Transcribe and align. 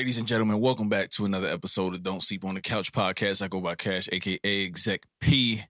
Ladies 0.00 0.16
and 0.16 0.26
gentlemen, 0.26 0.60
welcome 0.60 0.88
back 0.88 1.10
to 1.10 1.26
another 1.26 1.48
episode 1.48 1.92
of 1.92 2.02
Don't 2.02 2.22
Sleep 2.22 2.42
on 2.46 2.54
the 2.54 2.62
Couch 2.62 2.90
podcast. 2.90 3.42
I 3.42 3.48
go 3.48 3.60
by 3.60 3.74
Cash, 3.74 4.08
aka 4.10 4.40
Exec 4.42 5.02
P. 5.20 5.60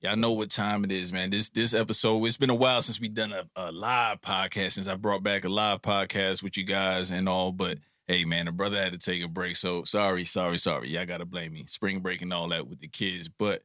Y'all 0.00 0.16
know 0.16 0.32
what 0.32 0.50
time 0.50 0.82
it 0.82 0.90
is, 0.90 1.12
man. 1.12 1.30
This 1.30 1.50
this 1.50 1.72
episode, 1.72 2.24
it's 2.24 2.36
been 2.36 2.50
a 2.50 2.54
while 2.54 2.82
since 2.82 3.00
we've 3.00 3.14
done 3.14 3.32
a, 3.32 3.44
a 3.54 3.70
live 3.70 4.20
podcast, 4.22 4.72
since 4.72 4.88
I 4.88 4.96
brought 4.96 5.22
back 5.22 5.44
a 5.44 5.48
live 5.48 5.82
podcast 5.82 6.42
with 6.42 6.56
you 6.56 6.64
guys 6.64 7.12
and 7.12 7.28
all. 7.28 7.52
But 7.52 7.78
hey, 8.08 8.24
man, 8.24 8.46
the 8.46 8.50
brother 8.50 8.76
had 8.76 8.90
to 8.90 8.98
take 8.98 9.22
a 9.22 9.28
break. 9.28 9.54
So 9.54 9.84
sorry, 9.84 10.24
sorry, 10.24 10.58
sorry. 10.58 10.88
Y'all 10.88 11.06
gotta 11.06 11.24
blame 11.24 11.52
me. 11.52 11.62
Spring 11.68 12.00
break 12.00 12.22
and 12.22 12.32
all 12.32 12.48
that 12.48 12.66
with 12.66 12.80
the 12.80 12.88
kids. 12.88 13.28
But 13.28 13.62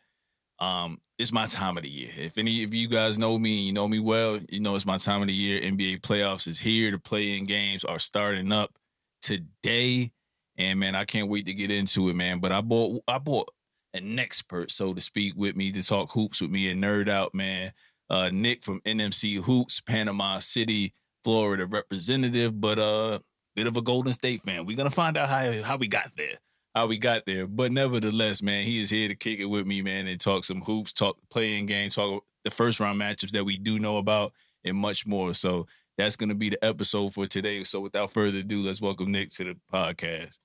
um, 0.60 1.02
it's 1.18 1.32
my 1.32 1.48
time 1.48 1.78
of 1.78 1.84
the 1.84 1.90
year. 1.90 2.12
If 2.16 2.38
any 2.38 2.64
of 2.64 2.76
you 2.76 2.88
guys 2.88 3.18
know 3.18 3.40
me, 3.40 3.64
you 3.64 3.74
know 3.74 3.88
me 3.88 3.98
well, 3.98 4.38
you 4.52 4.60
know 4.60 4.76
it's 4.76 4.86
my 4.86 4.98
time 4.98 5.22
of 5.22 5.30
the 5.30 5.34
year. 5.34 5.62
NBA 5.62 6.02
playoffs 6.02 6.48
is 6.48 6.60
here. 6.60 6.92
The 6.92 7.00
play-in 7.00 7.46
games 7.46 7.84
are 7.84 7.98
starting 7.98 8.52
up 8.52 8.78
today. 9.26 10.12
And 10.58 10.80
man, 10.80 10.96
I 10.96 11.04
can't 11.04 11.30
wait 11.30 11.46
to 11.48 11.54
get 11.54 11.72
into 11.72 12.10
it, 12.10 12.16
man. 12.16 12.40
But 12.40 12.52
I 12.52 12.62
bought 12.62 13.02
I 13.08 13.18
bought 13.18 13.52
an 13.94 14.20
expert, 14.20 14.72
so 14.72 14.94
to 14.94 15.02
speak, 15.02 15.34
with 15.36 15.56
me 15.56 15.72
to 15.72 15.84
talk 15.84 16.12
hoops 16.12 16.42
with 16.42 16.52
me 16.52 16.70
and 16.70 16.84
nerd 16.84 17.10
out, 17.10 17.34
man. 17.34 17.74
Uh, 18.10 18.30
Nick 18.32 18.64
from 18.64 18.82
NMC 18.82 19.42
Hoops, 19.44 19.82
Panama 19.82 20.38
City, 20.40 20.94
Florida 21.24 21.66
representative, 21.66 22.60
but 22.62 22.78
uh, 22.78 23.20
bit 23.56 23.68
of 23.68 23.78
a 23.78 23.82
Golden 23.82 24.14
State 24.14 24.42
fan. 24.42 24.66
We're 24.66 24.78
gonna 24.78 24.90
find 24.92 25.18
out 25.18 25.28
how 25.28 25.52
how 25.64 25.78
we 25.78 25.88
got 25.88 26.12
there, 26.16 26.36
how 26.76 26.86
we 26.86 26.98
got 26.98 27.26
there. 27.26 27.48
But 27.48 27.72
nevertheless, 27.72 28.42
man, 28.44 28.64
he 28.64 28.80
is 28.80 28.92
here 28.92 29.08
to 29.08 29.16
kick 29.16 29.40
it 29.40 29.46
with 29.46 29.66
me, 29.66 29.82
man, 29.82 30.08
and 30.08 30.20
talk 30.20 30.44
some 30.44 30.62
hoops, 30.62 30.94
talk 30.94 31.18
playing 31.32 31.66
games, 31.66 31.96
talk 31.96 32.24
the 32.44 32.52
first 32.52 32.80
round 32.80 33.02
matchups 33.02 33.32
that 33.32 33.44
we 33.44 33.58
do 33.58 33.80
know 33.80 33.98
about, 33.98 34.34
and 34.64 34.78
much 34.78 35.08
more. 35.08 35.34
So 35.34 35.66
that's 35.98 36.16
gonna 36.16 36.36
be 36.36 36.50
the 36.50 36.64
episode 36.64 37.14
for 37.14 37.28
today. 37.28 37.64
So 37.64 37.80
without 37.80 38.12
further 38.12 38.40
ado, 38.40 38.62
let's 38.62 38.82
welcome 38.82 39.12
Nick 39.12 39.30
to 39.32 39.44
the 39.44 39.58
podcast. 39.72 40.40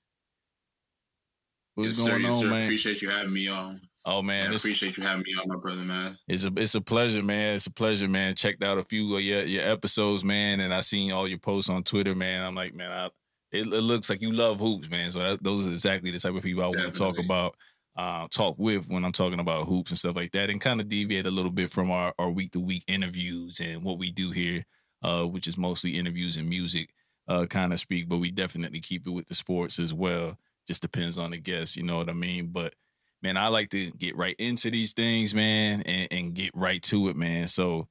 What's 1.74 1.98
yes, 1.98 2.08
going 2.08 2.20
sir, 2.22 2.26
yes, 2.26 2.34
on, 2.34 2.40
sir. 2.40 2.50
man? 2.50 2.64
Appreciate 2.64 3.02
you 3.02 3.08
having 3.10 3.32
me 3.32 3.48
on. 3.48 3.80
Oh 4.06 4.22
man, 4.22 4.46
I 4.46 4.50
appreciate 4.50 4.96
you 4.96 5.02
having 5.02 5.24
me 5.24 5.34
on, 5.34 5.48
my 5.48 5.58
brother, 5.60 5.82
man. 5.82 6.16
It's 6.26 6.44
a 6.44 6.52
it's 6.56 6.74
a 6.74 6.80
pleasure, 6.80 7.22
man. 7.22 7.56
It's 7.56 7.66
a 7.66 7.72
pleasure, 7.72 8.08
man. 8.08 8.34
Checked 8.34 8.62
out 8.62 8.78
a 8.78 8.82
few 8.82 9.14
of 9.14 9.22
your 9.22 9.42
your 9.42 9.62
episodes, 9.62 10.24
man, 10.24 10.60
and 10.60 10.72
I 10.72 10.80
seen 10.80 11.12
all 11.12 11.28
your 11.28 11.38
posts 11.38 11.68
on 11.68 11.82
Twitter, 11.82 12.14
man. 12.14 12.42
I'm 12.42 12.54
like, 12.54 12.74
man, 12.74 12.90
I, 12.90 13.06
it, 13.52 13.66
it 13.66 13.82
looks 13.82 14.08
like 14.08 14.22
you 14.22 14.32
love 14.32 14.58
hoops, 14.58 14.88
man. 14.88 15.10
So 15.10 15.18
that, 15.18 15.42
those 15.42 15.66
are 15.66 15.70
exactly 15.70 16.10
the 16.10 16.18
type 16.18 16.34
of 16.34 16.42
people 16.42 16.62
I 16.62 16.68
want 16.68 16.80
to 16.80 16.90
talk 16.92 17.18
about, 17.18 17.56
uh, 17.96 18.26
talk 18.30 18.56
with 18.58 18.88
when 18.88 19.04
I'm 19.04 19.12
talking 19.12 19.40
about 19.40 19.66
hoops 19.66 19.90
and 19.90 19.98
stuff 19.98 20.16
like 20.16 20.32
that, 20.32 20.48
and 20.48 20.60
kind 20.60 20.80
of 20.80 20.88
deviate 20.88 21.26
a 21.26 21.30
little 21.30 21.50
bit 21.50 21.70
from 21.70 21.90
our 21.90 22.14
our 22.18 22.30
week 22.30 22.52
to 22.52 22.60
week 22.60 22.84
interviews 22.86 23.60
and 23.60 23.82
what 23.82 23.98
we 23.98 24.10
do 24.10 24.30
here, 24.30 24.64
uh, 25.02 25.24
which 25.24 25.46
is 25.46 25.56
mostly 25.58 25.96
interviews 25.96 26.36
and 26.36 26.48
music, 26.48 26.94
uh, 27.28 27.46
kind 27.46 27.72
of 27.72 27.80
speak, 27.80 28.08
but 28.08 28.18
we 28.18 28.30
definitely 28.30 28.80
keep 28.80 29.06
it 29.06 29.10
with 29.10 29.26
the 29.28 29.34
sports 29.34 29.78
as 29.78 29.94
well. 29.94 30.38
Just 30.66 30.82
depends 30.82 31.18
on 31.18 31.30
the 31.30 31.38
guest, 31.38 31.76
you 31.76 31.82
know 31.82 31.96
what 31.96 32.10
I 32.10 32.12
mean? 32.12 32.48
But 32.48 32.74
man, 33.22 33.36
I 33.36 33.48
like 33.48 33.70
to 33.70 33.90
get 33.92 34.16
right 34.16 34.36
into 34.38 34.70
these 34.70 34.92
things, 34.92 35.34
man, 35.34 35.82
and, 35.82 36.08
and 36.10 36.34
get 36.34 36.50
right 36.54 36.82
to 36.84 37.08
it, 37.08 37.16
man. 37.16 37.46
So 37.46 37.88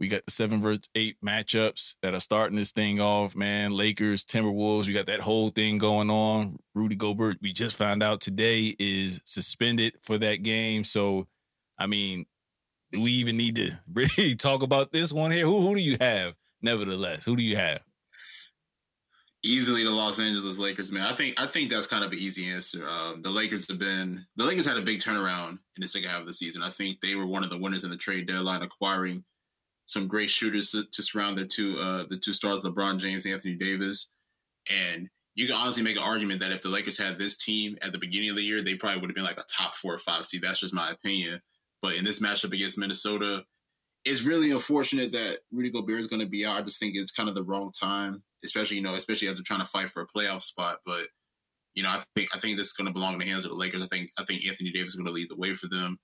we 0.00 0.06
got 0.06 0.24
the 0.24 0.30
seven 0.30 0.60
versus 0.60 0.88
eight 0.94 1.16
matchups 1.24 1.96
that 2.02 2.14
are 2.14 2.20
starting 2.20 2.56
this 2.56 2.70
thing 2.72 3.00
off, 3.00 3.34
man. 3.34 3.72
Lakers, 3.72 4.24
Timberwolves, 4.24 4.86
we 4.86 4.92
got 4.92 5.06
that 5.06 5.20
whole 5.20 5.50
thing 5.50 5.78
going 5.78 6.10
on. 6.10 6.58
Rudy 6.74 6.94
Gobert, 6.94 7.38
we 7.42 7.52
just 7.52 7.76
found 7.76 8.02
out 8.02 8.20
today 8.20 8.76
is 8.78 9.20
suspended 9.24 9.94
for 10.02 10.16
that 10.18 10.42
game. 10.44 10.84
So, 10.84 11.26
I 11.78 11.86
mean, 11.86 12.26
do 12.92 13.00
we 13.02 13.12
even 13.12 13.36
need 13.36 13.56
to 13.56 13.78
really 13.92 14.34
talk 14.34 14.62
about 14.62 14.92
this 14.92 15.12
one 15.12 15.30
here? 15.30 15.46
Who 15.46 15.60
who 15.60 15.74
do 15.74 15.80
you 15.80 15.96
have? 16.00 16.34
Nevertheless, 16.60 17.24
who 17.24 17.36
do 17.36 17.42
you 17.42 17.56
have? 17.56 17.82
easily 19.44 19.84
the 19.84 19.90
Los 19.90 20.18
Angeles 20.20 20.58
Lakers, 20.58 20.92
man. 20.92 21.06
I 21.06 21.12
think 21.12 21.40
I 21.40 21.46
think 21.46 21.70
that's 21.70 21.86
kind 21.86 22.04
of 22.04 22.12
an 22.12 22.18
easy 22.18 22.50
answer. 22.50 22.86
Um, 22.88 23.22
the 23.22 23.30
Lakers 23.30 23.68
have 23.68 23.78
been 23.78 24.24
the 24.36 24.44
Lakers 24.44 24.66
had 24.66 24.76
a 24.76 24.82
big 24.82 24.98
turnaround 24.98 25.52
in 25.52 25.80
the 25.80 25.86
second 25.86 26.08
half 26.08 26.20
of 26.20 26.26
the 26.26 26.32
season. 26.32 26.62
I 26.62 26.70
think 26.70 27.00
they 27.00 27.14
were 27.14 27.26
one 27.26 27.44
of 27.44 27.50
the 27.50 27.58
winners 27.58 27.84
in 27.84 27.90
the 27.90 27.96
trade 27.96 28.26
deadline, 28.26 28.62
acquiring 28.62 29.24
some 29.86 30.06
great 30.06 30.28
shooters 30.28 30.70
to, 30.72 30.82
to 30.92 31.02
surround 31.02 31.38
their 31.38 31.46
two 31.46 31.76
uh, 31.80 32.04
the 32.08 32.18
two 32.18 32.32
stars, 32.32 32.60
LeBron 32.60 32.98
James, 32.98 33.26
Anthony 33.26 33.54
Davis, 33.54 34.12
and 34.70 35.08
you 35.34 35.46
can 35.46 35.56
honestly 35.56 35.84
make 35.84 35.96
an 35.96 36.02
argument 36.02 36.40
that 36.40 36.50
if 36.50 36.62
the 36.62 36.68
Lakers 36.68 36.98
had 36.98 37.18
this 37.18 37.36
team 37.36 37.78
at 37.82 37.92
the 37.92 37.98
beginning 37.98 38.30
of 38.30 38.36
the 38.36 38.42
year, 38.42 38.60
they 38.60 38.74
probably 38.74 39.00
would 39.00 39.10
have 39.10 39.14
been 39.14 39.24
like 39.24 39.38
a 39.38 39.44
top 39.48 39.76
four 39.76 39.94
or 39.94 39.98
five 39.98 40.24
seed. 40.24 40.42
That's 40.42 40.60
just 40.60 40.74
my 40.74 40.90
opinion. 40.90 41.40
But 41.82 41.94
in 41.94 42.04
this 42.04 42.22
matchup 42.22 42.52
against 42.52 42.78
Minnesota, 42.78 43.44
it's 44.04 44.24
really 44.24 44.50
unfortunate 44.50 45.12
that 45.12 45.38
Rudy 45.52 45.70
Gobert 45.70 45.98
is 45.98 46.06
going 46.06 46.22
to 46.22 46.28
be 46.28 46.44
out. 46.44 46.58
I 46.58 46.62
just 46.62 46.80
think 46.80 46.96
it's 46.96 47.10
kind 47.10 47.28
of 47.28 47.34
the 47.34 47.44
wrong 47.44 47.70
time, 47.70 48.22
especially 48.44 48.76
you 48.76 48.82
know, 48.82 48.94
especially 48.94 49.28
as 49.28 49.34
they're 49.34 49.44
trying 49.44 49.60
to 49.60 49.66
fight 49.66 49.88
for 49.88 50.02
a 50.02 50.06
playoff 50.06 50.42
spot. 50.42 50.78
But 50.84 51.08
you 51.74 51.82
know, 51.82 51.90
I 51.90 52.02
think 52.14 52.34
I 52.34 52.38
think 52.38 52.56
this 52.56 52.68
is 52.68 52.72
going 52.72 52.86
to 52.86 52.92
belong 52.92 53.14
in 53.14 53.18
the 53.20 53.26
hands 53.26 53.44
of 53.44 53.50
the 53.50 53.56
Lakers. 53.56 53.82
I 53.82 53.86
think 53.86 54.10
I 54.18 54.24
think 54.24 54.46
Anthony 54.46 54.70
Davis 54.70 54.90
is 54.90 54.94
going 54.96 55.06
to 55.06 55.12
lead 55.12 55.30
the 55.30 55.36
way 55.36 55.54
for 55.54 55.68
them, 55.68 55.98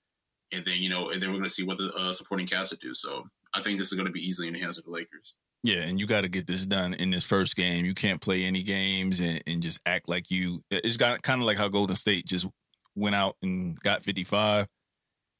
and 0.53 0.65
then 0.65 0.77
you 0.79 0.89
know, 0.89 1.11
and 1.11 1.21
then 1.21 1.31
we're 1.31 1.37
going 1.37 1.45
to 1.45 1.51
see 1.51 1.65
what 1.65 1.79
the 1.79 1.93
uh, 1.97 2.13
supporting 2.13 2.47
cast 2.47 2.73
will 2.73 2.79
do. 2.89 2.95
So 2.95 3.25
I 3.55 3.61
think 3.61 3.79
this 3.79 3.89
is 3.89 3.95
going 3.95 4.07
to 4.07 4.13
be 4.13 4.21
easily 4.21 4.49
in 4.49 4.55
the 4.55 4.61
hands 4.61 4.79
of 4.79 4.85
the 4.85 4.91
Lakers. 4.91 5.35
Yeah, 5.63 5.79
and 5.79 5.99
you 5.99 6.07
got 6.07 6.21
to 6.21 6.29
get 6.29 6.47
this 6.47 6.67
done 6.67 6.93
in 6.93 7.11
this 7.11 7.25
first 7.25 7.57
game. 7.57 7.87
You 7.87 7.95
can't 7.95 8.21
play 8.21 8.45
any 8.45 8.63
games 8.63 9.19
and, 9.21 9.43
and 9.47 9.63
just 9.63 9.81
act 9.87 10.11
like 10.11 10.31
you. 10.31 10.63
It's 10.71 10.99
got 10.99 11.23
kind 11.23 11.41
of 11.41 11.47
like 11.47 11.57
how 11.57 11.69
Golden 11.69 11.97
State 11.97 12.27
just 12.27 12.47
went 12.95 13.15
out 13.15 13.37
and 13.43 13.81
got 13.81 14.03
55 14.03 14.69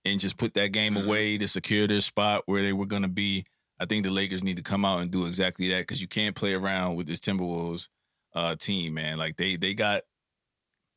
and 0.05 0.21
just 0.21 0.37
put 0.37 0.55
that 0.55 0.73
game 0.73 0.95
mm-hmm. 0.95 1.07
away 1.07 1.39
to 1.39 1.49
secure 1.49 1.87
their 1.87 2.01
spot 2.01 2.43
where 2.47 2.63
they 2.63 2.73
were 2.73 2.87
going 2.87 3.03
to 3.03 3.09
be. 3.09 3.45
I 3.79 3.87
think 3.87 4.05
the 4.05 4.11
Lakers 4.11 4.45
need 4.45 4.57
to 4.57 4.63
come 4.63 4.85
out 4.85 5.01
and 5.01 5.11
do 5.11 5.27
exactly 5.27 5.69
that 5.71 5.81
because 5.81 6.01
you 6.01 6.09
can't 6.09 6.37
play 6.37 6.55
around 6.55 6.95
with 6.95 7.07
this 7.07 7.21
Timberwolves 7.21 7.89
uh, 8.35 8.55
team, 8.57 8.95
man. 8.95 9.19
Like 9.19 9.37
they 9.37 9.57
they 9.57 9.75
got 9.75 10.03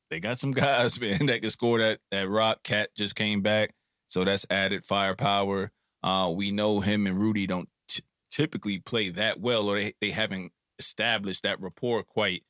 they 0.10 0.20
got 0.20 0.40
some 0.40 0.52
guys, 0.54 1.00
man, 1.00 1.26
that 1.28 1.42
can 1.42 1.50
score 1.50 1.80
that 1.80 2.00
that 2.12 2.30
rock. 2.30 2.64
KAT 2.64 2.90
just 2.96 3.16
came 3.16 3.42
back, 3.42 3.74
so 4.08 4.24
that's 4.24 4.46
added 4.50 4.86
firepower. 4.86 5.72
Uh, 6.04 6.32
we 6.36 6.52
know 6.52 6.80
him 6.80 7.08
and 7.08 7.20
Rudy 7.20 7.48
don't 7.48 7.70
t- 7.88 8.04
typically 8.30 8.80
play 8.80 9.10
that 9.10 9.40
well, 9.40 9.70
or 9.70 9.80
they, 9.80 9.94
they 10.00 10.12
haven't 10.12 10.52
established 10.78 11.44
that 11.44 11.60
rapport 11.60 12.04
quite 12.04 12.44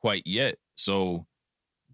quite 0.00 0.26
yet. 0.26 0.56
So 0.76 1.26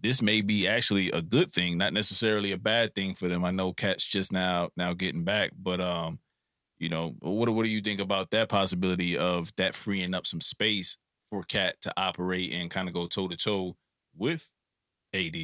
this 0.01 0.21
may 0.21 0.41
be 0.41 0.67
actually 0.67 1.11
a 1.11 1.21
good 1.21 1.51
thing, 1.51 1.77
not 1.77 1.93
necessarily 1.93 2.51
a 2.51 2.57
bad 2.57 2.95
thing 2.95 3.15
for 3.15 3.27
them. 3.27 3.43
I 3.43 3.51
know 3.51 3.73
KAT's 3.73 4.05
just 4.05 4.31
now 4.31 4.69
now 4.77 4.93
getting 4.93 5.23
back, 5.23 5.51
but 5.57 5.81
um, 5.81 6.19
you 6.79 6.89
know, 6.89 7.15
what 7.19 7.49
what 7.49 7.63
do 7.63 7.69
you 7.69 7.81
think 7.81 7.99
about 7.99 8.31
that 8.31 8.49
possibility 8.49 9.17
of 9.17 9.53
that 9.57 9.75
freeing 9.75 10.13
up 10.13 10.25
some 10.25 10.41
space 10.41 10.97
for 11.29 11.43
KAT 11.43 11.81
to 11.81 11.93
operate 11.97 12.53
and 12.53 12.71
kind 12.71 12.87
of 12.87 12.93
go 12.93 13.07
toe 13.07 13.27
to 13.27 13.35
toe 13.35 13.75
with 14.17 14.51
AD? 15.13 15.35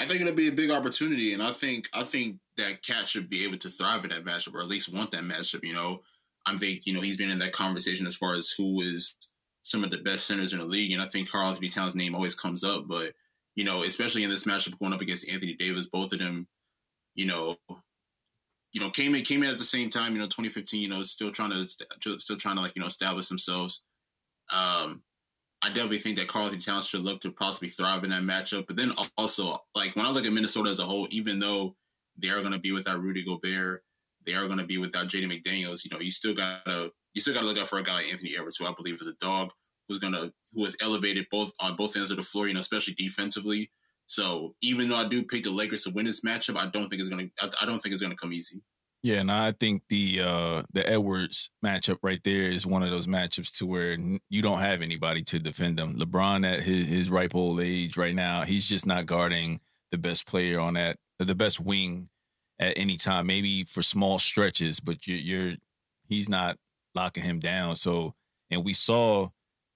I 0.00 0.04
think 0.04 0.20
it'll 0.20 0.34
be 0.34 0.48
a 0.48 0.52
big 0.52 0.70
opportunity, 0.70 1.32
and 1.32 1.42
I 1.42 1.50
think 1.50 1.88
I 1.92 2.04
think 2.04 2.38
that 2.56 2.82
KAT 2.82 3.08
should 3.08 3.28
be 3.28 3.44
able 3.44 3.58
to 3.58 3.68
thrive 3.68 4.04
in 4.04 4.10
that 4.10 4.24
matchup, 4.24 4.54
or 4.54 4.60
at 4.60 4.68
least 4.68 4.94
want 4.94 5.10
that 5.10 5.22
matchup. 5.22 5.64
You 5.64 5.74
know, 5.74 6.02
I 6.46 6.56
think 6.56 6.86
you 6.86 6.94
know 6.94 7.00
he's 7.00 7.16
been 7.16 7.30
in 7.30 7.40
that 7.40 7.52
conversation 7.52 8.06
as 8.06 8.16
far 8.16 8.34
as 8.34 8.54
who 8.56 8.80
is 8.80 9.16
some 9.62 9.84
of 9.84 9.90
the 9.90 9.98
best 9.98 10.26
centers 10.26 10.52
in 10.52 10.58
the 10.58 10.64
league, 10.64 10.92
and 10.92 11.02
I 11.02 11.06
think 11.06 11.30
Karl 11.30 11.48
Anthony 11.48 11.68
Towns' 11.68 11.94
name 11.94 12.14
always 12.14 12.34
comes 12.34 12.64
up. 12.64 12.86
But 12.88 13.12
you 13.54 13.64
know, 13.64 13.82
especially 13.82 14.24
in 14.24 14.30
this 14.30 14.44
matchup 14.44 14.78
going 14.78 14.92
up 14.92 15.00
against 15.00 15.30
Anthony 15.30 15.54
Davis, 15.54 15.86
both 15.86 16.12
of 16.12 16.18
them, 16.18 16.46
you 17.14 17.26
know, 17.26 17.56
you 18.72 18.80
know, 18.80 18.90
came 18.90 19.14
in 19.14 19.22
came 19.22 19.42
in 19.42 19.50
at 19.50 19.58
the 19.58 19.64
same 19.64 19.88
time. 19.90 20.12
You 20.12 20.20
know, 20.20 20.26
2015. 20.26 20.80
You 20.80 20.88
know, 20.88 21.02
still 21.02 21.30
trying 21.30 21.50
to 21.50 22.18
still 22.18 22.36
trying 22.36 22.56
to 22.56 22.62
like 22.62 22.74
you 22.76 22.80
know 22.80 22.86
establish 22.86 23.28
themselves. 23.28 23.84
Um, 24.52 25.02
I 25.62 25.68
definitely 25.68 25.98
think 25.98 26.18
that 26.18 26.28
Karl 26.28 26.44
Anthony 26.44 26.62
Towns 26.62 26.86
should 26.86 27.00
look 27.00 27.20
to 27.20 27.32
possibly 27.32 27.68
thrive 27.68 28.04
in 28.04 28.10
that 28.10 28.22
matchup. 28.22 28.66
But 28.66 28.76
then 28.76 28.92
also, 29.16 29.58
like 29.74 29.94
when 29.96 30.06
I 30.06 30.10
look 30.10 30.24
at 30.24 30.32
Minnesota 30.32 30.70
as 30.70 30.78
a 30.78 30.84
whole, 30.84 31.08
even 31.10 31.38
though 31.38 31.74
they 32.16 32.28
are 32.28 32.40
going 32.40 32.52
to 32.52 32.58
be 32.58 32.72
without 32.72 33.00
Rudy 33.00 33.24
Gobert, 33.24 33.82
they 34.24 34.34
are 34.34 34.46
going 34.46 34.58
to 34.58 34.66
be 34.66 34.78
without 34.78 35.08
Jaden 35.08 35.32
McDaniels. 35.32 35.84
You 35.84 35.90
know, 35.90 36.00
you 36.00 36.10
still 36.10 36.34
gotta 36.34 36.92
you 37.18 37.20
still 37.20 37.34
got 37.34 37.40
to 37.40 37.46
look 37.48 37.58
out 37.58 37.66
for 37.66 37.80
a 37.80 37.82
guy 37.82 37.94
like 37.94 38.12
Anthony 38.12 38.34
Edwards, 38.36 38.58
who 38.58 38.66
I 38.66 38.72
believe 38.76 38.94
is 39.00 39.08
a 39.08 39.24
dog, 39.24 39.50
who's 39.88 39.98
gonna 39.98 40.30
who 40.54 40.62
has 40.62 40.76
elevated 40.80 41.26
both 41.32 41.52
on 41.58 41.74
both 41.74 41.96
ends 41.96 42.12
of 42.12 42.16
the 42.16 42.22
floor, 42.22 42.46
you 42.46 42.54
know, 42.54 42.60
especially 42.60 42.94
defensively. 42.94 43.72
So 44.06 44.54
even 44.62 44.88
though 44.88 44.96
I 44.96 45.08
do 45.08 45.24
pick 45.24 45.42
the 45.42 45.50
Lakers 45.50 45.82
to 45.84 45.90
win 45.90 46.06
this 46.06 46.24
matchup, 46.24 46.56
I 46.56 46.70
don't 46.70 46.88
think 46.88 47.00
it's 47.00 47.08
gonna 47.08 47.26
I, 47.40 47.50
I 47.62 47.66
don't 47.66 47.80
think 47.80 47.92
it's 47.92 48.02
gonna 48.02 48.14
come 48.14 48.32
easy. 48.32 48.62
Yeah, 49.02 49.16
and 49.16 49.32
I 49.32 49.50
think 49.50 49.82
the 49.88 50.20
uh 50.20 50.62
the 50.72 50.88
Edwards 50.88 51.50
matchup 51.64 51.98
right 52.02 52.20
there 52.22 52.42
is 52.42 52.64
one 52.64 52.84
of 52.84 52.90
those 52.90 53.08
matchups 53.08 53.58
to 53.58 53.66
where 53.66 53.96
you 54.30 54.42
don't 54.42 54.60
have 54.60 54.80
anybody 54.80 55.24
to 55.24 55.40
defend 55.40 55.80
him. 55.80 55.96
LeBron 55.96 56.46
at 56.46 56.60
his 56.60 56.86
his 56.86 57.10
ripe 57.10 57.34
old 57.34 57.60
age 57.60 57.96
right 57.96 58.14
now, 58.14 58.42
he's 58.42 58.68
just 58.68 58.86
not 58.86 59.06
guarding 59.06 59.60
the 59.90 59.98
best 59.98 60.24
player 60.24 60.60
on 60.60 60.74
that 60.74 60.98
the 61.18 61.34
best 61.34 61.58
wing 61.58 62.10
at 62.60 62.78
any 62.78 62.96
time. 62.96 63.26
Maybe 63.26 63.64
for 63.64 63.82
small 63.82 64.20
stretches, 64.20 64.78
but 64.78 65.08
you're, 65.08 65.18
you're 65.18 65.56
he's 66.08 66.28
not 66.28 66.56
locking 66.98 67.22
him 67.22 67.38
down. 67.38 67.76
So, 67.76 68.14
and 68.50 68.64
we 68.64 68.72
saw 68.72 69.28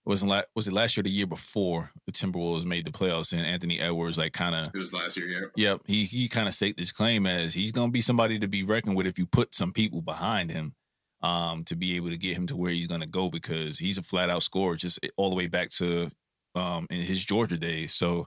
wasn't 0.05 0.31
la- 0.31 0.43
was 0.57 0.67
it 0.67 0.73
last 0.73 0.97
year, 0.97 1.05
the 1.05 1.11
year 1.11 1.27
before 1.27 1.93
the 2.07 2.13
Timberwolves 2.13 2.65
made 2.65 2.85
the 2.85 2.91
playoffs, 2.91 3.33
and 3.33 3.47
Anthony 3.47 3.79
Edwards 3.79 4.19
like 4.19 4.33
kind 4.33 4.55
of 4.55 4.67
it 4.67 4.79
was 4.79 4.93
last 4.93 5.17
year, 5.17 5.29
yeah. 5.29 5.47
Yep, 5.71 5.83
he 5.87 6.05
he 6.05 6.29
kind 6.29 6.49
of 6.49 6.55
staked 6.55 6.79
this 6.79 6.93
claim 6.93 7.27
as 7.27 7.55
he's 7.55 7.73
gonna 7.73 7.93
be 7.93 8.01
somebody 8.01 8.39
to 8.39 8.49
be 8.49 8.65
reckoned 8.65 8.97
with 8.97 9.07
if 9.07 9.19
you 9.19 9.27
put 9.27 9.55
some 9.55 9.73
people 9.73 10.03
behind 10.03 10.51
him, 10.51 10.75
um, 11.23 11.63
to 11.65 11.77
be 11.77 11.95
able 11.97 12.11
to 12.11 12.17
get 12.17 12.37
him 12.37 12.47
to 12.49 12.57
where 12.57 12.73
he's 12.73 12.89
gonna 12.89 13.07
go 13.07 13.31
because 13.31 13.79
he's 13.79 13.99
a 13.99 14.03
flat 14.03 14.29
out 14.29 14.43
scorer, 14.43 14.75
just 14.75 14.99
all 15.17 15.31
the 15.31 15.37
way 15.37 15.47
back 15.47 15.71
to 15.71 16.11
um, 16.57 16.87
in 16.91 17.01
his 17.01 17.25
Georgia 17.25 17.57
days. 17.57 17.95
So 17.95 18.27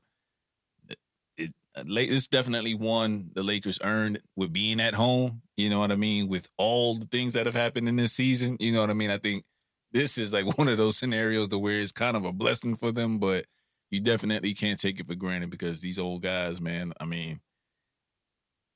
it's 1.77 2.27
definitely 2.27 2.73
one 2.73 3.31
the 3.33 3.43
Lakers 3.43 3.79
earned 3.83 4.21
with 4.35 4.53
being 4.53 4.79
at 4.79 4.93
home. 4.93 5.41
You 5.57 5.69
know 5.69 5.79
what 5.79 5.91
I 5.91 5.95
mean? 5.95 6.27
With 6.27 6.47
all 6.57 6.95
the 6.95 7.07
things 7.07 7.33
that 7.33 7.45
have 7.45 7.55
happened 7.55 7.89
in 7.89 7.95
this 7.95 8.13
season, 8.13 8.57
you 8.59 8.71
know 8.71 8.81
what 8.81 8.89
I 8.89 8.93
mean? 8.93 9.09
I 9.09 9.17
think 9.17 9.43
this 9.91 10.17
is 10.17 10.33
like 10.33 10.45
one 10.57 10.67
of 10.67 10.77
those 10.77 10.97
scenarios 10.97 11.49
to 11.49 11.57
where 11.57 11.79
it's 11.79 11.91
kind 11.91 12.15
of 12.15 12.25
a 12.25 12.33
blessing 12.33 12.75
for 12.75 12.91
them, 12.91 13.19
but 13.19 13.45
you 13.91 13.99
definitely 13.99 14.53
can't 14.53 14.79
take 14.79 14.99
it 14.99 15.07
for 15.07 15.15
granted 15.15 15.49
because 15.49 15.81
these 15.81 15.99
old 15.99 16.21
guys, 16.21 16.59
man. 16.59 16.93
I 16.99 17.05
mean, 17.05 17.39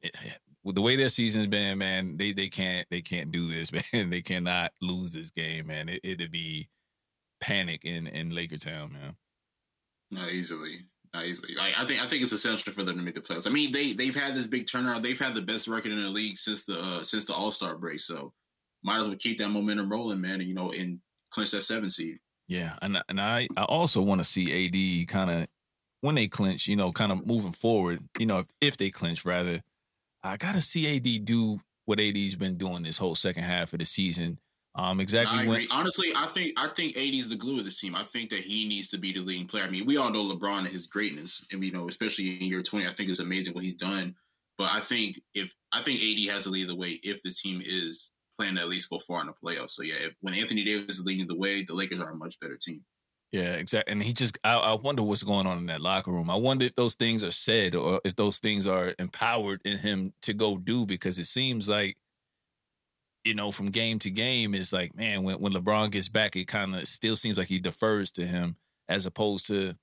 it, 0.01 0.16
with 0.63 0.75
the 0.75 0.81
way 0.81 0.96
their 0.96 1.10
season's 1.10 1.48
been, 1.48 1.78
man, 1.78 2.18
they 2.18 2.31
they 2.31 2.48
can't 2.48 2.88
they 2.92 3.01
can't 3.01 3.31
do 3.31 3.48
this, 3.50 3.72
man. 3.94 4.10
They 4.10 4.22
cannot 4.22 4.72
lose 4.81 5.12
this 5.12 5.31
game, 5.31 5.68
man. 5.68 5.90
It, 5.90 6.01
it'd 6.04 6.31
be 6.31 6.69
panic 7.42 7.86
in 7.86 8.07
in 8.07 8.30
Laker 8.30 8.57
Town, 8.57 8.94
man. 8.94 9.16
Not 10.12 10.31
easily, 10.31 10.86
Like, 11.13 11.23
I 11.79 11.85
think 11.85 12.01
I 12.01 12.06
think 12.06 12.21
it's 12.21 12.31
essential 12.31 12.71
for 12.71 12.83
them 12.83 12.97
to 12.97 13.03
make 13.03 13.15
the 13.15 13.21
playoffs. 13.21 13.47
I 13.47 13.51
mean, 13.51 13.71
they 13.71 13.94
they've 13.94 14.15
had 14.15 14.35
this 14.35 14.47
big 14.47 14.65
turnaround. 14.65 15.01
They've 15.01 15.19
had 15.19 15.33
the 15.33 15.41
best 15.41 15.67
record 15.67 15.91
in 15.91 16.01
the 16.01 16.09
league 16.09 16.38
since 16.38 16.65
the 16.65 16.77
uh, 16.79 17.01
since 17.01 17.25
the 17.25 17.33
All 17.33 17.51
Star 17.51 17.77
break. 17.77 18.00
So 18.00 18.33
might 18.83 18.97
as 18.97 19.07
well 19.07 19.17
keep 19.17 19.39
that 19.39 19.50
momentum 19.50 19.91
rolling, 19.91 20.21
man. 20.21 20.41
You 20.41 20.53
know, 20.53 20.71
and 20.71 21.00
clinch 21.31 21.51
that 21.51 21.61
seven 21.61 21.89
seed. 21.89 22.19
Yeah, 22.47 22.75
and 22.81 23.01
and 23.09 23.19
I 23.19 23.47
I 23.57 23.63
also 23.63 24.01
want 24.01 24.19
to 24.19 24.25
see 24.25 25.01
AD 25.01 25.07
kind 25.07 25.31
of 25.31 25.47
when 26.01 26.15
they 26.15 26.27
clinch, 26.27 26.67
you 26.67 26.75
know, 26.75 26.91
kind 26.91 27.12
of 27.12 27.25
moving 27.25 27.51
forward. 27.51 28.00
You 28.19 28.25
know, 28.25 28.39
if, 28.39 28.47
if 28.62 28.77
they 28.77 28.89
clinch, 28.89 29.25
rather, 29.25 29.62
I 30.23 30.38
gotta 30.38 30.62
see 30.62 30.95
AD 30.95 31.25
do 31.25 31.59
what 31.85 32.00
AD's 32.00 32.35
been 32.35 32.57
doing 32.57 32.83
this 32.83 32.97
whole 32.97 33.15
second 33.15 33.44
half 33.44 33.73
of 33.73 33.79
the 33.79 33.85
season. 33.85 34.39
Um, 34.75 35.00
exactly. 35.00 35.39
I 35.39 35.48
when- 35.48 35.66
Honestly, 35.71 36.10
I 36.16 36.25
think 36.25 36.54
I 36.57 36.68
think 36.68 36.95
AD 36.95 37.13
is 37.13 37.30
the 37.30 37.36
glue 37.36 37.60
of 37.60 37.66
this 37.66 37.80
team. 37.80 37.95
I 37.95 38.04
think 38.04 38.30
that 38.30 38.39
he 38.39 38.68
needs 38.68 38.89
to 38.89 38.98
be 38.98 39.12
the 39.12 39.21
leading 39.21 39.48
player. 39.48 39.63
I 39.63 39.69
mean, 39.69 39.86
we 39.86 39.98
all 39.98 40.12
know 40.12 40.24
LeBron 40.24 40.60
and 40.60 40.68
his 40.68 40.88
greatness, 40.88 41.45
and 41.51 41.63
you 41.63 41.71
know, 41.71 41.88
especially 41.88 42.38
in 42.38 42.48
year 42.48 42.62
twenty, 42.62 42.86
I 42.86 42.92
think 42.92 43.10
it's 43.10 43.19
amazing 43.19 43.54
what 43.54 43.63
he's 43.63 43.74
done. 43.74 44.16
But 44.57 44.69
I 44.71 44.80
think 44.80 45.19
if 45.33 45.54
I 45.74 45.80
think 45.80 46.00
AD 46.01 46.33
has 46.33 46.44
to 46.44 46.50
lead 46.50 46.68
the 46.68 46.75
way 46.75 47.00
if 47.04 47.24
the 47.24 47.31
team 47.31 47.62
is 47.66 48.13
plan 48.39 48.56
to 48.56 48.62
at 48.62 48.69
least 48.69 48.89
go 48.89 49.00
far 49.00 49.21
in 49.21 49.27
the 49.27 49.33
playoffs. 49.33 49.71
So 49.71 49.83
yeah, 49.83 49.95
if, 50.00 50.16
when 50.21 50.33
Anthony 50.33 50.63
Davis 50.63 51.00
is 51.00 51.06
leading 51.06 51.27
the 51.27 51.38
way, 51.38 51.63
the 51.63 51.74
Lakers 51.74 52.00
are 52.00 52.12
a 52.12 52.15
much 52.15 52.39
better 52.39 52.57
team. 52.57 52.83
Yeah, 53.31 53.54
exactly. 53.54 53.92
And 53.92 54.01
he 54.01 54.12
just, 54.12 54.39
I, 54.44 54.57
I, 54.57 54.74
wonder 54.74 55.04
what's 55.04 55.22
going 55.22 55.45
on 55.45 55.60
in 55.60 55.65
that 55.68 55.81
locker 55.81 56.12
room. 56.12 56.31
I 56.31 56.36
wonder 56.36 56.65
if 56.65 56.74
those 56.74 56.95
things 56.95 57.24
are 57.24 57.31
said 57.31 57.75
or 57.75 58.01
if 58.04 58.15
those 58.15 58.39
things 58.39 58.65
are 58.65 58.94
empowered 58.98 59.62
in 59.65 59.77
him 59.77 60.13
to 60.24 60.33
go 60.33 60.57
do 60.57 60.86
because 60.86 61.19
it 61.19 61.25
seems 61.25 61.69
like, 61.69 61.98
you 63.29 63.35
know, 63.35 63.51
from 63.51 63.67
game 63.67 63.99
to 63.99 64.09
game, 64.09 64.55
it's 64.55 64.73
like, 64.73 64.95
man, 64.95 65.21
when, 65.21 65.35
when 65.35 65.53
LeBron 65.53 65.91
gets 65.91 66.09
back, 66.09 66.35
it 66.35 66.47
kind 66.47 66.75
of 66.75 66.87
still 66.87 67.15
seems 67.15 67.37
like 67.37 67.47
he 67.47 67.59
defers 67.59 68.09
to 68.09 68.25
him 68.25 68.55
as 68.89 69.05
opposed 69.05 69.45
to 69.47 69.75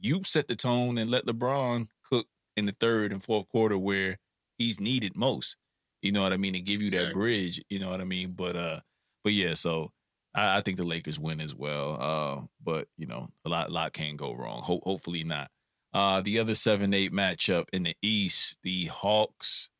you 0.00 0.22
set 0.22 0.46
the 0.46 0.54
tone 0.54 0.98
and 0.98 1.10
let 1.10 1.26
LeBron 1.26 1.88
cook 2.08 2.28
in 2.56 2.66
the 2.66 2.72
third 2.78 3.10
and 3.10 3.20
fourth 3.20 3.48
quarter 3.48 3.76
where 3.76 4.18
he's 4.56 4.80
needed 4.80 5.16
most. 5.16 5.56
You 6.00 6.12
know 6.12 6.22
what 6.22 6.32
I 6.32 6.36
mean? 6.36 6.52
To 6.52 6.60
give 6.60 6.80
you 6.80 6.90
that 6.90 6.96
exactly. 6.96 7.20
bridge. 7.20 7.60
You 7.68 7.80
know 7.80 7.90
what 7.90 8.00
I 8.00 8.04
mean? 8.04 8.34
But 8.36 8.54
uh, 8.54 8.80
but 9.24 9.32
yeah. 9.32 9.54
So 9.54 9.90
I, 10.32 10.58
I 10.58 10.60
think 10.60 10.76
the 10.76 10.84
Lakers 10.84 11.18
win 11.18 11.40
as 11.40 11.56
well. 11.56 11.98
Uh, 12.00 12.46
but 12.62 12.86
you 12.96 13.08
know, 13.08 13.30
a 13.44 13.48
lot 13.48 13.68
a 13.68 13.72
lot 13.72 13.92
can 13.92 14.16
go 14.16 14.32
wrong. 14.32 14.62
Ho- 14.62 14.82
hopefully 14.84 15.24
not. 15.24 15.50
Uh, 15.92 16.20
the 16.20 16.38
other 16.38 16.54
seven 16.54 16.94
eight 16.94 17.12
matchup 17.12 17.64
in 17.72 17.82
the 17.82 17.96
East, 18.00 18.58
the 18.62 18.86
Hawks 18.86 19.70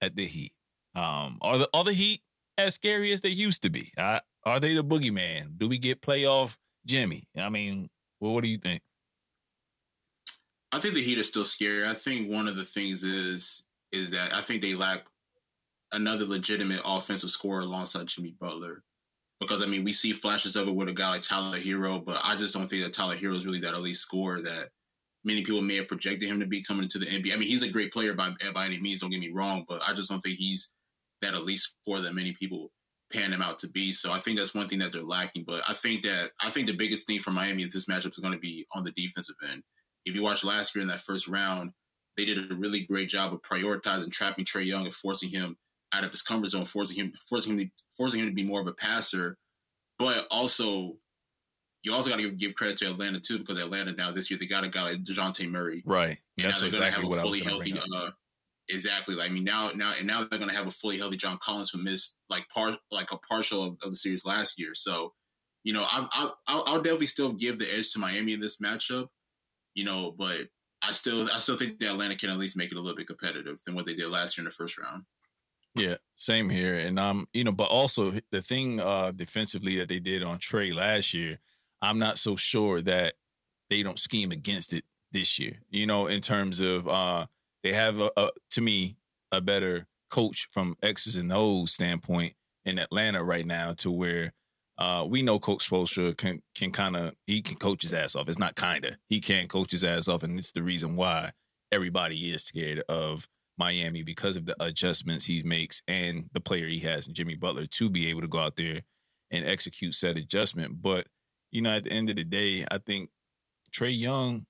at 0.00 0.14
the 0.14 0.26
Heat. 0.26 0.52
Um, 0.94 1.38
are 1.40 1.58
the 1.58 1.68
are 1.74 1.84
the 1.84 1.92
Heat 1.92 2.22
as 2.66 2.74
scary 2.74 3.12
as 3.12 3.20
they 3.20 3.28
used 3.28 3.62
to 3.62 3.70
be? 3.70 3.92
Are 3.98 4.60
they 4.60 4.74
the 4.74 4.84
boogeyman? 4.84 5.58
Do 5.58 5.68
we 5.68 5.78
get 5.78 6.00
playoff 6.00 6.56
Jimmy? 6.86 7.28
I 7.36 7.48
mean, 7.48 7.90
well, 8.20 8.32
what 8.32 8.42
do 8.42 8.48
you 8.48 8.58
think? 8.58 8.82
I 10.72 10.78
think 10.78 10.94
the 10.94 11.02
Heat 11.02 11.18
are 11.18 11.24
still 11.24 11.44
scary. 11.44 11.86
I 11.86 11.94
think 11.94 12.30
one 12.30 12.46
of 12.46 12.56
the 12.56 12.64
things 12.64 13.02
is 13.02 13.66
is 13.92 14.10
that 14.10 14.32
I 14.32 14.40
think 14.40 14.62
they 14.62 14.74
lack 14.74 15.00
another 15.92 16.24
legitimate 16.24 16.80
offensive 16.84 17.30
scorer 17.30 17.60
alongside 17.60 18.06
Jimmy 18.06 18.34
Butler. 18.40 18.82
Because 19.40 19.64
I 19.64 19.66
mean, 19.66 19.84
we 19.84 19.92
see 19.92 20.12
flashes 20.12 20.54
of 20.54 20.68
it 20.68 20.74
with 20.74 20.88
a 20.88 20.92
guy 20.92 21.10
like 21.10 21.22
Tyler 21.22 21.58
Herro, 21.58 22.04
but 22.04 22.20
I 22.22 22.36
just 22.36 22.54
don't 22.54 22.68
think 22.68 22.84
that 22.84 22.92
Tyler 22.92 23.16
Herro 23.16 23.32
is 23.32 23.46
really 23.46 23.60
that 23.60 23.74
elite 23.74 23.96
scorer 23.96 24.40
that 24.40 24.68
many 25.24 25.42
people 25.42 25.62
may 25.62 25.76
have 25.76 25.88
projected 25.88 26.28
him 26.28 26.38
to 26.40 26.46
be 26.46 26.62
coming 26.62 26.84
into 26.84 26.98
the 26.98 27.06
NBA. 27.06 27.34
I 27.34 27.36
mean, 27.36 27.48
he's 27.48 27.62
a 27.62 27.70
great 27.70 27.92
player 27.92 28.14
by 28.14 28.30
by 28.54 28.66
any 28.66 28.78
means. 28.80 29.00
Don't 29.00 29.10
get 29.10 29.20
me 29.20 29.30
wrong, 29.32 29.64
but 29.68 29.82
I 29.88 29.92
just 29.94 30.10
don't 30.10 30.20
think 30.20 30.36
he's 30.38 30.74
that 31.22 31.34
at 31.34 31.44
least 31.44 31.76
for 31.84 32.00
that 32.00 32.14
many 32.14 32.32
people 32.32 32.70
pan 33.12 33.32
him 33.32 33.42
out 33.42 33.58
to 33.58 33.68
be. 33.68 33.92
So 33.92 34.12
I 34.12 34.18
think 34.18 34.38
that's 34.38 34.54
one 34.54 34.68
thing 34.68 34.78
that 34.78 34.92
they're 34.92 35.02
lacking. 35.02 35.44
But 35.46 35.62
I 35.68 35.72
think 35.72 36.02
that 36.02 36.30
I 36.44 36.50
think 36.50 36.66
the 36.66 36.76
biggest 36.76 37.06
thing 37.06 37.18
for 37.18 37.30
Miami 37.30 37.62
is 37.62 37.72
this 37.72 37.86
matchup 37.86 38.10
is 38.10 38.18
going 38.18 38.34
to 38.34 38.40
be 38.40 38.66
on 38.74 38.84
the 38.84 38.92
defensive 38.92 39.36
end. 39.52 39.62
If 40.06 40.14
you 40.14 40.22
watch 40.22 40.44
last 40.44 40.74
year 40.74 40.82
in 40.82 40.88
that 40.88 41.00
first 41.00 41.28
round, 41.28 41.72
they 42.16 42.24
did 42.24 42.50
a 42.50 42.54
really 42.54 42.80
great 42.80 43.08
job 43.08 43.32
of 43.32 43.42
prioritizing 43.42 44.10
trapping 44.10 44.44
Trae 44.44 44.64
Young 44.64 44.84
and 44.84 44.94
forcing 44.94 45.30
him 45.30 45.56
out 45.92 46.04
of 46.04 46.10
his 46.10 46.22
comfort 46.22 46.48
zone, 46.48 46.64
forcing 46.64 46.96
him 46.96 47.12
forcing 47.28 47.52
him 47.52 47.58
to, 47.58 47.70
forcing 47.90 48.20
him 48.20 48.26
to 48.26 48.34
be 48.34 48.44
more 48.44 48.60
of 48.60 48.66
a 48.66 48.72
passer. 48.72 49.36
But 49.98 50.26
also, 50.30 50.96
you 51.82 51.92
also 51.92 52.10
got 52.10 52.20
to 52.20 52.30
give 52.30 52.54
credit 52.54 52.78
to 52.78 52.90
Atlanta 52.90 53.20
too, 53.20 53.38
because 53.38 53.58
Atlanta 53.58 53.92
now 53.92 54.12
this 54.12 54.30
year 54.30 54.38
they 54.38 54.46
got 54.46 54.64
a 54.64 54.68
guy 54.68 54.82
like 54.82 55.04
Dejounte 55.04 55.50
Murray, 55.50 55.82
right? 55.84 56.16
And 56.38 56.46
That's 56.46 56.62
now 56.62 56.70
they're 56.70 56.88
exactly 56.88 57.02
going 57.02 57.12
to 57.12 57.16
have 57.16 57.24
a 57.24 57.28
fully 57.28 57.40
healthy. 57.40 57.74
Uh, 57.94 58.10
exactly. 58.70 59.14
Like, 59.14 59.30
I 59.30 59.32
mean, 59.32 59.44
now 59.44 59.70
now 59.74 59.92
and 59.98 60.06
now 60.06 60.20
they're 60.20 60.38
going 60.38 60.50
to 60.50 60.56
have 60.56 60.66
a 60.66 60.72
fully 60.72 60.98
healthy 60.98 61.16
John 61.16 61.38
Collins 61.42 61.70
who 61.70 61.82
missed 61.82 62.18
like 62.28 62.48
part 62.48 62.76
like 62.90 63.12
a 63.12 63.18
partial 63.18 63.62
of, 63.62 63.72
of 63.82 63.90
the 63.90 63.96
series 63.96 64.24
last 64.24 64.58
year. 64.58 64.74
So, 64.74 65.12
you 65.64 65.72
know, 65.72 65.82
I, 65.82 66.06
I 66.12 66.30
I'll, 66.46 66.64
I'll 66.66 66.82
definitely 66.82 67.06
still 67.06 67.32
give 67.32 67.58
the 67.58 67.72
edge 67.76 67.92
to 67.92 67.98
Miami 67.98 68.32
in 68.32 68.40
this 68.40 68.60
matchup. 68.60 69.08
You 69.74 69.84
know, 69.84 70.14
but 70.18 70.38
I 70.82 70.92
still 70.92 71.24
I 71.24 71.38
still 71.38 71.56
think 71.56 71.78
that 71.78 71.90
Atlanta 71.90 72.16
can 72.16 72.30
at 72.30 72.38
least 72.38 72.56
make 72.56 72.72
it 72.72 72.78
a 72.78 72.80
little 72.80 72.96
bit 72.96 73.06
competitive 73.06 73.58
than 73.66 73.74
what 73.74 73.86
they 73.86 73.94
did 73.94 74.08
last 74.08 74.36
year 74.36 74.42
in 74.42 74.46
the 74.46 74.50
first 74.50 74.78
round. 74.78 75.04
Yeah, 75.74 75.96
same 76.16 76.50
here. 76.50 76.74
And 76.78 76.98
um, 76.98 77.28
you 77.32 77.44
know, 77.44 77.52
but 77.52 77.68
also 77.68 78.12
the 78.30 78.42
thing 78.42 78.80
uh 78.80 79.12
defensively 79.14 79.76
that 79.76 79.88
they 79.88 80.00
did 80.00 80.22
on 80.22 80.38
Trae 80.38 80.74
last 80.74 81.14
year, 81.14 81.38
I'm 81.80 81.98
not 81.98 82.18
so 82.18 82.36
sure 82.36 82.80
that 82.82 83.14
they 83.68 83.82
don't 83.82 83.98
scheme 83.98 84.32
against 84.32 84.72
it 84.72 84.84
this 85.12 85.38
year. 85.38 85.60
You 85.70 85.86
know, 85.86 86.06
in 86.06 86.20
terms 86.20 86.60
of 86.60 86.88
uh 86.88 87.26
they 87.62 87.72
have 87.72 88.00
a, 88.00 88.10
a 88.16 88.30
to 88.50 88.60
me 88.60 88.96
a 89.32 89.40
better 89.40 89.86
coach 90.10 90.48
from 90.50 90.76
X's 90.82 91.16
and 91.16 91.32
O's 91.32 91.72
standpoint 91.72 92.34
in 92.64 92.78
Atlanta 92.78 93.22
right 93.22 93.46
now 93.46 93.72
to 93.74 93.90
where 93.90 94.32
uh, 94.78 95.04
we 95.08 95.22
know 95.22 95.38
Coach 95.38 95.68
Spoelstra 95.68 96.16
can 96.16 96.42
can 96.54 96.72
kind 96.72 96.96
of 96.96 97.14
he 97.26 97.42
can 97.42 97.56
coach 97.56 97.82
his 97.82 97.92
ass 97.92 98.16
off. 98.16 98.28
It's 98.28 98.38
not 98.38 98.56
kinda 98.56 98.96
he 99.08 99.20
can 99.20 99.46
coach 99.46 99.72
his 99.72 99.84
ass 99.84 100.08
off, 100.08 100.22
and 100.22 100.38
it's 100.38 100.52
the 100.52 100.62
reason 100.62 100.96
why 100.96 101.32
everybody 101.70 102.30
is 102.30 102.44
scared 102.44 102.82
of 102.88 103.28
Miami 103.58 104.02
because 104.02 104.36
of 104.36 104.46
the 104.46 104.56
adjustments 104.62 105.26
he 105.26 105.42
makes 105.42 105.82
and 105.86 106.30
the 106.32 106.40
player 106.40 106.66
he 106.66 106.80
has, 106.80 107.06
Jimmy 107.06 107.36
Butler, 107.36 107.66
to 107.66 107.90
be 107.90 108.08
able 108.08 108.22
to 108.22 108.28
go 108.28 108.38
out 108.38 108.56
there 108.56 108.80
and 109.30 109.44
execute 109.44 109.94
said 109.94 110.16
adjustment. 110.16 110.80
But 110.80 111.06
you 111.52 111.62
know, 111.62 111.74
at 111.74 111.84
the 111.84 111.92
end 111.92 112.08
of 112.10 112.16
the 112.16 112.24
day, 112.24 112.64
I 112.70 112.78
think 112.78 113.10
Trae 113.70 113.96
Young, 113.96 114.46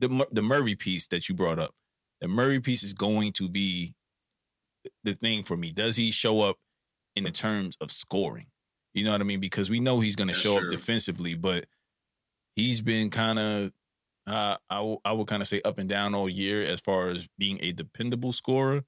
the 0.00 0.26
the 0.32 0.42
Murray 0.42 0.74
piece 0.74 1.06
that 1.08 1.28
you 1.28 1.34
brought 1.34 1.60
up, 1.60 1.74
the 2.22 2.28
Murray 2.28 2.60
piece 2.60 2.84
is 2.84 2.94
going 2.94 3.32
to 3.32 3.48
be 3.48 3.94
the 5.02 5.12
thing 5.12 5.42
for 5.42 5.56
me. 5.56 5.72
Does 5.72 5.96
he 5.96 6.12
show 6.12 6.40
up 6.40 6.56
in 7.16 7.24
the 7.24 7.32
terms 7.32 7.76
of 7.80 7.90
scoring? 7.90 8.46
You 8.94 9.04
know 9.04 9.10
what 9.10 9.20
I 9.20 9.24
mean? 9.24 9.40
Because 9.40 9.68
we 9.68 9.80
know 9.80 10.00
he's 10.00 10.16
going 10.16 10.28
to 10.28 10.34
show 10.34 10.56
up 10.56 10.62
defensively, 10.70 11.34
but 11.34 11.66
he's 12.54 12.80
been 12.80 13.10
kind 13.10 13.38
of 13.38 13.72
uh, 14.26 14.56
I, 14.70 14.76
w- 14.76 15.00
I 15.04 15.12
would 15.12 15.26
kind 15.26 15.42
of 15.42 15.48
say 15.48 15.60
up 15.62 15.78
and 15.78 15.88
down 15.88 16.14
all 16.14 16.28
year 16.28 16.62
as 16.62 16.80
far 16.80 17.08
as 17.08 17.26
being 17.38 17.58
a 17.60 17.72
dependable 17.72 18.32
scorer. 18.32 18.84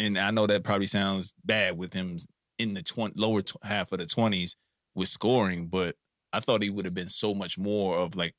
And 0.00 0.18
I 0.18 0.32
know 0.32 0.48
that 0.48 0.64
probably 0.64 0.86
sounds 0.86 1.34
bad 1.44 1.78
with 1.78 1.92
him 1.94 2.18
in 2.58 2.74
the 2.74 2.82
20, 2.82 3.14
lower 3.16 3.42
t- 3.42 3.54
half 3.62 3.92
of 3.92 3.98
the 3.98 4.06
20s 4.06 4.56
with 4.96 5.08
scoring, 5.08 5.68
but 5.68 5.94
I 6.32 6.40
thought 6.40 6.62
he 6.62 6.70
would 6.70 6.84
have 6.84 6.94
been 6.94 7.08
so 7.08 7.32
much 7.32 7.58
more 7.58 7.96
of 7.96 8.16
like 8.16 8.34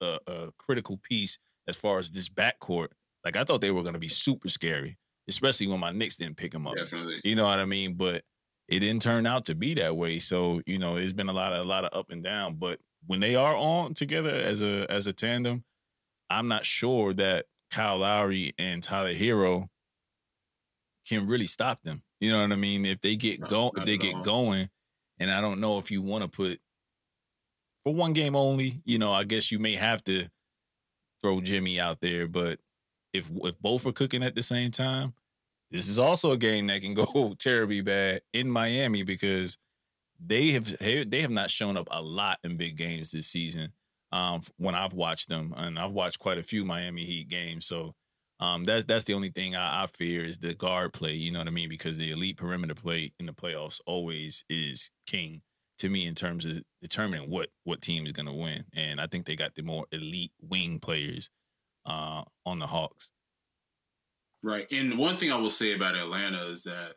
a, 0.00 0.20
a 0.28 0.52
critical 0.58 1.00
piece 1.02 1.38
as 1.66 1.76
far 1.76 1.98
as 1.98 2.12
this 2.12 2.28
backcourt. 2.28 2.88
Like 3.24 3.36
I 3.36 3.44
thought 3.44 3.60
they 3.60 3.70
were 3.70 3.82
going 3.82 3.94
to 3.94 4.00
be 4.00 4.08
super 4.08 4.48
scary, 4.48 4.98
especially 5.28 5.68
when 5.68 5.80
my 5.80 5.92
Knicks 5.92 6.16
didn't 6.16 6.36
pick 6.36 6.54
him 6.54 6.66
up. 6.66 6.76
Definitely. 6.76 7.20
You 7.24 7.36
know 7.36 7.44
what 7.44 7.58
I 7.58 7.64
mean? 7.64 7.94
But 7.94 8.24
it 8.68 8.80
didn't 8.80 9.02
turn 9.02 9.26
out 9.26 9.44
to 9.46 9.54
be 9.54 9.74
that 9.74 9.96
way. 9.96 10.18
So, 10.18 10.62
you 10.66 10.78
know, 10.78 10.96
it's 10.96 11.12
been 11.12 11.28
a 11.28 11.32
lot 11.32 11.52
of 11.52 11.64
a 11.64 11.68
lot 11.68 11.84
of 11.84 11.96
up 11.96 12.10
and 12.10 12.22
down. 12.22 12.56
But 12.56 12.80
when 13.06 13.20
they 13.20 13.34
are 13.34 13.56
on 13.56 13.94
together 13.94 14.34
as 14.34 14.62
a 14.62 14.90
as 14.90 15.06
a 15.06 15.12
tandem, 15.12 15.64
I'm 16.30 16.48
not 16.48 16.64
sure 16.64 17.12
that 17.14 17.46
Kyle 17.70 17.98
Lowry 17.98 18.54
and 18.58 18.82
Tyler 18.82 19.14
Herro 19.14 19.68
can 21.06 21.26
really 21.26 21.46
stop 21.46 21.82
them. 21.82 22.02
You 22.20 22.30
know 22.30 22.42
what 22.42 22.52
I 22.52 22.56
mean? 22.56 22.86
If 22.86 23.00
they 23.00 23.16
get 23.16 23.40
going, 23.40 23.72
if 23.76 23.84
they 23.84 23.96
get 23.96 24.22
going, 24.22 24.68
and 25.18 25.30
I 25.30 25.40
don't 25.40 25.60
know 25.60 25.78
if 25.78 25.90
you 25.90 26.02
want 26.02 26.22
to 26.22 26.28
put 26.28 26.60
for 27.84 27.92
one 27.92 28.12
game 28.12 28.36
only. 28.36 28.80
You 28.84 28.98
know, 28.98 29.12
I 29.12 29.24
guess 29.24 29.50
you 29.50 29.58
may 29.58 29.74
have 29.74 30.02
to 30.04 30.28
throw 31.20 31.40
Jimmy 31.40 31.80
out 31.80 32.00
there, 32.00 32.28
but 32.28 32.58
if 33.12 33.30
if 33.44 33.58
both 33.60 33.86
are 33.86 33.92
cooking 33.92 34.22
at 34.22 34.34
the 34.34 34.42
same 34.42 34.70
time, 34.70 35.14
this 35.70 35.88
is 35.88 35.98
also 35.98 36.32
a 36.32 36.36
game 36.36 36.66
that 36.68 36.82
can 36.82 36.94
go 37.14 37.34
terribly 37.38 37.80
bad 37.80 38.22
in 38.32 38.50
Miami 38.50 39.02
because 39.02 39.58
they 40.24 40.50
have 40.50 40.76
they 40.78 41.20
have 41.22 41.30
not 41.30 41.50
shown 41.50 41.76
up 41.76 41.88
a 41.90 42.02
lot 42.02 42.38
in 42.44 42.56
big 42.56 42.76
games 42.76 43.10
this 43.12 43.26
season. 43.26 43.72
um, 44.12 44.42
when 44.58 44.74
I've 44.74 44.92
watched 44.94 45.28
them, 45.28 45.54
and 45.56 45.78
I've 45.78 45.92
watched 45.92 46.18
quite 46.18 46.38
a 46.38 46.42
few 46.42 46.64
Miami 46.64 47.04
Heat 47.04 47.28
games. 47.28 47.66
So 47.66 47.94
um, 48.40 48.64
that's 48.64 48.84
that's 48.84 49.04
the 49.04 49.14
only 49.14 49.30
thing 49.30 49.56
I, 49.56 49.84
I, 49.84 49.86
fear 49.86 50.22
is 50.24 50.38
the 50.38 50.54
guard 50.54 50.92
play. 50.92 51.14
You 51.14 51.32
know 51.32 51.38
what 51.38 51.48
I 51.48 51.52
mean? 51.52 51.68
Because 51.68 51.98
the 51.98 52.10
elite 52.10 52.36
perimeter 52.36 52.74
play 52.74 53.12
in 53.18 53.26
the 53.26 53.32
playoffs 53.32 53.80
always 53.86 54.44
is 54.50 54.90
king 55.06 55.42
to 55.78 55.88
me 55.88 56.06
in 56.06 56.14
terms 56.14 56.44
of 56.44 56.62
determining 56.80 57.30
what 57.30 57.48
what 57.64 57.80
team 57.82 58.06
is 58.06 58.12
going 58.12 58.26
to 58.26 58.32
win. 58.32 58.64
And 58.74 59.00
I 59.00 59.06
think 59.06 59.26
they 59.26 59.36
got 59.36 59.54
the 59.54 59.62
more 59.62 59.86
elite 59.92 60.32
wing 60.40 60.78
players 60.78 61.30
uh, 61.86 62.22
on 62.46 62.58
the 62.58 62.66
Hawks. 62.66 63.10
Right. 64.42 64.70
And 64.72 64.98
one 64.98 65.16
thing 65.16 65.30
I 65.30 65.36
will 65.36 65.50
say 65.50 65.74
about 65.74 65.96
Atlanta 65.96 66.44
is 66.46 66.64
that 66.64 66.94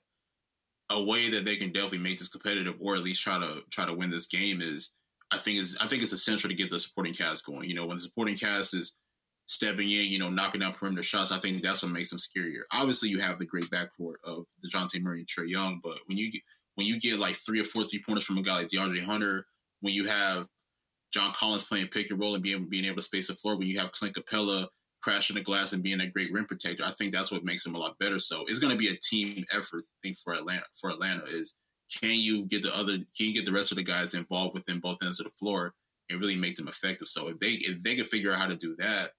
a 0.89 1.03
way 1.03 1.29
that 1.29 1.45
they 1.45 1.55
can 1.55 1.71
definitely 1.71 1.99
make 1.99 2.17
this 2.17 2.27
competitive 2.27 2.75
or 2.79 2.95
at 2.95 3.03
least 3.03 3.21
try 3.21 3.39
to 3.39 3.63
try 3.71 3.85
to 3.85 3.93
win 3.93 4.11
this 4.11 4.27
game 4.27 4.61
is 4.61 4.93
I 5.31 5.37
think 5.37 5.57
is 5.57 5.77
I 5.81 5.87
think 5.87 6.01
it's 6.01 6.13
essential 6.13 6.49
to 6.49 6.55
get 6.55 6.71
the 6.71 6.79
supporting 6.79 7.13
cast 7.13 7.45
going. 7.45 7.67
You 7.67 7.75
know, 7.75 7.85
when 7.85 7.97
the 7.97 8.01
supporting 8.01 8.35
cast 8.35 8.73
is 8.73 8.97
stepping 9.47 9.89
in, 9.89 10.11
you 10.11 10.19
know, 10.19 10.29
knocking 10.29 10.61
down 10.61 10.73
perimeter 10.73 11.03
shots, 11.03 11.31
I 11.31 11.37
think 11.37 11.61
that's 11.61 11.83
what 11.83 11.91
makes 11.91 12.09
them 12.09 12.19
scarier. 12.19 12.61
Obviously, 12.73 13.09
you 13.09 13.19
have 13.19 13.39
the 13.39 13.45
great 13.45 13.65
backcourt 13.65 14.15
of 14.23 14.45
Dejounte 14.65 15.01
Murray 15.01 15.19
and 15.19 15.27
Trae 15.27 15.47
Young, 15.47 15.79
but 15.83 15.99
when 16.07 16.17
you 16.17 16.31
when 16.75 16.87
you 16.87 16.99
get 16.99 17.19
like 17.19 17.35
three 17.35 17.59
or 17.59 17.63
four 17.63 17.83
three 17.83 18.03
pointers 18.05 18.25
from 18.25 18.37
a 18.37 18.41
guy 18.41 18.57
like 18.57 18.67
DeAndre 18.67 19.03
Hunter, 19.03 19.45
when 19.81 19.93
you 19.93 20.05
have 20.05 20.47
John 21.15 21.31
Collins 21.31 21.63
playing 21.63 21.87
pick 21.87 22.11
and 22.11 22.19
roll 22.19 22.33
and 22.35 22.43
being 22.43 22.67
being 22.67 22.83
able 22.83 22.97
to 22.97 23.01
space 23.01 23.29
the 23.29 23.35
floor, 23.35 23.57
when 23.57 23.69
you 23.69 23.79
have 23.79 23.93
Clint 23.93 24.15
Capela 24.15 24.67
crashing 25.01 25.37
the 25.37 25.41
glass 25.41 25.71
and 25.71 25.81
being 25.81 26.01
a 26.01 26.07
great 26.07 26.29
rim 26.33 26.43
protector, 26.43 26.83
I 26.85 26.91
think 26.91 27.13
that's 27.13 27.31
what 27.31 27.45
makes 27.45 27.65
him 27.65 27.73
a 27.73 27.77
lot 27.77 27.97
better. 27.99 28.19
So 28.19 28.41
it's 28.49 28.59
going 28.59 28.73
to 28.73 28.77
be 28.77 28.89
a 28.89 28.97
team 29.01 29.45
effort 29.55 29.83
thing 30.03 30.13
for 30.21 30.33
Atlanta. 30.33 30.65
For 30.73 30.89
Atlanta 30.89 31.23
is 31.23 31.55
can 32.01 32.19
you 32.19 32.45
get 32.47 32.63
the 32.63 32.75
other 32.75 32.93
can 32.93 33.27
you 33.27 33.33
get 33.33 33.45
the 33.45 33.53
rest 33.53 33.71
of 33.71 33.77
the 33.77 33.83
guys 33.83 34.13
involved 34.13 34.55
within 34.55 34.81
both 34.81 34.97
ends 35.01 35.21
of 35.21 35.23
the 35.23 35.29
floor 35.29 35.73
and 36.09 36.19
really 36.19 36.35
make 36.35 36.57
them 36.57 36.67
effective? 36.67 37.07
So 37.07 37.29
if 37.29 37.39
they 37.39 37.51
if 37.51 37.81
they 37.81 37.95
can 37.95 38.03
figure 38.03 38.33
out 38.33 38.39
how 38.39 38.47
to 38.47 38.57
do 38.57 38.75
that, 38.79 39.11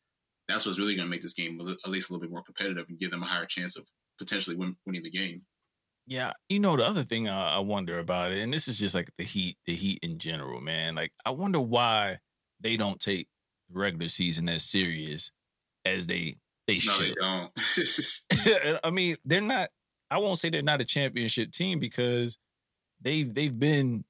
that's 0.48 0.66
what's 0.66 0.78
really 0.78 0.96
going 0.96 1.06
to 1.06 1.10
make 1.10 1.22
this 1.22 1.32
game 1.32 1.58
at 1.58 1.90
least 1.90 2.10
a 2.10 2.12
little 2.12 2.20
bit 2.20 2.30
more 2.30 2.42
competitive 2.42 2.90
and 2.90 2.98
give 2.98 3.10
them 3.10 3.22
a 3.22 3.26
higher 3.26 3.46
chance 3.46 3.74
of 3.78 3.88
potentially 4.18 4.56
win, 4.56 4.76
winning 4.84 5.02
the 5.02 5.10
game. 5.10 5.40
Yeah, 6.06 6.32
you 6.48 6.60
know 6.60 6.76
the 6.76 6.86
other 6.86 7.02
thing 7.02 7.28
I 7.28 7.58
wonder 7.58 7.98
about 7.98 8.30
it, 8.30 8.38
and 8.38 8.52
this 8.52 8.68
is 8.68 8.78
just 8.78 8.94
like 8.94 9.10
the 9.16 9.24
Heat, 9.24 9.56
the 9.66 9.74
Heat 9.74 9.98
in 10.02 10.18
general, 10.18 10.60
man. 10.60 10.94
Like 10.94 11.12
I 11.24 11.30
wonder 11.30 11.60
why 11.60 12.18
they 12.60 12.76
don't 12.76 13.00
take 13.00 13.28
the 13.68 13.78
regular 13.78 14.08
season 14.08 14.48
as 14.48 14.62
serious 14.62 15.32
as 15.84 16.06
they 16.06 16.36
they 16.66 16.74
no, 16.74 16.80
should. 16.80 17.08
They 17.08 17.14
don't. 17.20 18.80
I 18.84 18.90
mean, 18.90 19.16
they're 19.24 19.40
not. 19.40 19.70
I 20.10 20.18
won't 20.18 20.38
say 20.38 20.48
they're 20.50 20.62
not 20.62 20.80
a 20.80 20.84
championship 20.84 21.50
team 21.50 21.80
because 21.80 22.38
they've 23.00 23.32
they've 23.32 23.58
been 23.58 24.04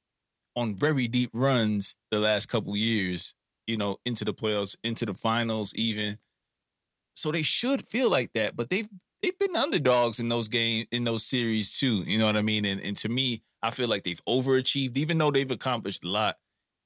on 0.54 0.74
very 0.74 1.08
deep 1.08 1.30
runs 1.32 1.96
the 2.10 2.18
last 2.18 2.46
couple 2.46 2.76
years. 2.76 3.34
You 3.66 3.76
know, 3.76 3.96
into 4.04 4.24
the 4.24 4.34
playoffs, 4.34 4.76
into 4.84 5.06
the 5.06 5.14
finals, 5.14 5.74
even. 5.74 6.18
So 7.14 7.32
they 7.32 7.42
should 7.42 7.86
feel 7.86 8.10
like 8.10 8.32
that, 8.34 8.54
but 8.54 8.68
they've 8.68 8.88
they've 9.23 9.38
been 9.38 9.56
underdogs 9.56 10.20
in 10.20 10.28
those 10.28 10.49
games 10.49 10.87
in 10.90 11.04
those 11.04 11.25
series 11.25 11.78
too. 11.78 12.02
You 12.06 12.18
know 12.18 12.26
what 12.26 12.37
I 12.37 12.42
mean? 12.42 12.64
And 12.64 12.80
and 12.80 12.96
to 12.99 13.08
me, 13.08 13.42
I 13.62 13.70
feel 13.70 13.88
like 13.88 14.04
they've 14.04 14.25
overachieved, 14.28 14.96
even 14.96 15.18
though 15.18 15.30
they've 15.30 15.50
accomplished 15.50 16.04
a 16.04 16.08
lot. 16.08 16.37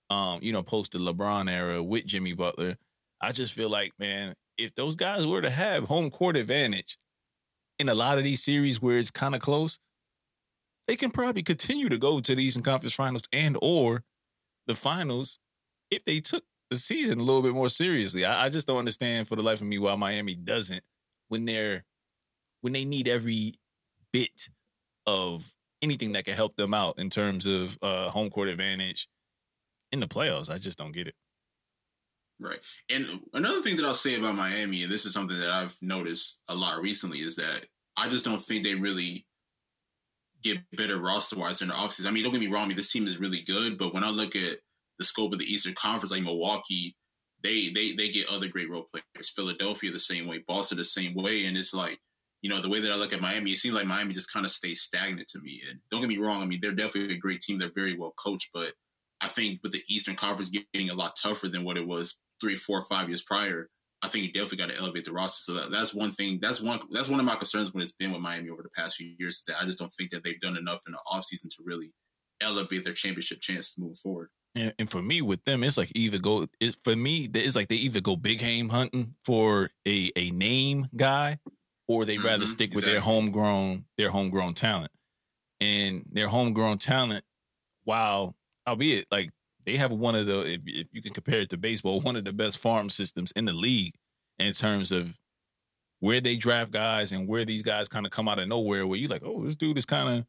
Um, 0.08 0.40
you 0.42 0.52
know, 0.52 0.64
post 0.64 0.90
the 0.90 0.98
LeBron 0.98 1.48
era 1.48 1.80
with 1.80 2.04
Jimmy 2.04 2.32
Butler. 2.32 2.76
I 3.20 3.30
just 3.30 3.54
feel 3.54 3.68
like, 3.68 3.92
man, 3.96 4.34
if 4.58 4.74
those 4.74 4.96
guys 4.96 5.24
were 5.24 5.40
to 5.40 5.50
have 5.50 5.84
home 5.84 6.10
court 6.10 6.36
advantage 6.36 6.98
in 7.78 7.88
a 7.88 7.94
lot 7.94 8.18
of 8.18 8.24
these 8.24 8.42
series 8.42 8.82
where 8.82 8.98
it's 8.98 9.12
kind 9.12 9.36
of 9.36 9.40
close, 9.40 9.78
they 10.88 10.96
can 10.96 11.10
probably 11.10 11.44
continue 11.44 11.88
to 11.88 11.96
go 11.96 12.18
to 12.18 12.34
the 12.34 12.42
Eastern 12.42 12.64
Conference 12.64 12.94
Finals 12.94 13.22
and 13.32 13.56
or 13.62 14.02
the 14.66 14.74
finals 14.74 15.38
if 15.90 16.04
they 16.04 16.18
took 16.18 16.44
the 16.70 16.76
season 16.76 17.20
a 17.20 17.22
little 17.22 17.42
bit 17.42 17.54
more 17.54 17.68
seriously. 17.68 18.24
I, 18.24 18.46
I 18.46 18.48
just 18.48 18.66
don't 18.66 18.78
understand 18.78 19.28
for 19.28 19.36
the 19.36 19.42
life 19.42 19.60
of 19.60 19.66
me 19.66 19.78
why 19.78 19.94
Miami 19.94 20.34
doesn't 20.34 20.82
when 21.28 21.44
they're 21.44 21.84
when 22.60 22.72
they 22.72 22.84
need 22.84 23.08
every 23.08 23.54
bit 24.12 24.48
of 25.06 25.54
anything 25.82 26.12
that 26.12 26.24
can 26.24 26.34
help 26.34 26.56
them 26.56 26.74
out 26.74 26.98
in 26.98 27.10
terms 27.10 27.46
of 27.46 27.78
uh, 27.82 28.10
home 28.10 28.30
court 28.30 28.48
advantage 28.48 29.08
in 29.92 30.00
the 30.00 30.06
playoffs. 30.06 30.50
I 30.50 30.58
just 30.58 30.78
don't 30.78 30.92
get 30.92 31.08
it. 31.08 31.14
Right. 32.38 32.58
And 32.90 33.20
another 33.34 33.60
thing 33.60 33.76
that 33.76 33.84
I'll 33.84 33.94
say 33.94 34.16
about 34.16 34.34
Miami, 34.34 34.82
and 34.82 34.90
this 34.90 35.04
is 35.04 35.12
something 35.12 35.38
that 35.38 35.50
I've 35.50 35.76
noticed 35.82 36.40
a 36.48 36.54
lot 36.54 36.80
recently, 36.80 37.18
is 37.18 37.36
that 37.36 37.66
I 37.98 38.08
just 38.08 38.24
don't 38.24 38.42
think 38.42 38.64
they 38.64 38.74
really 38.74 39.26
get 40.42 40.58
better 40.74 40.98
roster 40.98 41.38
wise 41.38 41.60
in 41.60 41.68
the 41.68 41.74
offseason. 41.74 42.06
I 42.06 42.10
mean, 42.10 42.22
don't 42.22 42.32
get 42.32 42.40
me 42.40 42.46
wrong, 42.46 42.64
I 42.64 42.68
mean, 42.68 42.76
this 42.76 42.92
team 42.92 43.06
is 43.06 43.20
really 43.20 43.42
good, 43.42 43.76
but 43.76 43.92
when 43.92 44.04
I 44.04 44.10
look 44.10 44.34
at 44.36 44.58
the 44.98 45.04
scope 45.04 45.32
of 45.32 45.38
the 45.38 45.44
Eastern 45.44 45.74
Conference, 45.74 46.12
like 46.12 46.22
Milwaukee, 46.22 46.96
they 47.42 47.70
they 47.70 47.92
they 47.92 48.10
get 48.10 48.30
other 48.30 48.48
great 48.48 48.70
role 48.70 48.88
players. 48.92 49.30
Philadelphia 49.30 49.90
the 49.90 49.98
same 49.98 50.26
way, 50.26 50.44
Boston 50.46 50.78
the 50.78 50.84
same 50.84 51.14
way, 51.14 51.46
and 51.46 51.56
it's 51.56 51.74
like 51.74 51.98
you 52.42 52.50
know, 52.50 52.60
the 52.60 52.68
way 52.70 52.80
that 52.80 52.90
I 52.90 52.96
look 52.96 53.12
at 53.12 53.20
Miami, 53.20 53.50
it 53.50 53.58
seems 53.58 53.74
like 53.74 53.86
Miami 53.86 54.14
just 54.14 54.32
kind 54.32 54.46
of 54.46 54.50
stays 54.50 54.80
stagnant 54.80 55.28
to 55.28 55.40
me. 55.40 55.62
And 55.68 55.80
don't 55.90 56.00
get 56.00 56.08
me 56.08 56.18
wrong, 56.18 56.42
I 56.42 56.46
mean, 56.46 56.60
they're 56.62 56.72
definitely 56.72 57.14
a 57.14 57.18
great 57.18 57.40
team. 57.40 57.58
They're 57.58 57.70
very 57.74 57.96
well 57.96 58.14
coached, 58.16 58.50
but 58.54 58.72
I 59.20 59.26
think 59.26 59.60
with 59.62 59.72
the 59.72 59.82
Eastern 59.88 60.14
Conference 60.14 60.48
getting 60.48 60.90
a 60.90 60.94
lot 60.94 61.16
tougher 61.20 61.48
than 61.48 61.64
what 61.64 61.76
it 61.76 61.86
was 61.86 62.18
three, 62.40 62.56
four, 62.56 62.82
five 62.82 63.08
years 63.08 63.22
prior, 63.22 63.68
I 64.02 64.08
think 64.08 64.24
you 64.24 64.32
definitely 64.32 64.58
got 64.58 64.70
to 64.70 64.78
elevate 64.78 65.04
the 65.04 65.12
roster. 65.12 65.52
So 65.52 65.60
that, 65.60 65.70
that's 65.70 65.94
one 65.94 66.12
thing. 66.12 66.38
That's 66.40 66.62
one. 66.62 66.80
That's 66.90 67.08
one 67.08 67.20
of 67.20 67.26
my 67.26 67.34
concerns 67.34 67.74
when 67.74 67.82
it's 67.82 67.92
been 67.92 68.12
with 68.12 68.22
Miami 68.22 68.48
over 68.48 68.62
the 68.62 68.70
past 68.70 68.96
few 68.96 69.14
years. 69.18 69.42
That 69.46 69.56
I 69.60 69.64
just 69.64 69.78
don't 69.78 69.92
think 69.92 70.10
that 70.10 70.24
they've 70.24 70.40
done 70.40 70.56
enough 70.56 70.80
in 70.86 70.92
the 70.92 70.98
offseason 71.06 71.50
to 71.50 71.62
really 71.64 71.92
elevate 72.40 72.84
their 72.84 72.94
championship 72.94 73.40
chances 73.40 73.76
moving 73.78 73.94
forward. 73.94 74.30
And, 74.54 74.74
and, 74.78 74.90
for 74.90 75.02
me, 75.02 75.22
with 75.22 75.44
them, 75.44 75.62
it's 75.62 75.76
like 75.76 75.92
either 75.94 76.18
go. 76.18 76.46
It's 76.60 76.78
for 76.82 76.96
me, 76.96 77.28
it's 77.32 77.56
like 77.56 77.68
they 77.68 77.76
either 77.76 78.00
go 78.00 78.16
big 78.16 78.38
game 78.38 78.70
hunting 78.70 79.14
for 79.24 79.70
a 79.86 80.10
a 80.16 80.30
name 80.30 80.88
guy, 80.96 81.38
or 81.90 82.04
they'd 82.04 82.22
rather 82.22 82.44
mm-hmm, 82.44 82.44
stick 82.44 82.72
with 82.72 82.84
their 82.84 83.00
homegrown 83.00 83.84
their 83.98 84.10
homegrown 84.10 84.54
talent. 84.54 84.92
And 85.60 86.04
their 86.12 86.28
homegrown 86.28 86.78
talent, 86.78 87.24
while 87.82 88.36
albeit 88.66 89.06
like 89.10 89.30
they 89.66 89.76
have 89.76 89.90
one 89.90 90.14
of 90.14 90.26
the 90.26 90.40
if, 90.52 90.60
if 90.66 90.86
you 90.92 91.02
can 91.02 91.12
compare 91.12 91.40
it 91.40 91.50
to 91.50 91.56
baseball, 91.56 92.00
one 92.00 92.14
of 92.14 92.24
the 92.24 92.32
best 92.32 92.58
farm 92.58 92.90
systems 92.90 93.32
in 93.32 93.44
the 93.44 93.52
league 93.52 93.94
in 94.38 94.52
terms 94.52 94.92
of 94.92 95.18
where 95.98 96.20
they 96.20 96.36
draft 96.36 96.70
guys 96.70 97.10
and 97.10 97.26
where 97.26 97.44
these 97.44 97.62
guys 97.62 97.88
kind 97.88 98.06
of 98.06 98.12
come 98.12 98.28
out 98.28 98.38
of 98.38 98.46
nowhere 98.46 98.86
where 98.86 98.96
you're 98.96 99.10
like, 99.10 99.24
oh, 99.24 99.44
this 99.44 99.56
dude 99.56 99.76
is 99.76 99.84
kind 99.84 100.20
of 100.20 100.26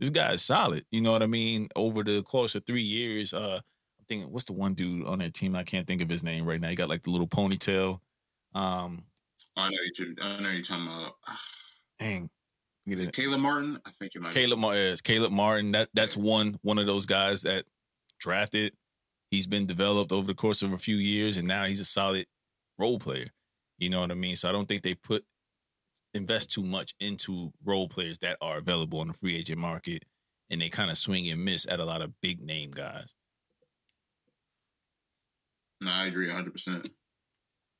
this 0.00 0.10
guy 0.10 0.32
is 0.32 0.42
solid. 0.42 0.84
You 0.90 1.02
know 1.02 1.12
what 1.12 1.22
I 1.22 1.26
mean? 1.26 1.68
Over 1.76 2.02
the 2.02 2.20
course 2.24 2.56
of 2.56 2.64
three 2.64 2.82
years, 2.82 3.32
uh 3.32 3.60
I'm 4.00 4.04
thinking 4.08 4.32
what's 4.32 4.46
the 4.46 4.54
one 4.54 4.74
dude 4.74 5.06
on 5.06 5.20
their 5.20 5.30
team? 5.30 5.54
I 5.54 5.62
can't 5.62 5.86
think 5.86 6.02
of 6.02 6.08
his 6.08 6.24
name 6.24 6.44
right 6.44 6.60
now. 6.60 6.70
He 6.70 6.74
got 6.74 6.88
like 6.88 7.04
the 7.04 7.10
little 7.10 7.28
ponytail. 7.28 8.00
Um 8.56 9.04
I 9.56 9.68
know 9.68 9.76
you. 9.98 10.14
I 10.22 10.40
know 10.40 10.50
you're 10.50 10.62
talking 10.62 10.86
about. 10.86 11.12
Ah. 11.26 11.40
Dang. 11.98 12.30
Is 12.86 13.02
it 13.02 13.12
Caleb 13.12 13.40
Martin? 13.40 13.78
I 13.86 13.90
think 13.90 14.12
it 14.14 14.22
might. 14.22 14.32
Caleb 14.32 14.58
Martin. 14.58 14.96
Caleb 15.04 15.32
Martin. 15.32 15.72
That 15.72 15.88
that's 15.94 16.16
yeah. 16.16 16.22
one 16.22 16.58
one 16.62 16.78
of 16.78 16.86
those 16.86 17.06
guys 17.06 17.42
that 17.42 17.64
drafted. 18.18 18.74
He's 19.30 19.46
been 19.46 19.66
developed 19.66 20.10
over 20.10 20.26
the 20.26 20.34
course 20.34 20.62
of 20.62 20.72
a 20.72 20.78
few 20.78 20.96
years, 20.96 21.36
and 21.36 21.46
now 21.46 21.64
he's 21.64 21.80
a 21.80 21.84
solid 21.84 22.26
role 22.78 22.98
player. 22.98 23.28
You 23.78 23.90
know 23.90 24.00
what 24.00 24.10
I 24.10 24.14
mean? 24.14 24.34
So 24.34 24.48
I 24.48 24.52
don't 24.52 24.66
think 24.66 24.82
they 24.82 24.94
put 24.94 25.24
invest 26.14 26.50
too 26.50 26.64
much 26.64 26.94
into 26.98 27.52
role 27.64 27.88
players 27.88 28.18
that 28.18 28.36
are 28.40 28.58
available 28.58 29.00
on 29.00 29.08
the 29.08 29.14
free 29.14 29.36
agent 29.36 29.58
market, 29.58 30.04
and 30.50 30.60
they 30.60 30.68
kind 30.68 30.90
of 30.90 30.98
swing 30.98 31.28
and 31.30 31.44
miss 31.44 31.66
at 31.68 31.80
a 31.80 31.84
lot 31.84 32.02
of 32.02 32.20
big 32.20 32.40
name 32.40 32.70
guys. 32.72 33.14
No, 35.82 35.90
I 35.94 36.06
agree 36.06 36.26
100. 36.26 36.52
percent 36.52 36.90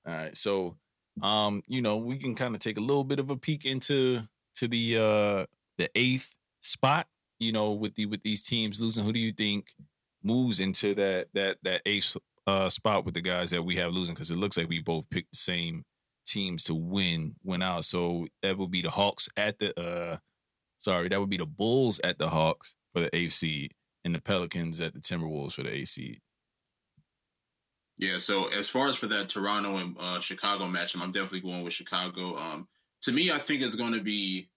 All 0.07 0.14
right, 0.14 0.37
so 0.37 0.76
um, 1.22 1.62
you 1.66 1.82
know, 1.82 1.96
we 1.96 2.16
can 2.16 2.34
kind 2.34 2.54
of 2.54 2.60
take 2.60 2.78
a 2.78 2.82
little 2.82 3.04
bit 3.04 3.18
of 3.18 3.30
a 3.30 3.36
peek 3.36 3.64
into 3.64 4.22
to 4.54 4.68
the 4.68 4.96
uh 4.96 5.46
the 5.78 5.90
eighth 5.94 6.36
spot. 6.60 7.06
You 7.38 7.52
know, 7.52 7.72
with 7.72 7.94
the 7.94 8.06
with 8.06 8.22
these 8.22 8.42
teams 8.42 8.80
losing, 8.80 9.04
who 9.04 9.12
do 9.12 9.20
you 9.20 9.32
think 9.32 9.72
moves 10.22 10.60
into 10.60 10.94
that 10.94 11.28
that 11.34 11.58
that 11.62 11.82
eighth 11.86 12.16
uh 12.46 12.68
spot 12.68 13.04
with 13.04 13.14
the 13.14 13.20
guys 13.20 13.50
that 13.50 13.62
we 13.62 13.76
have 13.76 13.92
losing? 13.92 14.14
Because 14.14 14.30
it 14.30 14.36
looks 14.36 14.56
like 14.56 14.68
we 14.68 14.80
both 14.80 15.08
picked 15.10 15.32
the 15.32 15.38
same 15.38 15.84
teams 16.26 16.64
to 16.64 16.74
win 16.74 17.34
win 17.42 17.62
out. 17.62 17.84
So 17.84 18.26
that 18.42 18.58
would 18.58 18.70
be 18.70 18.82
the 18.82 18.90
Hawks 18.90 19.28
at 19.36 19.58
the 19.58 19.78
uh 19.80 20.18
sorry, 20.78 21.08
that 21.08 21.20
would 21.20 21.30
be 21.30 21.36
the 21.38 21.46
Bulls 21.46 22.00
at 22.04 22.18
the 22.18 22.28
Hawks 22.28 22.76
for 22.92 23.00
the 23.00 23.14
eighth 23.14 23.32
seed 23.32 23.74
and 24.04 24.14
the 24.14 24.20
Pelicans 24.20 24.80
at 24.80 24.94
the 24.94 25.00
Timberwolves 25.00 25.54
for 25.54 25.62
the 25.62 25.74
eighth 25.74 25.88
seed. 25.88 26.20
Yeah, 28.00 28.16
so 28.16 28.49
as 28.49 28.69
far 28.71 28.88
as 28.88 28.97
for 28.97 29.07
that 29.09 29.28
Toronto 29.28 29.76
and 29.76 29.95
uh, 30.00 30.21
Chicago 30.21 30.64
matchup, 30.64 31.02
I'm 31.02 31.12
definitely 31.12 31.40
going 31.40 31.62
with 31.62 31.75
Chicago. 31.75 32.35
Um, 32.38 32.66
to 33.02 33.12
me, 33.12 33.30
I 33.30 33.37
think 33.37 33.61
it's 33.61 33.75
going 33.75 33.92
to 33.92 34.00
be 34.00 34.49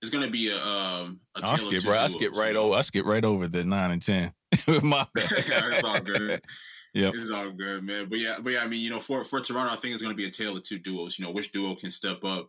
it's 0.00 0.10
going 0.10 0.24
to 0.24 0.30
be 0.30 0.48
a. 0.48 0.56
Um, 0.56 1.20
a 1.36 1.40
I'll 1.44 1.58
skip 1.58 1.84
right. 1.84 2.00
I 2.00 2.06
skip 2.06 2.32
right 2.36 2.56
over. 2.56 2.74
I 2.74 2.80
skip 2.80 3.04
right 3.04 3.24
over 3.24 3.48
the 3.48 3.64
nine 3.64 3.90
and 3.90 4.00
ten. 4.00 4.32
My 4.82 5.06
it's 5.16 5.84
all 5.84 6.00
good. 6.00 6.40
Yeah, 6.94 7.08
it's 7.08 7.30
all 7.30 7.50
good, 7.50 7.84
man. 7.84 8.08
But 8.08 8.18
yeah, 8.18 8.36
but 8.40 8.54
yeah, 8.54 8.60
I 8.64 8.66
mean, 8.66 8.80
you 8.80 8.88
know, 8.88 8.98
for 8.98 9.22
for 9.22 9.40
Toronto, 9.40 9.70
I 9.70 9.76
think 9.76 9.92
it's 9.92 10.02
going 10.02 10.12
to 10.12 10.16
be 10.16 10.26
a 10.26 10.30
tale 10.30 10.56
of 10.56 10.62
two 10.62 10.78
duos. 10.78 11.18
You 11.18 11.26
know, 11.26 11.30
which 11.30 11.52
duo 11.52 11.74
can 11.74 11.90
step 11.90 12.24
up 12.24 12.48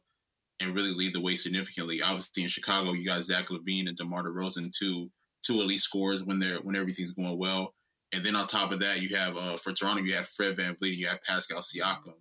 and 0.61 0.73
really 0.73 0.93
lead 0.93 1.13
the 1.13 1.19
way 1.19 1.35
significantly. 1.35 2.01
Obviously, 2.01 2.43
in 2.43 2.49
Chicago, 2.49 2.93
you 2.93 3.05
got 3.05 3.21
Zach 3.21 3.47
LaVine 3.47 3.89
and 3.89 3.97
DeMar 3.97 4.23
DeRozan, 4.23 4.71
two 4.71 5.11
two 5.43 5.59
elite 5.59 5.79
scores 5.79 6.23
when 6.23 6.39
they're 6.39 6.55
when 6.59 6.77
everything's 6.77 7.11
going 7.11 7.37
well. 7.37 7.75
And 8.13 8.23
then 8.23 8.35
on 8.35 8.47
top 8.47 8.71
of 8.71 8.79
that, 8.79 9.01
you 9.01 9.15
have 9.15 9.37
uh, 9.37 9.57
for 9.57 9.71
Toronto, 9.71 10.03
you 10.03 10.13
have 10.13 10.27
Fred 10.27 10.57
VanVleet, 10.57 10.95
you 10.95 11.07
have 11.07 11.23
Pascal 11.23 11.59
Siakam. 11.59 12.15